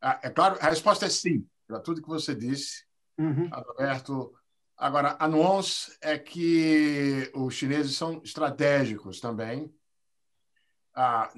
Ah, 0.00 0.20
é 0.22 0.28
claro, 0.28 0.58
a 0.60 0.68
resposta 0.68 1.06
é 1.06 1.08
sim, 1.08 1.46
para 1.66 1.80
tudo 1.80 2.02
que 2.02 2.08
você 2.08 2.34
disse, 2.34 2.84
uhum. 3.18 3.50
Agora, 4.76 5.16
a 5.18 5.28
nuance 5.28 5.96
é 6.00 6.18
que 6.18 7.30
os 7.34 7.54
chineses 7.54 7.96
são 7.96 8.20
estratégicos 8.24 9.20
também. 9.20 9.72
Ah, 10.94 11.32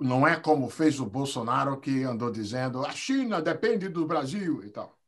não 0.00 0.26
é 0.26 0.34
como 0.36 0.68
fez 0.68 0.98
o 0.98 1.06
Bolsonaro, 1.06 1.80
que 1.80 2.02
andou 2.02 2.30
dizendo 2.30 2.84
a 2.84 2.90
China 2.90 3.40
depende 3.40 3.88
do 3.88 4.06
Brasil 4.06 4.64
e 4.64 4.70
tal. 4.70 4.98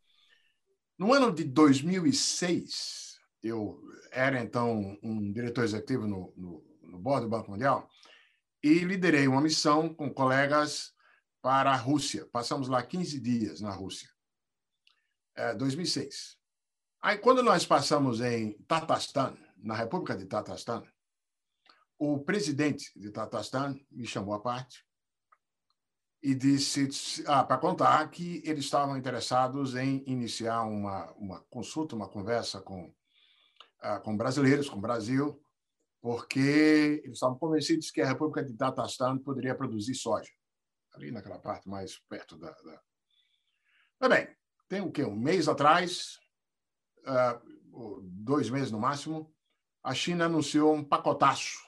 No 0.98 1.12
ano 1.12 1.32
de 1.32 1.44
2006, 1.44 3.18
eu 3.42 3.80
era 4.12 4.40
então 4.40 4.98
um 5.02 5.32
diretor 5.32 5.64
executivo 5.64 6.06
no, 6.06 6.32
no, 6.36 6.64
no 6.82 6.98
board 6.98 7.24
do 7.24 7.30
Banco 7.30 7.50
Mundial 7.50 7.88
e 8.62 8.80
liderei 8.80 9.26
uma 9.26 9.40
missão 9.40 9.92
com 9.94 10.12
colegas 10.12 10.92
para 11.40 11.72
a 11.72 11.76
Rússia. 11.76 12.28
Passamos 12.30 12.68
lá 12.68 12.82
15 12.82 13.18
dias 13.18 13.60
na 13.60 13.70
Rússia. 13.70 14.10
É, 15.36 15.54
2006. 15.54 16.38
Aí, 17.02 17.16
quando 17.18 17.42
nós 17.42 17.64
passamos 17.64 18.20
em 18.20 18.52
Tatarstan, 18.64 19.34
na 19.56 19.74
República 19.74 20.16
de 20.16 20.26
Tatarstan, 20.26 20.82
o 21.98 22.18
presidente 22.18 22.90
de 22.96 23.10
Tatarstan 23.10 23.78
me 23.90 24.06
chamou 24.06 24.34
à 24.34 24.40
parte 24.40 24.84
e 26.22 26.34
disse 26.34 26.88
ah, 27.26 27.44
para 27.44 27.58
contar 27.58 28.10
que 28.10 28.42
eles 28.44 28.64
estavam 28.64 28.96
interessados 28.96 29.74
em 29.74 30.04
iniciar 30.06 30.62
uma, 30.64 31.10
uma 31.12 31.40
consulta, 31.44 31.96
uma 31.96 32.08
conversa 32.08 32.60
com, 32.60 32.94
ah, 33.80 33.98
com 34.00 34.16
brasileiros, 34.16 34.68
com 34.68 34.76
o 34.76 34.80
Brasil, 34.80 35.42
porque 36.02 37.00
eles 37.02 37.14
estavam 37.14 37.38
convencidos 37.38 37.90
que 37.90 38.02
a 38.02 38.08
República 38.08 38.44
de 38.44 38.54
Tatarstan 38.56 39.18
poderia 39.18 39.54
produzir 39.54 39.94
soja, 39.94 40.30
ali 40.92 41.10
naquela 41.10 41.38
parte 41.38 41.68
mais 41.68 41.98
perto 42.08 42.36
da. 42.38 42.50
da... 42.50 42.82
Mas 43.98 44.10
bem, 44.10 44.39
tem 44.70 44.80
o 44.80 44.90
quê? 44.90 45.04
Um 45.04 45.16
mês 45.16 45.48
atrás, 45.48 46.20
uh, 47.00 48.00
dois 48.02 48.48
meses 48.48 48.70
no 48.70 48.78
máximo, 48.78 49.30
a 49.82 49.92
China 49.92 50.26
anunciou 50.26 50.72
um 50.72 50.84
pacotaço 50.84 51.58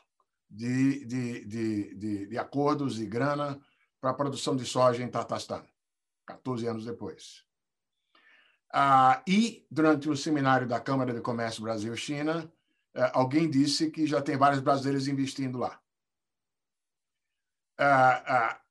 de, 0.48 1.05
de, 1.05 1.44
de, 1.44 1.94
de, 1.96 2.26
de 2.28 2.38
acordos 2.38 3.00
e 3.00 3.07
grana 3.07 3.61
para 4.00 4.11
a 4.11 4.14
produção 4.14 4.55
de 4.55 4.64
soja 4.64 5.03
em 5.03 5.09
Tatarstan, 5.09 5.66
14 6.26 6.66
anos 6.68 6.84
depois. 6.84 7.44
Ah, 8.72 9.22
e, 9.26 9.66
durante 9.68 10.09
o 10.09 10.16
seminário 10.16 10.68
da 10.68 10.80
Câmara 10.80 11.12
de 11.12 11.20
Comércio 11.20 11.62
Brasil-China, 11.62 12.50
eh, 12.94 13.11
alguém 13.12 13.50
disse 13.50 13.90
que 13.90 14.07
já 14.07 14.22
tem 14.22 14.36
vários 14.36 14.62
brasileiros 14.62 15.09
investindo 15.09 15.59
lá. 15.59 15.78
Ah, 17.78 18.22
ah, 18.26 18.62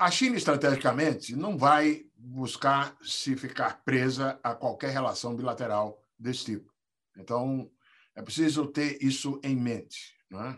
a 0.00 0.10
China, 0.10 0.36
estrategicamente, 0.36 1.36
não 1.36 1.56
vai 1.56 2.04
buscar 2.24 2.96
se 3.02 3.36
ficar 3.36 3.82
presa 3.84 4.38
a 4.42 4.54
qualquer 4.54 4.92
relação 4.92 5.34
bilateral 5.34 6.00
desse 6.16 6.44
tipo. 6.44 6.72
Então, 7.16 7.70
é 8.14 8.22
preciso 8.22 8.66
ter 8.66 9.02
isso 9.02 9.40
em 9.42 9.56
mente. 9.56 10.14
É? 10.32 10.56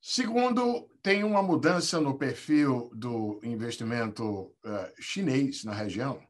Segundo, 0.00 0.88
tem 1.00 1.22
uma 1.22 1.42
mudança 1.42 2.00
no 2.00 2.18
perfil 2.18 2.90
do 2.92 3.40
investimento 3.44 4.46
uh, 4.64 4.92
chinês 5.00 5.64
na 5.64 5.72
região, 5.72 6.20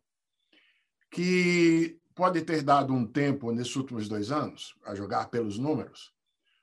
que 1.11 1.99
pode 2.14 2.42
ter 2.42 2.62
dado 2.62 2.92
um 2.92 3.07
tempo 3.07 3.51
nesses 3.51 3.74
últimos 3.76 4.09
dois 4.09 4.30
anos, 4.30 4.76
a 4.84 4.94
jogar 4.94 5.30
pelos 5.30 5.59
números, 5.59 6.12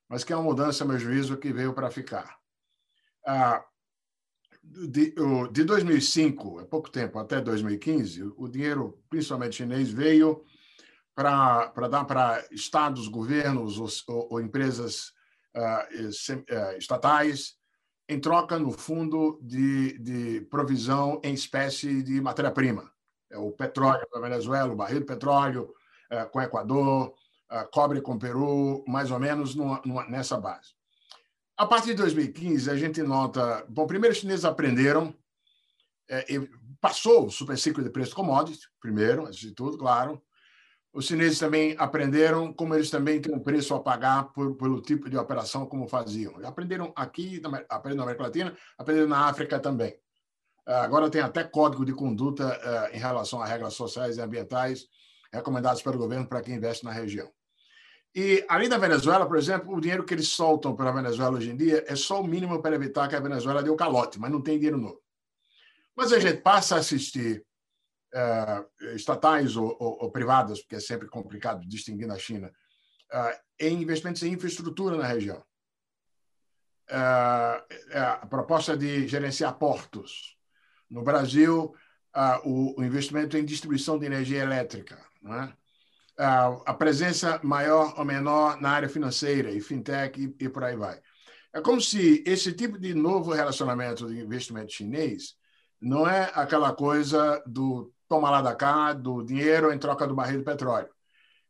mas 0.07 0.23
que 0.23 0.31
é 0.31 0.35
uma 0.35 0.43
mudança, 0.43 0.85
meu 0.85 0.99
juízo, 0.99 1.37
que 1.37 1.51
veio 1.51 1.73
para 1.73 1.89
ficar. 1.89 2.37
Uh, 3.27 3.74
de, 4.87 5.13
de 5.51 5.63
2005, 5.63 6.61
é 6.61 6.65
pouco 6.65 6.89
tempo, 6.89 7.17
até 7.19 7.39
2015, 7.39 8.33
o 8.35 8.47
dinheiro, 8.47 8.99
principalmente 9.09 9.57
chinês, 9.57 9.89
veio 9.89 10.43
para 11.15 11.87
dar 11.89 12.03
para 12.03 12.45
estados, 12.51 13.07
governos 13.07 13.79
ou, 13.79 13.87
ou, 14.07 14.27
ou 14.33 14.41
empresas 14.41 15.13
uh, 15.55 16.77
estatais 16.77 17.55
em 18.07 18.19
troca, 18.19 18.59
no 18.59 18.71
fundo, 18.71 19.39
de, 19.41 19.97
de 19.99 20.41
provisão 20.41 21.19
em 21.23 21.33
espécie 21.33 22.03
de 22.03 22.21
matéria-prima. 22.21 22.91
É 23.31 23.37
o 23.37 23.51
petróleo 23.51 24.05
para 24.09 24.19
a 24.19 24.29
Venezuela, 24.29 24.71
o 24.71 24.75
barril 24.75 24.99
de 24.99 25.05
petróleo 25.05 25.73
uh, 26.11 26.29
com 26.29 26.39
o 26.39 26.41
Equador, 26.41 27.13
uh, 27.51 27.71
cobre 27.71 28.01
com 28.01 28.13
o 28.13 28.19
Peru, 28.19 28.83
mais 28.87 29.09
ou 29.09 29.19
menos 29.19 29.55
numa, 29.55 29.81
numa, 29.85 30.05
nessa 30.07 30.37
base. 30.37 30.74
A 31.57 31.65
partir 31.65 31.89
de 31.89 31.95
2015, 31.95 32.69
a 32.69 32.75
gente 32.75 33.01
nota. 33.01 33.65
Bom, 33.69 33.87
primeiro, 33.87 34.13
os 34.13 34.19
chineses 34.19 34.43
aprenderam, 34.43 35.15
é, 36.09 36.25
passou 36.81 37.27
o 37.27 37.31
superciclo 37.31 37.83
de 37.83 37.89
preço 37.89 38.09
de 38.09 38.15
commodities, 38.15 38.67
primeiro, 38.79 39.25
antes 39.25 39.39
de 39.39 39.51
tudo, 39.51 39.77
claro. 39.77 40.21
Os 40.93 41.05
chineses 41.05 41.39
também 41.39 41.75
aprenderam 41.77 42.53
como 42.53 42.73
eles 42.73 42.89
também 42.89 43.21
têm 43.21 43.33
um 43.33 43.39
preço 43.39 43.73
a 43.73 43.81
pagar 43.81 44.31
por, 44.33 44.55
pelo 44.55 44.81
tipo 44.81 45.09
de 45.09 45.17
operação 45.17 45.65
como 45.65 45.87
faziam. 45.87 46.33
Aprenderam 46.45 46.93
aqui, 46.95 47.41
aprenderam 47.69 47.97
na 47.97 48.03
América 48.03 48.23
Latina, 48.23 48.57
aprenderam 48.77 49.09
na 49.09 49.27
África 49.27 49.59
também. 49.59 49.97
Ah, 50.65 50.83
agora 50.83 51.09
tem 51.09 51.21
até 51.21 51.43
código 51.43 51.85
de 51.85 51.93
conduta 51.93 52.47
uh, 52.47 52.95
em 52.95 52.99
relação 52.99 53.41
a 53.41 53.45
regras 53.45 53.73
sociais 53.75 54.17
e 54.17 54.21
ambientais 54.21 54.87
recomendados 55.31 55.81
pelo 55.81 55.97
governo 55.97 56.27
para 56.27 56.41
quem 56.41 56.55
investe 56.55 56.83
na 56.83 56.91
região. 56.91 57.29
E 58.15 58.45
além 58.47 58.69
da 58.69 58.77
Venezuela, 58.77 59.27
por 59.27 59.37
exemplo, 59.37 59.75
o 59.75 59.81
dinheiro 59.81 60.05
que 60.05 60.13
eles 60.13 60.29
soltam 60.29 60.73
para 60.73 60.89
a 60.89 60.93
Venezuela 60.93 61.35
hoje 61.35 61.51
em 61.51 61.57
dia 61.57 61.83
é 61.85 61.97
só 61.97 62.21
o 62.21 62.27
mínimo 62.27 62.61
para 62.61 62.73
evitar 62.73 63.09
que 63.09 63.15
a 63.15 63.19
Venezuela 63.19 63.61
dê 63.61 63.69
o 63.69 63.75
calote, 63.75 64.17
mas 64.17 64.31
não 64.31 64.41
tem 64.41 64.55
dinheiro 64.55 64.77
novo. 64.77 65.03
Mas 65.93 66.13
a 66.13 66.19
gente 66.19 66.41
passa 66.41 66.75
a 66.75 66.79
assistir 66.79 67.45
uh, 68.13 68.95
estatais 68.95 69.57
ou, 69.57 69.75
ou, 69.77 70.03
ou, 70.03 70.11
privadas, 70.11 70.61
porque 70.61 70.77
é 70.77 70.79
sempre 70.79 71.09
complicado 71.09 71.67
distinguir 71.67 72.07
na 72.07 72.17
China, 72.17 72.49
uh, 73.11 73.37
em 73.59 73.81
investimentos 73.81 74.23
em 74.23 74.31
infraestrutura 74.31 74.95
na 74.95 75.07
região. 75.07 75.43
Uh, 76.89 77.97
a 78.21 78.27
proposta 78.29 78.77
de 78.77 79.09
gerenciar 79.09 79.57
portos. 79.57 80.37
No 80.89 81.03
Brasil, 81.03 81.75
o, 82.45 82.79
o, 82.79 82.83
investimento 82.83 83.35
em 83.35 83.43
distribuição 83.43 83.99
de 83.99 84.05
energia 84.05 84.41
elétrica. 84.41 84.97
Não 85.21 85.33
é? 85.33 85.53
A 86.17 86.73
presença 86.73 87.39
maior 87.43 87.93
ou 87.97 88.05
menor 88.05 88.59
na 88.61 88.71
área 88.71 88.89
financeira 88.89 89.51
e 89.51 89.59
fintech 89.59 90.19
e, 90.19 90.45
e 90.45 90.49
por 90.49 90.63
aí 90.63 90.75
vai. 90.75 90.99
É 91.53 91.61
como 91.61 91.79
se 91.79 92.23
esse 92.25 92.53
tipo 92.53 92.77
de 92.77 92.93
novo 92.93 93.31
relacionamento 93.33 94.07
de 94.07 94.19
investimento 94.19 94.73
chinês 94.73 95.35
não 95.81 96.07
é 96.07 96.31
aquela 96.33 96.73
coisa 96.73 97.41
do 97.45 97.93
toma 98.07 98.29
lá 98.29 98.41
da 98.41 98.55
cá, 98.55 98.93
do 98.93 99.23
dinheiro 99.23 99.71
em 99.71 99.79
troca 99.79 100.07
do 100.07 100.15
barril 100.15 100.39
de 100.39 100.45
petróleo. 100.45 100.89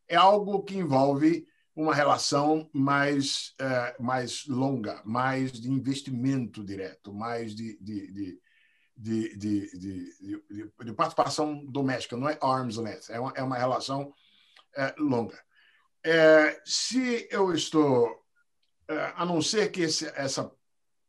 É 0.08 0.16
algo 0.16 0.64
que 0.64 0.78
envolve 0.78 1.46
uma 1.76 1.94
relação 1.94 2.70
mais, 2.72 3.54
é, 3.60 3.96
mais 4.00 4.46
longa, 4.48 5.02
mais 5.04 5.52
de 5.52 5.70
investimento 5.70 6.64
direto, 6.64 7.14
mais 7.14 7.54
de, 7.54 7.78
de, 7.82 8.40
de, 8.96 9.78
de, 9.78 10.94
participação 10.96 11.66
doméstica, 11.66 12.16
não 12.16 12.30
é 12.30 12.38
arm's 12.42 12.78
length, 12.78 13.10
é 13.10 13.20
uma, 13.20 13.34
é 13.36 13.44
uma 13.44 13.58
relação 13.58 14.14
longa. 14.98 15.38
É, 16.04 16.62
se 16.64 17.28
eu 17.32 17.52
estou, 17.52 18.24
é, 18.88 19.14
a 19.16 19.26
não 19.26 19.42
ser 19.42 19.72
que 19.72 19.82
esse, 19.82 20.06
essa, 20.16 20.52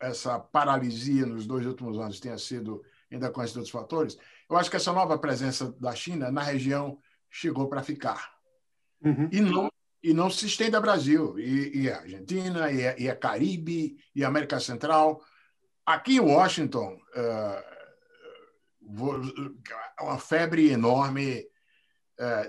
essa 0.01 0.39
paralisia 0.39 1.27
nos 1.27 1.47
dois 1.47 1.67
últimos 1.67 1.99
anos 1.99 2.19
tenha 2.19 2.39
sido 2.39 2.83
ainda 3.11 3.31
com 3.31 3.43
esses 3.43 3.55
outros 3.55 3.73
fatores, 3.73 4.19
eu 4.49 4.57
acho 4.57 4.71
que 4.71 4.77
essa 4.77 4.93
nova 4.93 5.19
presença 5.19 5.71
da 5.73 5.95
China 5.95 6.31
na 6.31 6.43
região 6.43 6.99
chegou 7.29 7.69
para 7.69 7.83
ficar. 7.83 8.35
Uhum. 9.03 9.29
E, 9.31 9.41
não, 9.41 9.71
e 10.03 10.15
não 10.15 10.31
se 10.31 10.47
estende 10.47 10.77
ao 10.77 10.83
Brasil, 10.83 11.39
e, 11.39 11.83
e 11.83 11.91
a 11.91 11.99
Argentina, 11.99 12.73
e 12.73 12.87
a, 12.87 12.99
e 12.99 13.11
a 13.11 13.17
Caribe, 13.17 13.99
e 14.15 14.25
a 14.25 14.29
América 14.29 14.59
Central. 14.59 15.23
Aqui 15.85 16.17
em 16.17 16.21
Washington, 16.21 16.99
uh, 17.15 17.77
uma 20.01 20.19
febre 20.19 20.71
enorme 20.71 21.41
é, 21.41 21.47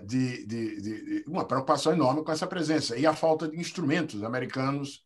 de, 0.05 0.45
de, 0.45 0.81
de, 0.81 1.23
uma 1.27 1.45
preocupação 1.45 1.91
enorme 1.91 2.23
com 2.23 2.31
essa 2.31 2.47
presença 2.47 2.97
e 2.97 3.05
a 3.05 3.13
falta 3.13 3.47
de 3.47 3.59
instrumentos 3.59 4.23
americanos 4.23 5.03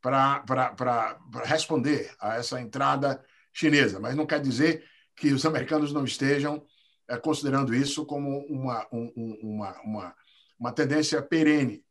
para 0.00 1.18
responder 1.44 2.14
a 2.20 2.36
essa 2.36 2.60
entrada 2.60 3.24
chinesa. 3.52 3.98
Mas 3.98 4.14
não 4.14 4.26
quer 4.26 4.40
dizer 4.40 4.84
que 5.16 5.32
os 5.32 5.46
americanos 5.46 5.92
não 5.92 6.04
estejam 6.04 6.62
é, 7.08 7.16
considerando 7.16 7.74
isso 7.74 8.04
como 8.04 8.40
uma, 8.46 8.86
um, 8.92 9.38
uma, 9.42 9.80
uma, 9.82 10.14
uma 10.58 10.72
tendência 10.72 11.22
perene. 11.22 11.82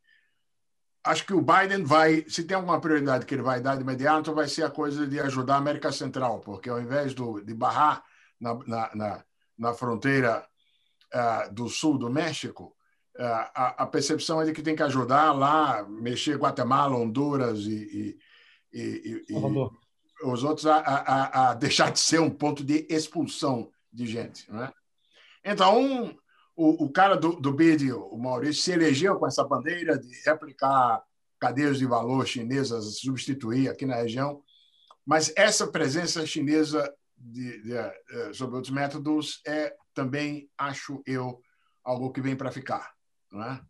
acho 1.04 1.26
que 1.26 1.34
o 1.34 1.42
Biden 1.42 1.84
vai, 1.84 2.26
se 2.28 2.44
tem 2.44 2.56
alguma 2.56 2.80
prioridade 2.80 3.26
que 3.26 3.34
ele 3.34 3.42
vai 3.42 3.60
dar 3.60 3.76
de 3.76 3.82
imediato, 3.82 4.34
vai 4.34 4.48
ser 4.48 4.64
a 4.64 4.70
coisa 4.70 5.08
de 5.08 5.20
ajudar 5.20 5.56
a 5.56 5.58
América 5.58 5.92
Central, 5.92 6.40
porque 6.42 6.70
ao 6.70 6.80
invés 6.80 7.14
do, 7.14 7.42
de 7.42 7.54
barrar 7.54 8.04
na, 8.40 8.54
na, 8.66 8.96
na, 8.96 9.26
na 9.58 9.74
fronteira 9.74 10.48
uh, 11.16 11.54
do 11.54 11.70
sul 11.70 11.98
do 11.98 12.10
México, 12.10 12.76
uh, 13.18 13.24
a, 13.24 13.84
a, 13.84 13.88
percepção 13.88 14.42
é 14.42 14.46
de 14.46 14.52
que 14.52 14.62
tem 14.62 14.76
que 14.76 14.84
ajudar 14.84 15.32
lá, 15.32 15.84
mexer 15.88 16.38
Guatemala, 16.38 16.96
Honduras 16.96 17.60
e, 17.62 18.20
e, 18.74 18.80
e, 18.80 19.26
e 19.30 19.36
os 20.24 20.44
outros 20.44 20.66
a, 20.66 20.78
a, 20.78 21.50
a, 21.50 21.54
deixar 21.54 21.92
de 21.92 22.00
ser 22.00 22.20
um 22.20 22.30
ponto 22.30 22.64
de 22.64 22.86
expulsão 22.90 23.72
de 23.92 24.06
gente. 24.06 24.52
Né? 24.52 24.72
Então, 25.44 26.16
o, 26.56 26.86
o 26.86 26.92
cara 26.92 27.16
do, 27.16 27.34
do 27.34 27.54
BID, 27.54 27.94
o 27.94 28.18
Maurício, 28.18 28.64
se 28.64 28.72
elegeu 28.72 29.18
com 29.18 29.28
essa 29.28 29.44
bandeira 29.44 29.98
de 29.98 30.10
replicar 30.26 31.04
cadeias 31.40 31.78
de 31.78 31.86
valor 31.86 32.26
chinesas, 32.26 33.00
substituir 33.00 33.70
aqui 33.70 33.86
na 33.86 33.96
região, 33.96 34.42
mas 35.06 35.32
essa 35.36 35.68
presença 35.68 36.26
chinesa 36.26 36.92
de, 37.18 37.62
de, 37.62 37.64
de, 37.64 37.74
eh, 37.74 38.34
sobre 38.34 38.56
outros 38.56 38.74
métodos 38.74 39.42
é 39.46 39.76
também, 39.94 40.50
acho 40.58 41.02
eu, 41.06 41.42
algo 41.84 42.12
que 42.12 42.22
vem 42.22 42.36
para 42.36 42.52
ficar. 42.52 42.94
Não 43.32 43.44
é? 43.44 43.62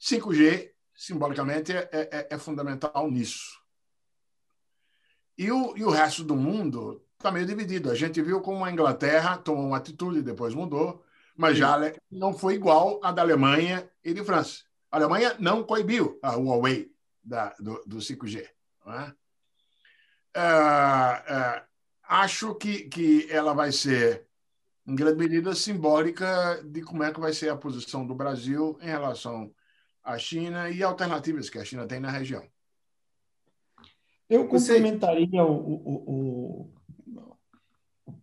5G, 0.00 0.70
simbolicamente, 0.94 1.72
é, 1.72 1.88
é, 1.92 2.28
é, 2.30 2.38
fundamental 2.38 3.10
nisso. 3.10 3.58
E 5.36 5.50
o, 5.50 5.76
e 5.76 5.84
o 5.84 5.90
resto 5.90 6.24
do 6.24 6.36
mundo 6.36 7.04
está 7.14 7.30
meio 7.30 7.46
dividido. 7.46 7.90
A 7.90 7.94
gente 7.94 8.22
viu 8.22 8.40
como 8.40 8.64
a 8.64 8.70
Inglaterra 8.70 9.38
tomou 9.38 9.66
uma 9.66 9.76
atitude, 9.76 10.22
depois 10.22 10.54
mudou, 10.54 11.04
mas 11.36 11.58
já 11.58 11.76
não 12.10 12.32
foi 12.32 12.54
igual 12.54 13.00
a 13.02 13.12
da 13.12 13.22
Alemanha 13.22 13.90
e 14.02 14.14
de 14.14 14.24
França. 14.24 14.64
A 14.90 14.96
Alemanha 14.96 15.36
não 15.38 15.62
coibiu 15.62 16.18
a 16.22 16.36
Huawei 16.36 16.90
da, 17.22 17.54
do, 17.58 17.82
do 17.86 17.98
5G. 17.98 18.48
É? 18.86 19.12
É, 20.34 20.40
é, 20.40 21.64
acho 22.08 22.54
que, 22.54 22.88
que 22.88 23.26
ela 23.30 23.52
vai 23.52 23.72
ser, 23.72 24.26
em 24.86 24.94
grande 24.94 25.18
medida, 25.18 25.54
simbólica 25.54 26.62
de 26.64 26.82
como 26.82 27.02
é 27.02 27.12
que 27.12 27.20
vai 27.20 27.32
ser 27.32 27.48
a 27.50 27.56
posição 27.56 28.06
do 28.06 28.14
Brasil 28.14 28.78
em 28.80 28.86
relação 28.86 29.52
à 30.02 30.18
China 30.18 30.70
e 30.70 30.82
alternativas 30.82 31.50
que 31.50 31.58
a 31.58 31.64
China 31.64 31.86
tem 31.86 32.00
na 32.00 32.10
região. 32.10 32.42
Eu 34.28 34.48
complementaria 34.48 35.44
o, 35.44 35.52
o, 35.52 36.70
o, 38.06 38.14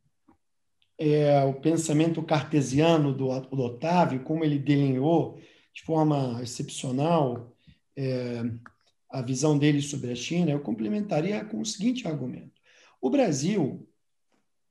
é, 0.98 1.44
o 1.46 1.54
pensamento 1.54 2.22
cartesiano 2.24 3.14
do, 3.14 3.40
do, 3.42 3.62
Otávio, 3.62 4.24
como 4.24 4.44
ele 4.44 4.60
delineou 4.60 5.40
de 5.74 5.82
forma 5.82 6.42
excepcional 6.42 7.56
é, 7.96 8.44
a 9.10 9.22
visão 9.22 9.58
dele 9.58 9.82
sobre 9.82 10.12
a 10.12 10.16
China, 10.16 10.52
eu 10.52 10.60
complementaria 10.60 11.44
com 11.46 11.62
o 11.62 11.66
seguinte 11.66 12.08
argumento: 12.08 12.53
o 13.04 13.10
Brasil 13.10 13.86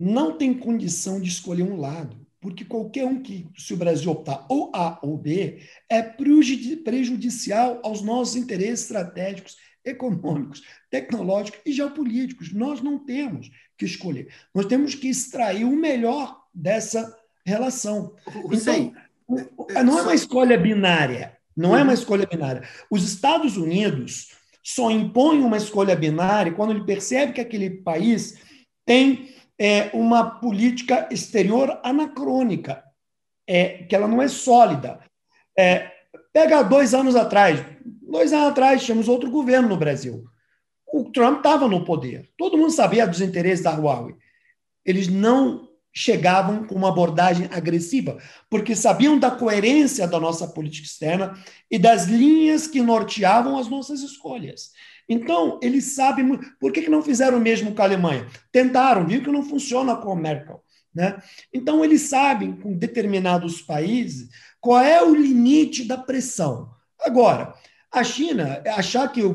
não 0.01 0.39
tem 0.39 0.55
condição 0.55 1.21
de 1.21 1.29
escolher 1.29 1.65
um 1.65 1.79
lado, 1.79 2.17
porque 2.41 2.65
qualquer 2.65 3.05
um 3.05 3.23
que, 3.23 3.47
se 3.59 3.75
o 3.75 3.77
Brasil 3.77 4.11
optar 4.11 4.47
ou 4.49 4.73
A 4.75 4.99
ou 5.03 5.19
B, 5.19 5.61
é 5.87 6.01
prejudicial 6.03 7.79
aos 7.85 8.01
nossos 8.01 8.35
interesses 8.35 8.85
estratégicos 8.85 9.59
econômicos, 9.85 10.63
tecnológicos 10.91 11.61
e 11.67 11.73
geopolíticos. 11.73 12.55
Nós 12.55 12.81
não 12.81 12.99
temos 12.99 13.51
que 13.77 13.85
escolher. 13.85 14.29
Nós 14.55 14.65
temos 14.65 14.95
que 14.95 15.09
extrair 15.09 15.65
o 15.65 15.77
melhor 15.77 16.43
dessa 16.55 17.15
relação. 17.45 18.17
Então, 18.51 18.95
não 19.85 19.99
é 19.99 20.03
uma 20.03 20.15
escolha 20.15 20.57
binária. 20.57 21.37
Não 21.55 21.77
é 21.77 21.83
uma 21.83 21.93
escolha 21.93 22.27
binária. 22.27 22.67
Os 22.91 23.05
Estados 23.05 23.59
Unidos 23.59 24.31
só 24.63 24.91
impõem 24.91 25.43
uma 25.43 25.57
escolha 25.57 25.97
binária 25.97 26.53
quando 26.53 26.71
ele 26.71 26.85
percebe 26.85 27.33
que 27.33 27.41
aquele 27.41 27.71
país 27.71 28.39
tem 28.87 29.35
é, 29.59 29.91
uma 29.93 30.39
política 30.41 31.09
exterior 31.11 31.81
anacrônica, 31.83 32.83
é, 33.47 33.85
que 33.85 33.95
ela 33.95 34.09
não 34.09 34.23
é 34.23 34.29
sólida. 34.29 35.01
É, 35.59 35.91
pega 36.33 36.63
dois 36.63 36.95
anos 36.95 37.17
atrás, 37.17 37.61
Dois 38.13 38.31
anos 38.31 38.49
atrás, 38.49 38.85
tínhamos 38.85 39.09
outro 39.09 39.31
governo 39.31 39.71
no 39.71 39.77
Brasil. 39.79 40.27
O 40.93 41.11
Trump 41.11 41.39
estava 41.39 41.67
no 41.67 41.83
poder. 41.83 42.29
Todo 42.37 42.59
mundo 42.59 42.71
sabia 42.71 43.07
dos 43.07 43.23
interesses 43.23 43.65
da 43.65 43.75
Huawei. 43.75 44.15
Eles 44.85 45.09
não 45.09 45.67
chegavam 45.93 46.65
com 46.65 46.75
uma 46.75 46.89
abordagem 46.89 47.49
agressiva, 47.53 48.19
porque 48.49 48.75
sabiam 48.75 49.19
da 49.19 49.31
coerência 49.31 50.07
da 50.09 50.19
nossa 50.19 50.49
política 50.49 50.87
externa 50.87 51.35
e 51.71 51.79
das 51.79 52.07
linhas 52.07 52.67
que 52.67 52.81
norteavam 52.81 53.59
as 53.59 53.69
nossas 53.69 54.01
escolhas. 54.01 54.71
Então, 55.09 55.59
eles 55.63 55.95
sabem. 55.95 56.39
Por 56.59 56.73
que, 56.73 56.83
que 56.83 56.91
não 56.91 57.03
fizeram 57.03 57.39
o 57.39 57.41
mesmo 57.41 57.75
com 57.75 57.83
a 57.83 57.85
Alemanha? 57.85 58.27
Tentaram, 58.51 59.07
viu 59.07 59.23
que 59.23 59.31
não 59.31 59.43
funciona 59.43 59.97
com 59.97 60.13
a 60.13 60.17
Merkel. 60.17 60.63
Né? 60.95 61.21
Então, 61.53 61.85
eles 61.85 62.03
sabem, 62.03 62.53
com 62.53 62.77
determinados 62.77 63.61
países, 63.61 64.29
qual 64.61 64.81
é 64.81 65.03
o 65.03 65.15
limite 65.15 65.85
da 65.85 65.99
pressão. 65.99 66.71
Agora, 67.01 67.55
a 67.91 68.03
China, 68.05 68.63
achar 68.75 69.09
que 69.09 69.23
o, 69.23 69.35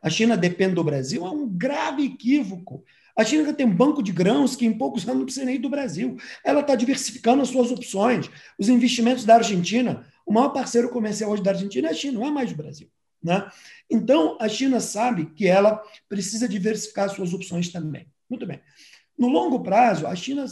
a 0.00 0.08
China 0.08 0.36
depende 0.36 0.74
do 0.74 0.84
Brasil 0.84 1.26
é 1.26 1.30
um 1.30 1.46
grave 1.48 2.04
equívoco. 2.04 2.84
A 3.18 3.24
China 3.24 3.52
tem 3.52 3.66
um 3.66 3.74
banco 3.74 4.00
de 4.00 4.12
grãos 4.12 4.54
que 4.54 4.64
em 4.64 4.72
poucos 4.72 5.02
anos 5.02 5.18
não 5.18 5.24
precisa 5.24 5.44
nem 5.44 5.56
ir 5.56 5.58
do 5.58 5.68
Brasil. 5.68 6.16
Ela 6.44 6.60
está 6.60 6.76
diversificando 6.76 7.42
as 7.42 7.48
suas 7.48 7.72
opções. 7.72 8.30
Os 8.56 8.68
investimentos 8.68 9.24
da 9.24 9.34
Argentina, 9.34 10.06
o 10.24 10.32
maior 10.32 10.50
parceiro 10.50 10.88
comercial 10.88 11.32
hoje 11.32 11.42
da 11.42 11.50
Argentina 11.50 11.88
é 11.88 11.90
a 11.90 11.94
China, 11.94 12.20
não 12.20 12.28
é 12.28 12.30
mais 12.30 12.52
o 12.52 12.56
Brasil. 12.56 12.88
Né? 13.20 13.44
Então, 13.90 14.38
a 14.40 14.48
China 14.48 14.78
sabe 14.78 15.26
que 15.34 15.48
ela 15.48 15.82
precisa 16.08 16.48
diversificar 16.48 17.06
as 17.06 17.12
suas 17.12 17.34
opções 17.34 17.70
também. 17.70 18.06
Muito 18.30 18.46
bem. 18.46 18.60
No 19.18 19.26
longo 19.26 19.64
prazo, 19.64 20.06
a 20.06 20.14
China, 20.14 20.44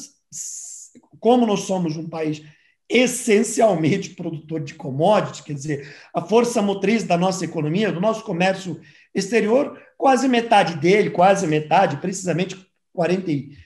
como 1.21 1.47
nós 1.47 1.61
somos 1.61 1.97
um 1.97 2.09
país 2.09 2.43
essencialmente 2.89 4.11
produtor 4.11 4.61
de 4.61 4.75
commodities, 4.75 5.41
quer 5.41 5.55
dizer, 5.55 5.97
a 6.13 6.21
força 6.21 6.61
motriz 6.61 7.05
da 7.05 7.17
nossa 7.17 7.45
economia, 7.45 7.93
do 7.93 8.01
nosso 8.01 8.25
comércio 8.25 8.81
exterior, 9.17 9.81
quase 9.97 10.29
metade 10.29 10.77
dele, 10.77 11.09
quase 11.09 11.47
metade, 11.47 11.97
precisamente 11.97 12.55
42%, 12.95 13.57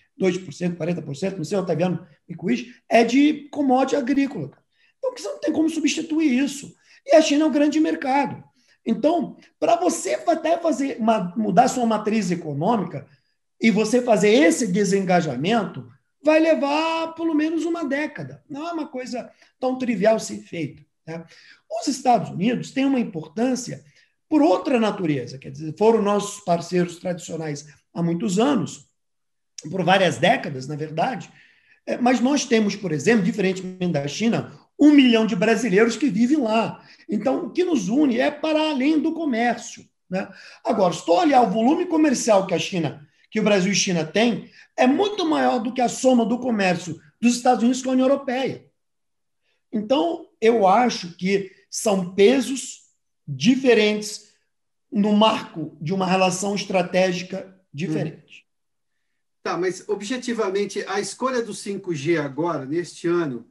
40%, 0.76 1.36
não 1.36 1.44
sei, 1.44 1.58
Otaviano 1.58 2.06
me 2.28 2.36
corrige, 2.36 2.72
é 2.88 3.02
de 3.02 3.48
commodity 3.50 3.96
agrícola. 3.96 4.52
Então, 4.98 5.12
você 5.16 5.28
não 5.28 5.40
tem 5.40 5.52
como 5.52 5.68
substituir 5.68 6.38
isso. 6.38 6.72
E 7.04 7.16
a 7.16 7.20
China 7.20 7.44
é 7.44 7.46
um 7.48 7.52
grande 7.52 7.80
mercado. 7.80 8.42
Então, 8.86 9.36
para 9.58 9.76
você 9.76 10.14
até 10.26 10.56
fazer 10.56 10.98
uma, 10.98 11.34
mudar 11.36 11.68
sua 11.68 11.84
matriz 11.84 12.30
econômica 12.30 13.06
e 13.60 13.70
você 13.70 14.00
fazer 14.00 14.30
esse 14.30 14.68
desengajamento, 14.68 15.90
vai 16.22 16.38
levar 16.38 17.14
pelo 17.14 17.34
menos 17.34 17.64
uma 17.64 17.84
década. 17.84 18.42
Não 18.48 18.68
é 18.68 18.72
uma 18.72 18.86
coisa 18.86 19.30
tão 19.58 19.76
trivial 19.78 20.20
ser 20.20 20.38
feita. 20.38 20.82
Né? 21.06 21.24
Os 21.80 21.88
Estados 21.88 22.30
Unidos 22.30 22.70
têm 22.70 22.84
uma 22.84 23.00
importância 23.00 23.82
por 24.30 24.40
outra 24.42 24.78
natureza, 24.78 25.38
quer 25.38 25.50
dizer, 25.50 25.74
foram 25.76 26.00
nossos 26.00 26.38
parceiros 26.44 26.96
tradicionais 27.00 27.66
há 27.92 28.00
muitos 28.00 28.38
anos, 28.38 28.88
por 29.68 29.82
várias 29.82 30.18
décadas, 30.18 30.68
na 30.68 30.76
verdade, 30.76 31.28
é, 31.84 31.96
mas 31.98 32.20
nós 32.20 32.44
temos, 32.44 32.76
por 32.76 32.92
exemplo, 32.92 33.24
diferentemente 33.24 33.92
da 33.92 34.06
China, 34.06 34.56
um 34.78 34.92
milhão 34.92 35.26
de 35.26 35.34
brasileiros 35.34 35.96
que 35.96 36.08
vivem 36.08 36.38
lá. 36.38 36.80
Então, 37.08 37.46
o 37.46 37.50
que 37.50 37.64
nos 37.64 37.88
une 37.88 38.20
é 38.20 38.30
para 38.30 38.70
além 38.70 39.00
do 39.00 39.12
comércio. 39.12 39.84
Né? 40.08 40.28
Agora, 40.64 40.94
se 40.94 41.04
tu 41.04 41.12
olhar 41.12 41.42
o 41.42 41.50
volume 41.50 41.86
comercial 41.86 42.46
que 42.46 42.54
a 42.54 42.58
China, 42.58 43.04
que 43.32 43.40
o 43.40 43.42
Brasil 43.42 43.72
e 43.72 43.74
China 43.74 44.04
têm, 44.04 44.48
é 44.76 44.86
muito 44.86 45.26
maior 45.26 45.58
do 45.58 45.74
que 45.74 45.80
a 45.80 45.88
soma 45.88 46.24
do 46.24 46.38
comércio 46.38 47.00
dos 47.20 47.34
Estados 47.34 47.64
Unidos 47.64 47.82
com 47.82 47.90
a 47.90 47.92
União 47.94 48.08
Europeia. 48.08 48.64
Então, 49.72 50.28
eu 50.40 50.68
acho 50.68 51.16
que 51.16 51.50
são 51.68 52.14
pesos 52.14 52.89
diferentes 53.36 54.32
no 54.90 55.12
marco 55.12 55.76
de 55.80 55.94
uma 55.94 56.06
relação 56.06 56.54
estratégica 56.54 57.56
diferente. 57.72 58.44
Hum. 58.44 58.50
Tá, 59.42 59.56
mas 59.56 59.88
objetivamente, 59.88 60.84
a 60.86 61.00
escolha 61.00 61.42
do 61.42 61.52
5G 61.52 62.20
agora, 62.20 62.66
neste 62.66 63.06
ano, 63.06 63.46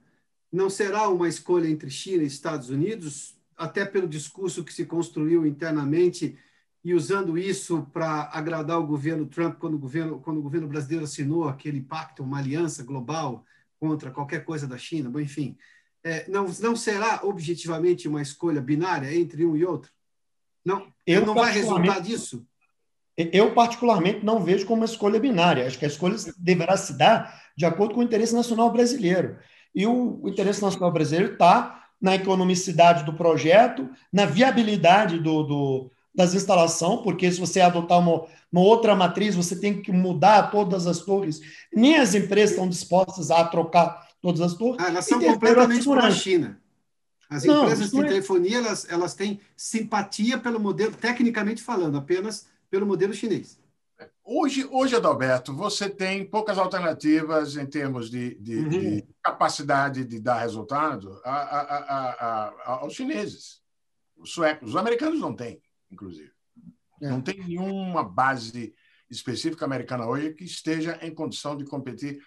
não 0.51 0.69
será 0.69 1.07
uma 1.07 1.27
escolha 1.27 1.67
entre 1.67 1.89
China 1.89 2.23
e 2.23 2.27
Estados 2.27 2.69
Unidos, 2.69 3.35
até 3.57 3.85
pelo 3.85 4.07
discurso 4.07 4.63
que 4.63 4.73
se 4.73 4.85
construiu 4.85 5.45
internamente 5.45 6.37
e 6.83 6.93
usando 6.93 7.37
isso 7.37 7.87
para 7.91 8.29
agradar 8.31 8.79
o 8.79 8.85
governo 8.85 9.25
Trump 9.25 9.57
quando 9.57 9.73
o 9.75 9.79
governo, 9.79 10.19
quando 10.19 10.37
o 10.37 10.43
governo 10.43 10.67
brasileiro 10.67 11.05
assinou 11.05 11.47
aquele 11.47 11.81
pacto, 11.81 12.23
uma 12.23 12.37
aliança 12.37 12.83
global 12.83 13.43
contra 13.79 14.11
qualquer 14.11 14.45
coisa 14.45 14.67
da 14.67 14.77
China, 14.77 15.09
bom, 15.09 15.19
enfim, 15.19 15.57
é, 16.03 16.29
não, 16.29 16.45
não 16.59 16.75
será 16.75 17.21
objetivamente 17.23 18.07
uma 18.07 18.21
escolha 18.21 18.61
binária 18.61 19.13
entre 19.13 19.45
um 19.45 19.55
e 19.55 19.65
outro? 19.65 19.91
Não, 20.63 20.87
eu 21.05 21.25
não 21.25 21.33
vai 21.33 21.51
resultar 21.51 21.99
disso? 21.99 22.45
Eu, 23.17 23.53
particularmente, 23.53 24.23
não 24.23 24.41
vejo 24.41 24.65
como 24.65 24.81
uma 24.81 24.85
escolha 24.85 25.19
binária. 25.19 25.67
Acho 25.67 25.77
que 25.77 25.83
a 25.83 25.89
escolha 25.89 26.15
deverá 26.37 26.77
se 26.77 26.97
dar 26.97 27.41
de 27.55 27.65
acordo 27.65 27.93
com 27.93 27.99
o 27.99 28.03
interesse 28.03 28.33
nacional 28.33 28.71
brasileiro. 28.71 29.37
E 29.75 29.85
o 29.85 30.21
interesse 30.25 30.61
nacional 30.61 30.91
brasileiro 30.91 31.33
está 31.33 31.85
na 32.01 32.15
economicidade 32.15 33.03
do 33.03 33.13
projeto, 33.13 33.89
na 34.11 34.25
viabilidade 34.25 35.19
do, 35.19 35.43
do 35.43 35.91
das 36.15 36.33
instalações, 36.33 37.01
porque 37.01 37.31
se 37.31 37.39
você 37.39 37.61
adotar 37.61 37.99
uma, 37.99 38.25
uma 38.51 38.61
outra 38.61 38.95
matriz, 38.95 39.35
você 39.35 39.57
tem 39.57 39.81
que 39.81 39.91
mudar 39.91 40.51
todas 40.51 40.87
as 40.87 40.99
torres. 40.99 41.39
Nem 41.73 41.97
as 41.97 42.15
empresas 42.15 42.51
estão 42.51 42.67
dispostas 42.67 43.31
a 43.31 43.43
trocar 43.45 44.08
todas 44.21 44.41
as 44.41 44.53
torres. 44.53 44.81
Ah, 44.83 44.89
elas 44.89 45.05
são 45.05 45.21
completamente 45.21 45.85
para 45.85 46.07
a 46.07 46.11
China. 46.11 46.61
As 47.29 47.43
não, 47.43 47.63
empresas 47.63 47.91
de 47.91 47.99
é... 47.99 48.03
telefonia 48.07 48.57
elas, 48.57 48.89
elas 48.89 49.13
têm 49.13 49.39
simpatia 49.55 50.37
pelo 50.39 50.59
modelo, 50.59 50.91
tecnicamente 50.93 51.61
falando, 51.61 51.97
apenas 51.97 52.47
pelo 52.69 52.85
modelo 52.85 53.13
chinês. 53.13 53.59
Hoje, 54.23 54.67
hoje, 54.71 54.95
Adalberto, 54.95 55.53
você 55.53 55.89
tem 55.89 56.23
poucas 56.23 56.57
alternativas 56.57 57.57
em 57.57 57.65
termos 57.65 58.09
de, 58.09 58.35
de, 58.35 58.55
uhum. 58.57 58.69
de 58.69 59.07
capacidade 59.23 60.05
de 60.05 60.19
dar 60.19 60.39
resultado 60.39 61.19
a, 61.25 61.31
a, 61.31 62.09
a, 62.09 62.73
aos 62.81 62.93
chineses. 62.93 63.61
Os 64.15 64.31
suecos, 64.31 64.69
os 64.69 64.75
americanos 64.75 65.19
não 65.19 65.33
têm, 65.33 65.61
inclusive. 65.91 66.31
É. 67.01 67.09
Não 67.09 67.21
tem 67.21 67.39
nenhuma 67.39 68.03
base 68.03 68.73
específica 69.09 69.65
americana 69.65 70.05
hoje 70.05 70.33
que 70.33 70.43
esteja 70.43 70.99
em 71.01 71.13
condição 71.13 71.57
de 71.57 71.65
competir. 71.65 72.21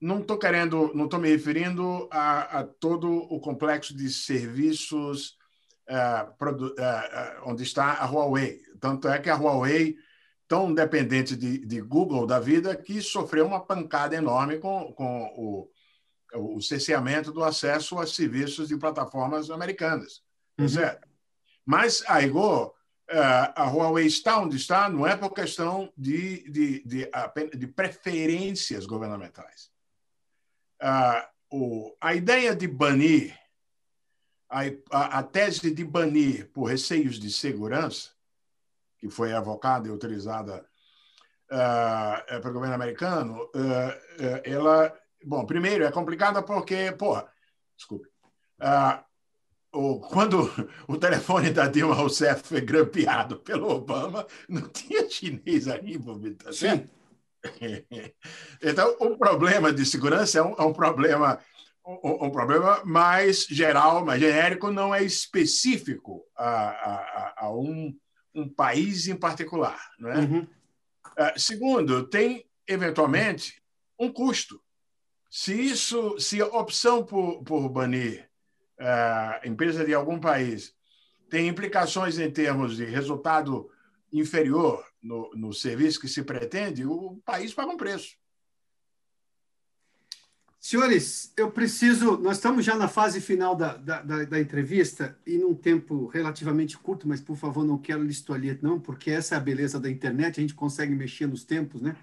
Não 0.00 0.20
estou 0.20 0.38
querendo, 0.38 0.92
não 0.94 1.06
estou 1.06 1.18
me 1.18 1.28
referindo 1.28 2.08
a, 2.10 2.60
a, 2.60 2.64
todo 2.64 3.10
o 3.10 3.40
complexo 3.40 3.96
de 3.96 4.10
serviços 4.10 5.36
uh, 5.88 6.36
produ, 6.38 6.68
uh, 6.68 7.42
onde 7.46 7.62
está 7.64 7.94
a 7.94 8.06
Huawei. 8.06 8.60
Tanto 8.80 9.08
é 9.08 9.18
que 9.18 9.28
a 9.28 9.36
Huawei 9.36 9.96
tão 10.48 10.72
dependente 10.72 11.36
de, 11.36 11.58
de 11.58 11.80
Google 11.80 12.26
da 12.26 12.40
vida 12.40 12.74
que 12.74 13.02
sofreu 13.02 13.46
uma 13.46 13.60
pancada 13.60 14.16
enorme 14.16 14.58
com, 14.58 14.92
com 14.94 15.24
o, 15.36 15.70
o 16.56 16.60
cerceamento 16.62 17.30
do 17.30 17.44
acesso 17.44 17.98
a 17.98 18.06
serviços 18.06 18.68
de 18.68 18.76
plataformas 18.78 19.50
americanas. 19.50 20.22
Uhum. 20.58 20.68
Certo? 20.68 21.06
Mas 21.66 22.02
a 22.08 22.22
Igor, 22.22 22.72
eh, 23.10 23.52
a 23.54 23.70
Huawei 23.70 24.06
está 24.06 24.40
onde 24.40 24.56
está 24.56 24.88
não 24.88 25.06
é 25.06 25.14
por 25.14 25.34
questão 25.34 25.92
de, 25.94 26.50
de, 26.50 26.82
de, 26.84 27.10
de 27.54 27.66
preferências 27.66 28.86
governamentais. 28.86 29.70
Ah, 30.80 31.28
a 32.00 32.14
ideia 32.14 32.54
de 32.54 32.68
banir, 32.68 33.34
a, 34.50 34.60
a, 34.90 35.18
a 35.18 35.22
tese 35.22 35.70
de 35.70 35.84
banir 35.84 36.50
por 36.52 36.64
receios 36.64 37.18
de 37.18 37.30
segurança, 37.32 38.10
que 38.98 39.08
foi 39.08 39.30
evocada 39.30 39.88
e 39.88 39.90
utilizada 39.90 40.66
uh, 41.50 42.40
pelo 42.40 42.54
governo 42.54 42.74
americano, 42.74 43.50
uh, 43.54 43.90
uh, 44.22 44.40
ela, 44.44 44.98
bom, 45.24 45.44
primeiro 45.46 45.84
é 45.84 45.90
complicada 45.90 46.42
porque, 46.42 46.92
porra, 46.92 47.28
desculpe, 47.76 48.08
o, 49.72 50.00
quando 50.00 50.50
o 50.88 50.96
telefone 50.96 51.50
da 51.50 51.66
Dilma 51.66 51.94
Rousseff 51.94 52.42
foi 52.42 52.60
grampeado 52.60 53.38
pelo 53.38 53.70
Obama, 53.70 54.26
não 54.48 54.68
tinha 54.68 55.08
chinês 55.08 55.68
ali 55.68 55.98
tá 56.34 56.52
certo? 56.52 56.97
Então, 58.62 58.96
o 59.00 59.16
problema 59.16 59.72
de 59.72 59.86
segurança 59.86 60.38
é 60.38 60.42
um, 60.42 60.54
é 60.58 60.62
um 60.62 60.72
problema 60.72 61.38
um, 61.86 62.26
um, 62.26 62.30
problema 62.30 62.82
mais 62.84 63.46
geral, 63.46 64.04
mais 64.04 64.20
genérico, 64.20 64.70
não 64.70 64.94
é 64.94 65.02
específico 65.02 66.22
a, 66.36 66.68
a, 66.68 67.34
a 67.38 67.50
um 67.50 67.96
um 68.38 68.48
país 68.48 69.08
em 69.08 69.16
particular. 69.16 69.78
Não 69.98 70.10
é? 70.10 70.18
Uhum. 70.18 70.40
Uh, 70.40 71.38
segundo, 71.38 72.06
tem, 72.06 72.46
eventualmente, 72.66 73.62
um 73.98 74.12
custo. 74.12 74.62
Se 75.30 75.52
isso, 75.52 76.18
se 76.18 76.40
a 76.40 76.46
opção 76.46 77.04
por, 77.04 77.42
por 77.42 77.68
banir 77.68 78.28
uh, 78.80 79.46
empresa 79.46 79.84
de 79.84 79.92
algum 79.92 80.18
país 80.18 80.74
tem 81.28 81.48
implicações 81.48 82.18
em 82.18 82.30
termos 82.30 82.76
de 82.76 82.84
resultado 82.84 83.68
inferior 84.10 84.86
no, 85.02 85.30
no 85.34 85.52
serviço 85.52 86.00
que 86.00 86.08
se 86.08 86.22
pretende, 86.22 86.84
o 86.84 87.20
país 87.24 87.54
paga 87.54 87.70
um 87.70 87.76
preço. 87.76 88.16
Senhores, 90.60 91.32
eu 91.36 91.50
preciso. 91.50 92.18
Nós 92.18 92.36
estamos 92.36 92.64
já 92.64 92.76
na 92.76 92.88
fase 92.88 93.20
final 93.20 93.54
da, 93.54 93.76
da, 93.76 94.02
da, 94.02 94.24
da, 94.24 94.40
entrevista 94.40 95.16
e 95.24 95.38
num 95.38 95.54
tempo 95.54 96.06
relativamente 96.08 96.76
curto, 96.76 97.06
mas 97.06 97.20
por 97.20 97.36
favor, 97.36 97.64
não 97.64 97.78
quero 97.78 98.02
listoalher, 98.02 98.58
não, 98.60 98.80
porque 98.80 99.10
essa 99.10 99.34
é 99.34 99.38
a 99.38 99.40
beleza 99.40 99.78
da 99.78 99.88
internet, 99.88 100.38
a 100.38 100.40
gente 100.40 100.54
consegue 100.54 100.94
mexer 100.94 101.26
nos 101.28 101.44
tempos, 101.44 101.80
né? 101.80 101.96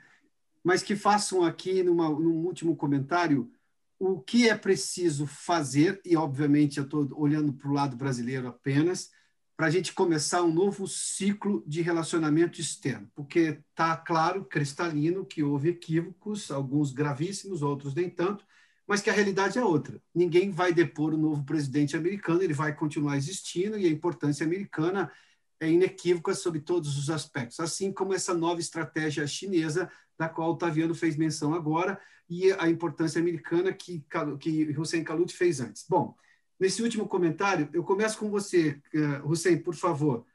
Mas 0.64 0.82
que 0.82 0.96
façam 0.96 1.44
aqui, 1.44 1.84
numa, 1.84 2.10
num 2.10 2.46
último 2.46 2.76
comentário, 2.76 3.52
o 4.00 4.20
que 4.20 4.50
é 4.50 4.58
preciso 4.58 5.28
fazer, 5.28 6.02
e 6.04 6.16
obviamente 6.16 6.78
eu 6.78 6.86
estou 6.86 7.08
olhando 7.16 7.54
para 7.54 7.70
o 7.70 7.74
lado 7.74 7.96
brasileiro 7.96 8.48
apenas, 8.48 9.12
para 9.56 9.68
a 9.68 9.70
gente 9.70 9.94
começar 9.94 10.44
um 10.44 10.54
novo 10.54 10.88
ciclo 10.88 11.64
de 11.66 11.82
relacionamento 11.82 12.60
externo, 12.60 13.10
porque 13.16 13.62
está 13.70 13.96
claro, 13.96 14.44
cristalino, 14.46 15.26
que 15.26 15.44
houve 15.44 15.70
equívocos, 15.70 16.52
alguns 16.52 16.92
gravíssimos, 16.92 17.62
outros 17.62 17.96
nem 17.96 18.10
tanto, 18.10 18.46
mas 18.86 19.02
que 19.02 19.10
a 19.10 19.14
realidade 19.14 19.58
é 19.58 19.64
outra. 19.64 20.02
Ninguém 20.14 20.52
vai 20.52 20.74
depor 20.74 21.14
o 21.14 21.18
novo 21.18 21.44
presidente 21.46 21.96
americano, 21.96 22.44
ele 22.44 22.54
vai 22.54 22.76
continuar 22.76 23.18
existindo 23.18 23.78
e 23.78 23.86
a 23.86 23.90
importância 23.90 24.46
americana 24.46 25.12
é 25.60 25.70
inequívoca 25.70 26.34
sobre 26.34 26.60
todos 26.60 26.98
os 26.98 27.10
aspectos, 27.10 27.60
assim 27.62 27.94
como 27.94 28.14
essa 28.14 28.34
nova 28.34 28.60
estratégia 28.60 29.26
chinesa, 29.26 29.90
da 30.18 30.28
qual 30.28 30.52
o 30.52 30.58
Taviano 30.58 30.94
fez 30.94 31.16
menção 31.16 31.54
agora, 31.54 32.00
e 32.30 32.52
a 32.54 32.70
importância 32.70 33.22
americana 33.22 33.72
que, 33.72 34.04
que 34.40 34.78
Hussein 34.78 35.04
Kalut 35.04 35.34
fez 35.34 35.62
antes. 35.62 35.86
Bom, 35.88 36.16
nesse 36.60 36.82
último 36.82 37.08
comentário, 37.08 37.70
eu 37.74 37.84
começo 37.84 38.18
com 38.18 38.30
você, 38.30 38.82
eh, 38.94 39.22
Hussein, 39.24 39.58
por 39.58 39.76
favor. 39.76 40.26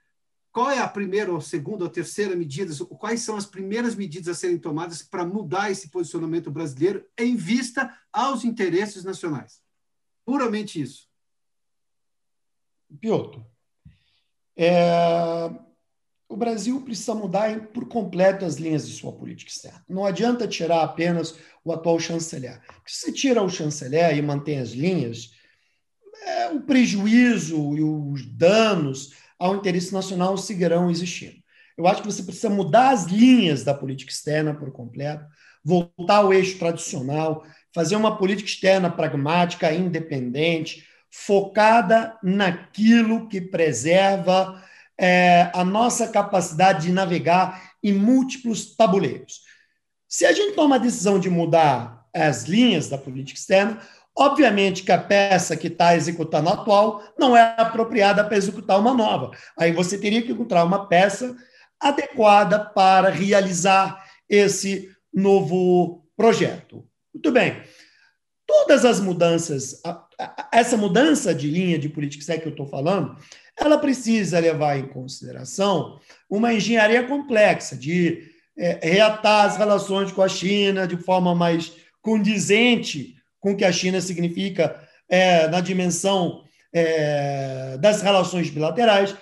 Qual 0.53 0.71
é 0.71 0.79
a 0.79 0.89
primeira, 0.89 1.33
ou 1.33 1.41
segunda, 1.41 1.85
ou 1.85 1.91
terceira 1.91 2.35
medida? 2.35 2.75
Quais 2.99 3.23
são 3.23 3.37
as 3.37 3.47
primeiras 3.47 3.95
medidas 3.95 4.29
a 4.29 4.39
serem 4.39 4.59
tomadas 4.59 5.01
para 5.01 5.25
mudar 5.25 5.71
esse 5.71 5.89
posicionamento 5.91 6.51
brasileiro 6.51 7.07
em 7.17 7.37
vista 7.37 7.97
aos 8.13 8.45
interesses 8.45 9.05
nacionais? 9.05 9.61
Puramente 10.25 10.81
isso. 10.81 11.09
Piotr, 13.01 13.39
é... 14.57 15.49
o 16.29 16.37
Brasil 16.37 16.81
precisa 16.83 17.15
mudar 17.15 17.69
por 17.69 17.87
completo 17.87 18.45
as 18.45 18.57
linhas 18.57 18.89
de 18.89 18.95
sua 18.95 19.13
política 19.13 19.53
externa. 19.53 19.85
Não 19.89 20.05
adianta 20.05 20.49
tirar 20.49 20.83
apenas 20.83 21.39
o 21.65 21.73
atual 21.73 22.01
chanceler. 22.01 22.61
Se 22.85 23.07
você 23.07 23.13
tira 23.13 23.41
o 23.41 23.49
chanceler 23.49 24.17
e 24.17 24.23
mantém 24.23 24.59
as 24.59 24.71
linhas, 24.71 25.33
é, 26.23 26.49
o 26.49 26.61
prejuízo 26.61 27.77
e 27.77 27.83
os 27.83 28.27
danos 28.27 29.13
ao 29.39 29.57
interesse 29.57 29.93
nacional 29.93 30.37
seguirão 30.37 30.91
existindo. 30.91 31.41
Eu 31.77 31.87
acho 31.87 32.03
que 32.03 32.13
você 32.13 32.23
precisa 32.23 32.51
mudar 32.51 32.91
as 32.91 33.07
linhas 33.07 33.65
da 33.65 33.73
política 33.73 34.13
externa 34.13 34.55
por 34.55 34.71
completo, 34.71 35.25
voltar 35.65 36.17
ao 36.17 36.33
eixo 36.33 36.59
tradicional, 36.59 37.45
fazer 37.75 37.97
uma 37.97 38.19
política 38.19 38.49
externa 38.49 38.91
pragmática, 38.91 39.73
independente, 39.73 40.87
focada 41.11 42.19
naquilo 42.23 43.29
que 43.29 43.41
preserva 43.41 44.63
é, 44.99 45.51
a 45.55 45.65
nossa 45.65 46.09
capacidade 46.09 46.87
de 46.87 46.93
navegar 46.93 47.73
em 47.83 47.93
múltiplos 47.93 48.77
tabuleiros. 48.77 49.41
Se 50.07 50.27
a 50.27 50.33
gente 50.33 50.55
toma 50.55 50.77
a 50.77 50.79
decisão 50.79 51.19
de 51.19 51.31
mudar 51.31 52.07
as 52.15 52.45
linhas 52.45 52.89
da 52.89 52.99
política 52.99 53.39
externa, 53.39 53.81
Obviamente 54.21 54.83
que 54.83 54.93
a 54.93 54.99
peça 54.99 55.57
que 55.57 55.69
está 55.69 55.97
executando 55.97 56.51
a 56.51 56.53
atual 56.53 57.03
não 57.19 57.35
é 57.35 57.55
apropriada 57.57 58.23
para 58.23 58.37
executar 58.37 58.79
uma 58.79 58.93
nova. 58.93 59.31
Aí 59.59 59.73
você 59.73 59.97
teria 59.97 60.21
que 60.21 60.33
encontrar 60.33 60.63
uma 60.63 60.87
peça 60.87 61.35
adequada 61.81 62.59
para 62.63 63.09
realizar 63.09 64.05
esse 64.29 64.91
novo 65.11 66.05
projeto. 66.15 66.87
Muito 67.15 67.33
bem. 67.33 67.63
Todas 68.47 68.85
as 68.85 69.01
mudanças, 69.01 69.81
essa 70.53 70.77
mudança 70.77 71.35
de 71.35 71.49
linha 71.49 71.79
de 71.79 71.89
política 71.89 72.21
externa 72.21 72.43
que 72.43 72.49
eu 72.49 72.53
estou 72.53 72.67
falando, 72.67 73.17
ela 73.57 73.79
precisa 73.79 74.39
levar 74.39 74.77
em 74.77 74.87
consideração 74.87 75.99
uma 76.29 76.53
engenharia 76.53 77.05
complexa 77.05 77.75
de 77.75 78.31
é, 78.55 78.81
reatar 78.83 79.47
as 79.47 79.57
relações 79.57 80.13
com 80.13 80.21
a 80.21 80.29
China 80.29 80.87
de 80.87 80.99
forma 80.99 81.35
mais 81.35 81.73
condizente 82.03 83.19
com 83.41 83.53
o 83.53 83.57
que 83.57 83.65
a 83.65 83.73
China 83.73 84.01
significa 84.01 84.81
é, 85.09 85.49
na 85.49 85.61
dimensão 85.61 86.45
é, 86.73 87.77
das 87.79 88.03
relações 88.03 88.49
bilaterais, 88.51 89.15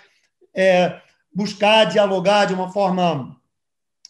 é, 0.55 1.01
buscar 1.35 1.85
dialogar 1.85 2.47
de 2.47 2.55
uma 2.55 2.71
forma 2.71 3.37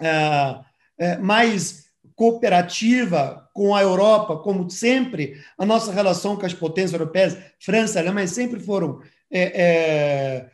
é, 0.01 0.57
é, 0.99 1.17
mais 1.19 1.89
cooperativa 2.17 3.49
com 3.55 3.75
a 3.75 3.83
Europa, 3.83 4.39
como 4.39 4.69
sempre 4.71 5.41
a 5.57 5.65
nossa 5.65 5.93
relação 5.93 6.37
com 6.37 6.47
as 6.47 6.55
potências 6.55 6.93
europeias, 6.93 7.37
França 7.61 7.99
e 7.99 8.03
Alemanha, 8.03 8.27
sempre 8.27 8.59
foram 8.59 9.01
é, 9.31 10.47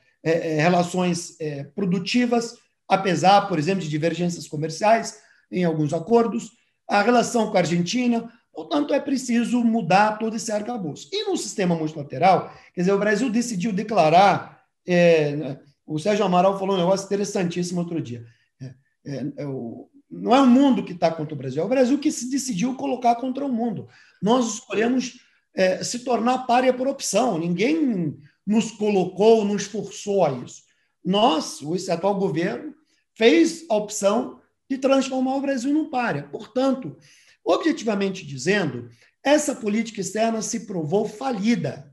relações 0.61 1.39
produtivas, 1.75 2.55
apesar, 2.89 3.43
por 3.43 3.59
exemplo, 3.59 3.83
de 3.83 3.89
divergências 3.89 4.49
comerciais 4.49 5.19
em 5.51 5.65
alguns 5.65 5.93
acordos. 5.95 6.51
A 6.89 7.03
relação 7.03 7.51
com 7.51 7.57
a 7.57 7.61
Argentina, 7.61 8.31
Portanto, 8.55 8.95
é 8.95 9.01
preciso 9.01 9.63
mudar 9.65 10.19
todo 10.19 10.37
esse 10.37 10.53
arcabouço. 10.53 11.09
E 11.13 11.29
no 11.29 11.37
sistema 11.37 11.75
multilateral, 11.75 12.53
quer 12.73 12.83
dizer, 12.83 12.93
o 12.93 12.99
Brasil 12.99 13.29
decidiu 13.31 13.73
declarar 13.73 14.63
é, 14.87 15.59
O 15.87 15.99
Sérgio 15.99 16.25
Amaral 16.25 16.59
falou 16.59 16.77
um 16.77 16.79
negócio 16.79 17.07
interessantíssimo 17.07 17.81
outro 17.81 18.01
dia. 18.01 18.25
É, 18.61 18.75
é, 19.05 19.33
é 19.39 19.47
o, 19.47 19.89
não 20.11 20.35
é 20.35 20.41
o 20.41 20.47
mundo 20.47 20.85
que 20.85 20.93
está 20.93 21.11
contra 21.11 21.35
o 21.35 21.39
Brasil, 21.39 21.63
é 21.63 21.67
o 21.67 21.69
Brasil 21.69 21.99
que 21.99 22.13
se 22.13 22.31
decidiu 22.31 22.77
colocar 22.77 23.17
contra 23.17 23.45
o 23.45 23.53
mundo. 23.53 23.89
Nós 24.23 24.55
escolhemos 24.55 25.19
é, 25.55 25.83
se 25.83 26.01
tornar 26.01 26.47
párea 26.47 26.73
por 26.73 26.87
opção. 26.87 27.39
Ninguém 27.39 28.17
nos 28.47 28.71
colocou, 28.71 29.45
nos 29.45 29.65
forçou 29.65 30.25
a 30.25 30.31
isso. 30.31 30.63
Nós, 31.05 31.61
esse 31.75 31.91
atual 31.91 32.15
governo, 32.15 32.75
fez 33.15 33.65
a 33.69 33.77
opção 33.77 34.41
de 34.69 34.79
transformar 34.79 35.37
o 35.37 35.41
Brasil 35.41 35.73
num 35.73 35.91
párea. 35.91 36.25
Portanto, 36.25 36.97
objetivamente 37.45 38.27
dizendo, 38.27 38.89
essa 39.23 39.55
política 39.55 40.01
externa 40.01 40.41
se 40.43 40.67
provou 40.67 41.07
falida 41.07 41.93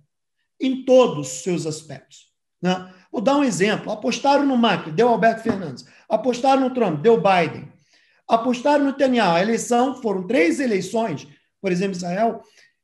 em 0.59 0.85
todos 0.85 1.27
os 1.27 1.43
seus 1.43 1.65
aspectos. 1.65 2.31
Né? 2.61 2.93
Vou 3.11 3.21
dar 3.21 3.37
um 3.37 3.43
exemplo. 3.43 3.91
Apostaram 3.91 4.45
no 4.45 4.57
Macri, 4.57 4.91
deu 4.91 5.09
Alberto 5.09 5.43
Fernandes. 5.43 5.85
Apostaram 6.07 6.61
no 6.61 6.73
Trump, 6.73 7.01
deu 7.01 7.17
Biden. 7.17 7.71
Apostaram 8.27 8.85
no 8.85 8.91
Netanyahu. 8.91 9.35
A 9.35 9.41
eleição, 9.41 10.01
foram 10.01 10.25
três 10.25 10.59
eleições, 10.59 11.27
por 11.59 11.71
exemplo, 11.71 11.97
Israel, 11.97 12.41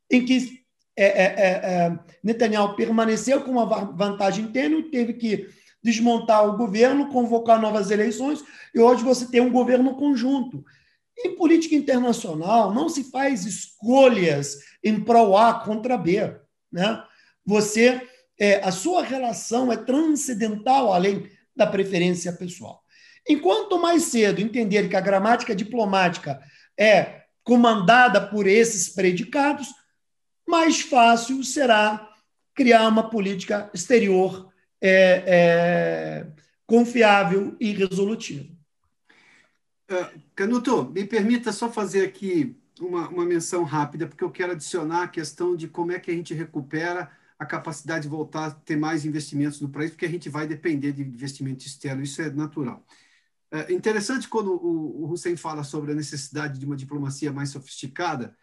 em 0.09 0.25
que 0.25 0.65
é, 0.95 1.05
é, 1.05 1.25
é, 1.25 1.49
é 1.49 1.99
Netanyahu 2.23 2.75
permaneceu 2.75 3.41
com 3.41 3.51
uma 3.51 3.65
vantagem 3.65 4.47
tênue, 4.47 4.89
teve 4.89 5.13
que 5.13 5.47
desmontar 5.83 6.45
o 6.45 6.57
governo, 6.57 7.09
convocar 7.09 7.61
novas 7.61 7.91
eleições, 7.91 8.43
e 8.73 8.79
hoje 8.79 9.03
você 9.03 9.25
tem 9.27 9.39
um 9.39 9.51
governo 9.51 9.95
conjunto. 9.95 10.65
Em 11.19 11.35
política 11.35 11.75
internacional, 11.75 12.73
não 12.73 12.89
se 12.89 13.05
faz 13.05 13.45
escolhas 13.45 14.57
em 14.83 15.03
prol 15.03 15.37
A 15.37 15.61
contra 15.61 15.97
B. 15.97 16.35
Né? 16.71 17.03
Você, 17.45 18.01
é, 18.39 18.55
a 18.63 18.71
sua 18.71 19.03
relação 19.03 19.71
é 19.71 19.77
transcendental 19.77 20.93
além 20.93 21.29
da 21.55 21.65
preferência 21.65 22.31
pessoal. 22.33 22.83
Enquanto 23.27 23.79
mais 23.79 24.03
cedo 24.03 24.39
entender 24.39 24.87
que 24.87 24.95
a 24.95 25.01
gramática 25.01 25.55
diplomática 25.55 26.39
é 26.77 27.23
comandada 27.43 28.25
por 28.25 28.45
esses 28.45 28.89
predicados, 28.89 29.67
mais 30.47 30.81
fácil 30.81 31.43
será 31.43 32.09
criar 32.53 32.87
uma 32.87 33.09
política 33.09 33.69
exterior 33.73 34.51
é, 34.81 35.23
é, 35.27 36.27
confiável 36.65 37.55
e 37.59 37.71
resolutiva. 37.71 38.56
Uh, 39.89 40.21
Canuto, 40.35 40.91
me 40.91 41.05
permita 41.05 41.51
só 41.51 41.71
fazer 41.71 42.05
aqui 42.05 42.59
uma, 42.79 43.07
uma 43.09 43.25
menção 43.25 43.63
rápida, 43.63 44.07
porque 44.07 44.23
eu 44.23 44.31
quero 44.31 44.51
adicionar 44.51 45.03
a 45.03 45.07
questão 45.07 45.55
de 45.55 45.67
como 45.67 45.91
é 45.91 45.99
que 45.99 46.11
a 46.11 46.13
gente 46.13 46.33
recupera 46.33 47.09
a 47.39 47.45
capacidade 47.45 48.03
de 48.03 48.09
voltar 48.09 48.45
a 48.45 48.51
ter 48.51 48.75
mais 48.75 49.05
investimentos 49.05 49.61
no 49.61 49.69
país, 49.69 49.91
porque 49.91 50.05
a 50.05 50.09
gente 50.09 50.27
vai 50.27 50.47
depender 50.47 50.91
de 50.91 51.03
investimento 51.03 51.65
externo, 51.65 52.03
isso 52.03 52.21
é 52.21 52.29
natural. 52.29 52.85
É 53.49 53.71
interessante 53.71 54.27
quando 54.27 54.51
o, 54.51 55.05
o 55.05 55.11
Hussein 55.11 55.37
fala 55.37 55.63
sobre 55.63 55.91
a 55.91 55.95
necessidade 55.95 56.59
de 56.59 56.65
uma 56.65 56.75
diplomacia 56.75 57.31
mais 57.31 57.49
sofisticada, 57.49 58.35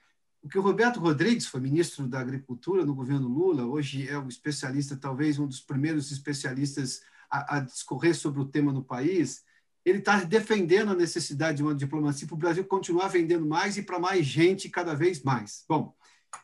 o 0.42 0.48
que 0.48 0.58
o 0.58 0.62
Roberto 0.62 1.00
Rodrigues 1.00 1.46
foi 1.46 1.60
ministro 1.60 2.06
da 2.06 2.20
Agricultura 2.20 2.84
no 2.84 2.94
governo 2.94 3.28
Lula, 3.28 3.66
hoje 3.66 4.08
é 4.08 4.16
o 4.18 4.28
especialista, 4.28 4.96
talvez 4.96 5.38
um 5.38 5.46
dos 5.46 5.60
primeiros 5.60 6.10
especialistas 6.12 7.02
a, 7.30 7.56
a 7.56 7.60
discorrer 7.60 8.14
sobre 8.14 8.40
o 8.40 8.44
tema 8.44 8.72
no 8.72 8.84
país. 8.84 9.42
Ele 9.84 9.98
está 9.98 10.22
defendendo 10.24 10.92
a 10.92 10.96
necessidade 10.96 11.58
de 11.58 11.62
uma 11.62 11.74
diplomacia 11.74 12.26
para 12.26 12.34
o 12.34 12.38
Brasil 12.38 12.64
continuar 12.64 13.08
vendendo 13.08 13.46
mais 13.46 13.76
e 13.76 13.82
para 13.82 13.98
mais 13.98 14.24
gente 14.24 14.68
cada 14.68 14.94
vez 14.94 15.22
mais. 15.22 15.64
Bom, 15.68 15.94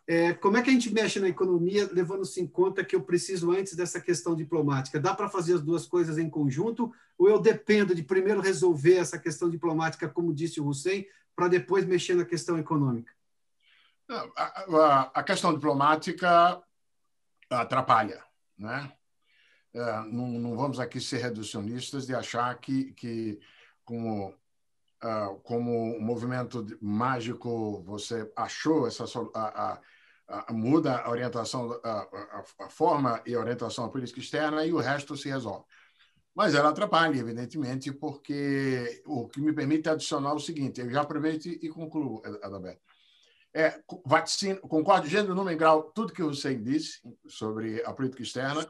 é, 0.06 0.34
como 0.34 0.56
é 0.56 0.62
que 0.62 0.70
a 0.70 0.72
gente 0.72 0.92
mexe 0.92 1.18
na 1.20 1.28
economia, 1.28 1.88
levando-se 1.92 2.40
em 2.40 2.46
conta 2.46 2.84
que 2.84 2.94
eu 2.94 3.02
preciso 3.02 3.50
antes 3.50 3.74
dessa 3.74 4.00
questão 4.00 4.34
diplomática? 4.34 5.00
Dá 5.00 5.14
para 5.14 5.28
fazer 5.28 5.54
as 5.54 5.62
duas 5.62 5.86
coisas 5.86 6.18
em 6.18 6.28
conjunto 6.28 6.92
ou 7.16 7.28
eu 7.28 7.40
dependo 7.40 7.94
de 7.94 8.02
primeiro 8.02 8.40
resolver 8.40 8.96
essa 8.96 9.18
questão 9.18 9.48
diplomática, 9.48 10.08
como 10.08 10.34
disse 10.34 10.60
o 10.60 10.66
Hussein, 10.66 11.06
para 11.34 11.48
depois 11.48 11.84
mexer 11.86 12.14
na 12.14 12.24
questão 12.24 12.58
econômica? 12.58 13.12
A, 14.36 15.10
a, 15.14 15.22
questão 15.22 15.54
diplomática 15.54 16.60
atrapalha, 17.48 18.22
né? 18.58 18.92
É, 19.72 20.02
não, 20.06 20.28
não, 20.28 20.56
vamos 20.56 20.80
aqui 20.80 21.00
ser 21.00 21.18
reducionistas 21.18 22.06
de 22.06 22.14
achar 22.14 22.58
que, 22.58 22.92
que 22.92 23.40
como, 23.84 24.28
uh, 24.28 25.38
como 25.44 25.96
um 25.96 26.00
movimento 26.00 26.66
mágico 26.80 27.82
você 27.82 28.30
achou 28.34 28.86
essa 28.86 29.04
a, 29.34 29.80
a, 30.28 30.52
muda 30.52 30.98
a 30.98 31.10
orientação, 31.10 31.80
a, 31.84 32.42
a, 32.58 32.68
forma 32.68 33.22
e 33.24 33.34
a 33.34 33.38
orientação 33.38 33.84
da 33.84 33.92
política 33.92 34.20
externa 34.20 34.64
e 34.66 34.72
o 34.72 34.78
resto 34.78 35.16
se 35.16 35.28
resolve. 35.28 35.64
Mas 36.34 36.54
ela 36.54 36.70
atrapalha, 36.70 37.18
evidentemente, 37.18 37.92
porque 37.92 39.02
o 39.04 39.28
que 39.28 39.40
me 39.40 39.52
permite 39.52 39.88
adicionar 39.88 40.34
o 40.34 40.40
seguinte: 40.40 40.80
eu 40.80 40.90
já 40.90 41.02
aproveito 41.02 41.46
e 41.46 41.68
concluo, 41.68 42.22
Adalberto 42.42 42.82
é, 43.52 43.80
vacina, 44.04 44.56
concordo 44.60 45.08
gênero, 45.08 45.34
número 45.34 45.54
e 45.54 45.58
grau, 45.58 45.90
tudo 45.92 46.12
que 46.12 46.22
Hussein 46.22 46.62
disse 46.62 47.00
sobre 47.26 47.82
a 47.84 47.92
política 47.92 48.22
externa, 48.22 48.66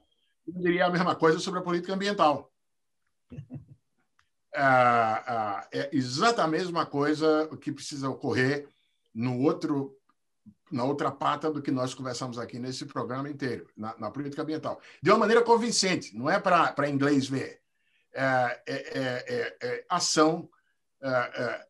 eu 0.55 0.61
diria 0.61 0.87
a 0.87 0.91
mesma 0.91 1.15
coisa 1.15 1.39
sobre 1.39 1.61
a 1.61 1.63
política 1.63 1.95
ambiental. 1.95 2.51
É, 4.53 5.69
é, 5.73 5.79
é 5.79 5.91
exatamente 5.93 6.41
a 6.41 6.49
mesma 6.49 6.85
coisa 6.85 7.49
que 7.61 7.71
precisa 7.71 8.09
ocorrer 8.09 8.69
no 9.15 9.39
outro, 9.43 9.97
na 10.73 10.83
outra 10.83 11.09
pata 11.09 11.49
do 11.53 11.63
que 11.63 11.71
nós 11.71 11.95
conversamos 11.95 12.37
aqui 12.37 12.59
nesse 12.59 12.85
programa 12.85 13.31
inteiro, 13.31 13.69
na, 13.77 13.97
na 13.97 14.11
política 14.11 14.43
ambiental. 14.43 14.81
De 15.01 15.09
uma 15.09 15.21
maneira 15.21 15.45
convincente, 15.45 16.19
não 16.19 16.29
é 16.29 16.41
para 16.41 16.89
inglês 16.89 17.29
ver. 17.29 17.61
É, 18.13 18.61
é, 18.67 18.75
é, 18.75 19.57
é 19.63 19.87
ação 19.89 20.51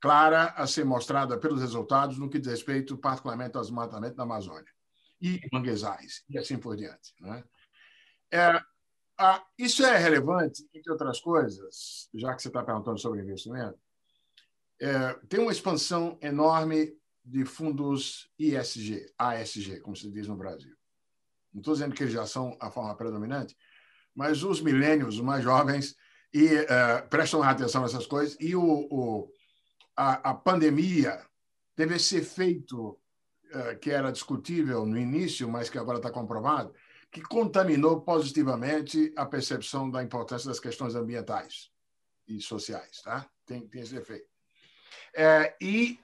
clara 0.01 0.47
a 0.57 0.67
ser 0.67 0.87
mostrada 0.87 1.37
pelos 1.37 1.61
resultados 1.61 2.17
no 2.17 2.31
que 2.31 2.39
diz 2.39 2.49
respeito, 2.49 2.97
particularmente, 2.97 3.59
ao 3.59 3.63
desmatamento 3.63 4.17
da 4.17 4.23
Amazônia 4.23 4.73
e 5.21 5.41
manguezais, 5.53 6.25
e 6.29 6.39
assim 6.39 6.57
por 6.57 6.77
diante. 6.77 7.15
Né? 7.21 7.45
É, 8.33 8.63
a, 9.19 9.45
isso 9.59 9.85
é 9.85 9.99
relevante, 9.99 10.69
entre 10.73 10.91
outras 10.91 11.21
coisas, 11.21 12.09
já 12.15 12.35
que 12.35 12.43
você 12.43 12.49
está 12.49 12.63
perguntando 12.63 12.99
sobre 12.99 13.21
investimento, 13.21 13.79
é, 14.81 15.15
tem 15.29 15.41
uma 15.41 15.53
expansão 15.53 16.19
enorme 16.23 16.97
de 17.23 17.45
fundos 17.45 18.31
ISG, 18.39 19.13
ASG, 19.19 19.81
como 19.81 19.95
se 19.95 20.11
diz 20.11 20.27
no 20.27 20.37
Brasil. 20.37 20.75
Não 21.53 21.61
estou 21.61 21.75
dizendo 21.75 21.95
que 21.95 22.03
eles 22.03 22.15
já 22.15 22.27
são 22.27 22.57
a 22.61 22.71
forma 22.71 22.97
predominante, 22.97 23.57
mas 24.15 24.43
os 24.43 24.61
milênios, 24.61 25.17
os 25.17 25.21
mais 25.21 25.45
jovens, 25.45 25.95
e 26.33 26.47
uh, 26.47 27.09
prestam 27.09 27.43
atenção 27.43 27.83
nessas 27.83 28.07
coisas. 28.07 28.37
E 28.41 28.55
o, 28.55 28.63
o 28.91 29.33
a, 29.97 30.31
a, 30.31 30.35
pandemia 30.35 31.21
teve 31.75 31.97
esse 31.97 32.17
efeito 32.17 32.91
uh, 33.53 33.79
que 33.81 33.91
era 33.91 34.13
discutível 34.13 34.87
no 34.87 34.97
início, 34.97 35.49
mas 35.49 35.69
que 35.69 35.79
agora 35.79 35.99
está 35.99 36.11
comprovado, 36.11 36.73
que 37.11 37.21
contaminou 37.23 38.01
positivamente 38.01 39.13
a 39.17 39.27
percepção 39.27 39.91
da 39.91 40.03
importância 40.03 40.49
das 40.49 40.61
questões 40.61 40.95
ambientais 40.95 41.71
e 42.29 42.41
sociais. 42.41 43.03
Tá? 43.03 43.29
Tem, 43.45 43.67
tem 43.67 43.83
esse 43.83 43.97
efeito. 43.97 44.29
É, 45.15 45.57
e, 45.61 45.99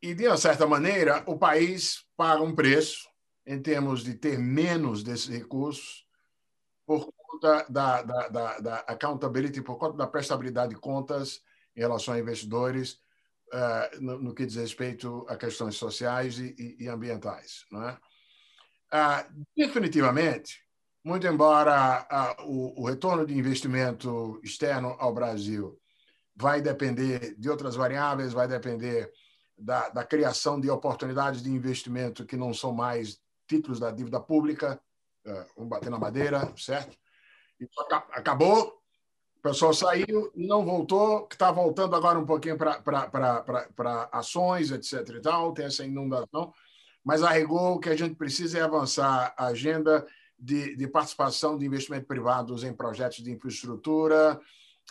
e, 0.00 0.14
de 0.14 0.28
uma 0.28 0.36
certa 0.36 0.66
maneira, 0.66 1.24
o 1.26 1.36
país 1.36 2.06
paga 2.16 2.42
um 2.42 2.54
preço 2.54 3.08
em 3.44 3.60
termos 3.60 4.04
de 4.04 4.14
ter 4.14 4.38
menos 4.38 5.02
desses 5.02 5.26
recursos 5.26 6.06
por 6.86 7.12
conta 7.12 7.66
da, 7.68 8.02
da, 8.02 8.28
da, 8.28 8.58
da 8.60 8.76
accountability, 8.80 9.60
por 9.60 9.76
conta 9.76 9.96
da 9.96 10.06
prestabilidade 10.06 10.74
de 10.74 10.80
contas 10.80 11.42
em 11.74 11.80
relação 11.80 12.14
a 12.14 12.18
investidores, 12.18 13.00
uh, 13.52 14.00
no, 14.00 14.18
no, 14.18 14.34
que 14.34 14.46
diz 14.46 14.56
respeito 14.56 15.26
a 15.28 15.36
questões 15.36 15.74
sociais 15.74 16.38
e, 16.38 16.54
e, 16.58 16.84
e 16.84 16.88
ambientais. 16.88 17.64
Não 17.70 17.88
é? 17.88 17.98
Uh, 18.92 19.44
definitivamente, 19.56 20.60
muito 21.02 21.26
embora 21.26 22.06
uh, 22.38 22.42
o, 22.44 22.82
o, 22.82 22.86
retorno 22.86 23.26
de 23.26 23.36
investimento 23.36 24.38
externo 24.44 24.94
ao 24.98 25.14
Brasil 25.14 25.80
vai 26.36 26.60
depender 26.60 27.34
de 27.38 27.48
outras 27.48 27.74
variáveis, 27.74 28.34
vai 28.34 28.46
depender 28.46 29.10
da, 29.56 29.88
da 29.88 30.04
criação 30.04 30.60
de 30.60 30.68
oportunidades 30.68 31.42
de 31.42 31.50
investimento 31.50 32.26
que 32.26 32.36
não 32.36 32.52
são 32.52 32.72
mais 32.72 33.18
títulos 33.46 33.80
da 33.80 33.90
dívida 33.90 34.20
pública, 34.20 34.80
vamos 35.56 35.70
bater 35.70 35.90
na 35.90 35.98
madeira, 35.98 36.52
certo? 36.56 36.96
acabou, 38.12 38.82
o 39.36 39.40
pessoal 39.42 39.72
saiu 39.72 40.30
não 40.34 40.64
voltou, 40.64 41.26
que 41.26 41.34
está 41.34 41.50
voltando 41.50 41.96
agora 41.96 42.18
um 42.18 42.26
pouquinho 42.26 42.56
para 42.56 44.08
ações, 44.12 44.70
etc. 44.70 45.16
e 45.16 45.20
tal, 45.20 45.52
tem 45.52 45.66
essa 45.66 45.84
inundação, 45.84 46.52
mas 47.04 47.22
a 47.22 47.30
rigor 47.30 47.76
o 47.76 47.78
que 47.78 47.88
a 47.88 47.96
gente 47.96 48.14
precisa 48.14 48.58
é 48.58 48.62
avançar 48.62 49.34
a 49.36 49.46
agenda 49.46 50.06
de, 50.38 50.76
de 50.76 50.88
participação 50.88 51.56
de 51.56 51.66
investimento 51.66 52.06
privados 52.06 52.64
em 52.64 52.72
projetos 52.72 53.22
de 53.22 53.30
infraestrutura, 53.30 54.40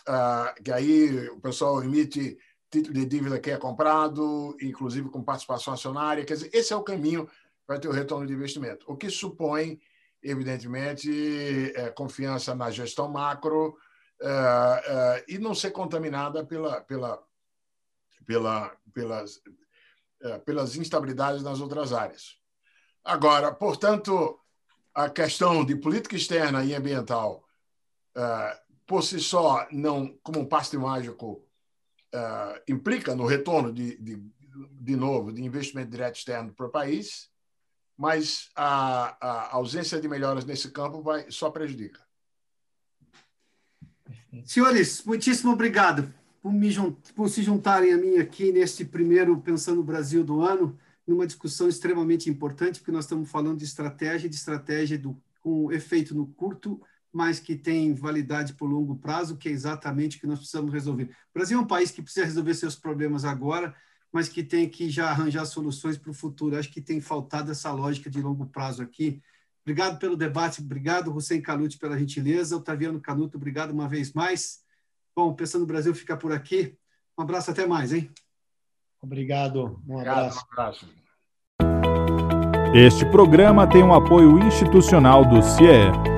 uh, 0.08 0.62
que 0.62 0.72
aí 0.72 1.28
o 1.28 1.40
pessoal 1.40 1.82
emite 1.82 2.38
título 2.70 2.94
de 2.94 3.04
dívida 3.04 3.38
que 3.38 3.50
é 3.50 3.56
comprado, 3.58 4.56
inclusive 4.60 5.10
com 5.10 5.22
participação 5.22 5.74
acionária. 5.74 6.24
Quer 6.24 6.34
dizer, 6.34 6.50
esse 6.52 6.72
é 6.72 6.76
o 6.76 6.82
caminho 6.82 7.28
para 7.66 7.78
ter 7.78 7.88
o 7.88 7.92
retorno 7.92 8.26
de 8.26 8.32
investimento, 8.32 8.86
o 8.88 8.96
que 8.96 9.10
supõe 9.10 9.78
evidentemente, 10.22 11.72
é, 11.74 11.90
confiança 11.90 12.54
na 12.54 12.70
gestão 12.70 13.08
macro, 13.08 13.76
e 15.26 15.36
não 15.36 15.52
ser 15.52 15.72
contaminada 15.72 16.46
pela, 16.46 16.80
pela, 16.82 17.20
pela, 18.24 18.76
pelas, 18.94 19.42
pelas 20.44 20.76
instabilidades 20.76 21.42
nas 21.42 21.60
outras 21.60 21.92
áreas. 21.92 22.36
Agora, 23.04 23.52
portanto, 23.52 24.38
a 24.94 25.10
questão 25.10 25.64
de 25.64 25.74
política 25.76 26.16
externa 26.16 26.64
e 26.64 26.74
ambiental, 26.74 27.44
por 28.86 29.02
si 29.02 29.18
só, 29.18 29.66
não 29.72 30.16
como 30.22 30.40
um 30.40 30.46
passe 30.46 30.76
mágico, 30.76 31.44
implica 32.68 33.16
no 33.16 33.26
retorno 33.26 33.72
de, 33.72 33.96
de, 33.96 34.22
de 34.70 34.96
novo 34.96 35.32
de 35.32 35.42
investimento 35.42 35.90
direto 35.90 36.16
externo 36.16 36.52
para 36.52 36.66
o 36.66 36.70
país, 36.70 37.30
mas 37.96 38.50
a, 38.54 39.16
a 39.20 39.54
ausência 39.54 40.00
de 40.00 40.08
melhoras 40.08 40.44
nesse 40.44 40.70
campo 40.70 41.02
vai 41.02 41.30
só 41.30 41.50
prejudica. 41.50 42.00
Senhores, 44.44 45.04
muitíssimo 45.04 45.52
obrigado 45.52 46.12
por, 46.42 46.52
me, 46.52 46.68
por 47.14 47.28
se 47.28 47.42
juntarem 47.42 47.92
a 47.92 47.96
mim 47.96 48.18
aqui 48.18 48.50
neste 48.50 48.84
primeiro 48.84 49.40
Pensando 49.40 49.76
no 49.76 49.84
Brasil 49.84 50.24
do 50.24 50.42
ano, 50.42 50.76
numa 51.06 51.26
discussão 51.26 51.68
extremamente 51.68 52.28
importante, 52.28 52.80
porque 52.80 52.90
nós 52.90 53.04
estamos 53.04 53.30
falando 53.30 53.58
de 53.58 53.64
estratégia, 53.64 54.28
de 54.28 54.34
estratégia 54.34 54.98
do, 54.98 55.16
com 55.40 55.70
efeito 55.72 56.14
no 56.14 56.26
curto, 56.26 56.80
mas 57.12 57.38
que 57.38 57.54
tem 57.54 57.94
validade 57.94 58.54
por 58.54 58.66
longo 58.66 58.96
prazo, 58.96 59.36
que 59.36 59.48
é 59.48 59.52
exatamente 59.52 60.16
o 60.16 60.20
que 60.20 60.26
nós 60.26 60.38
precisamos 60.38 60.72
resolver. 60.72 61.04
O 61.04 61.34
Brasil 61.34 61.58
é 61.58 61.62
um 61.62 61.66
país 61.66 61.90
que 61.90 62.02
precisa 62.02 62.26
resolver 62.26 62.54
seus 62.54 62.74
problemas 62.74 63.24
agora, 63.24 63.74
mas 64.10 64.28
que 64.28 64.42
tem 64.42 64.68
que 64.68 64.90
já 64.90 65.10
arranjar 65.10 65.44
soluções 65.44 65.96
para 65.96 66.10
o 66.10 66.14
futuro. 66.14 66.56
Acho 66.56 66.70
que 66.70 66.80
tem 66.80 67.00
faltado 67.00 67.50
essa 67.50 67.70
lógica 67.70 68.10
de 68.10 68.20
longo 68.20 68.46
prazo 68.46 68.82
aqui. 68.82 69.22
Obrigado 69.62 69.98
pelo 69.98 70.16
debate, 70.16 70.60
obrigado, 70.60 71.14
Hussein 71.14 71.40
Canute, 71.40 71.78
pela 71.78 71.98
gentileza. 71.98 72.56
Otaviano 72.56 73.00
Canuto, 73.00 73.36
obrigado 73.36 73.70
uma 73.70 73.88
vez 73.88 74.12
mais. 74.12 74.61
Bom, 75.14 75.34
Pensando 75.34 75.62
no 75.62 75.66
Brasil 75.66 75.94
fica 75.94 76.16
por 76.16 76.32
aqui. 76.32 76.76
Um 77.18 77.22
abraço, 77.22 77.50
até 77.50 77.66
mais, 77.66 77.92
hein? 77.92 78.10
Obrigado, 79.00 79.80
um 79.86 79.98
abraço. 79.98 80.38
Um 80.38 80.52
abraço. 80.52 80.88
Este 82.74 83.04
programa 83.10 83.66
tem 83.66 83.82
um 83.82 83.92
apoio 83.92 84.38
institucional 84.38 85.24
do 85.24 85.42
CIE. 85.42 86.11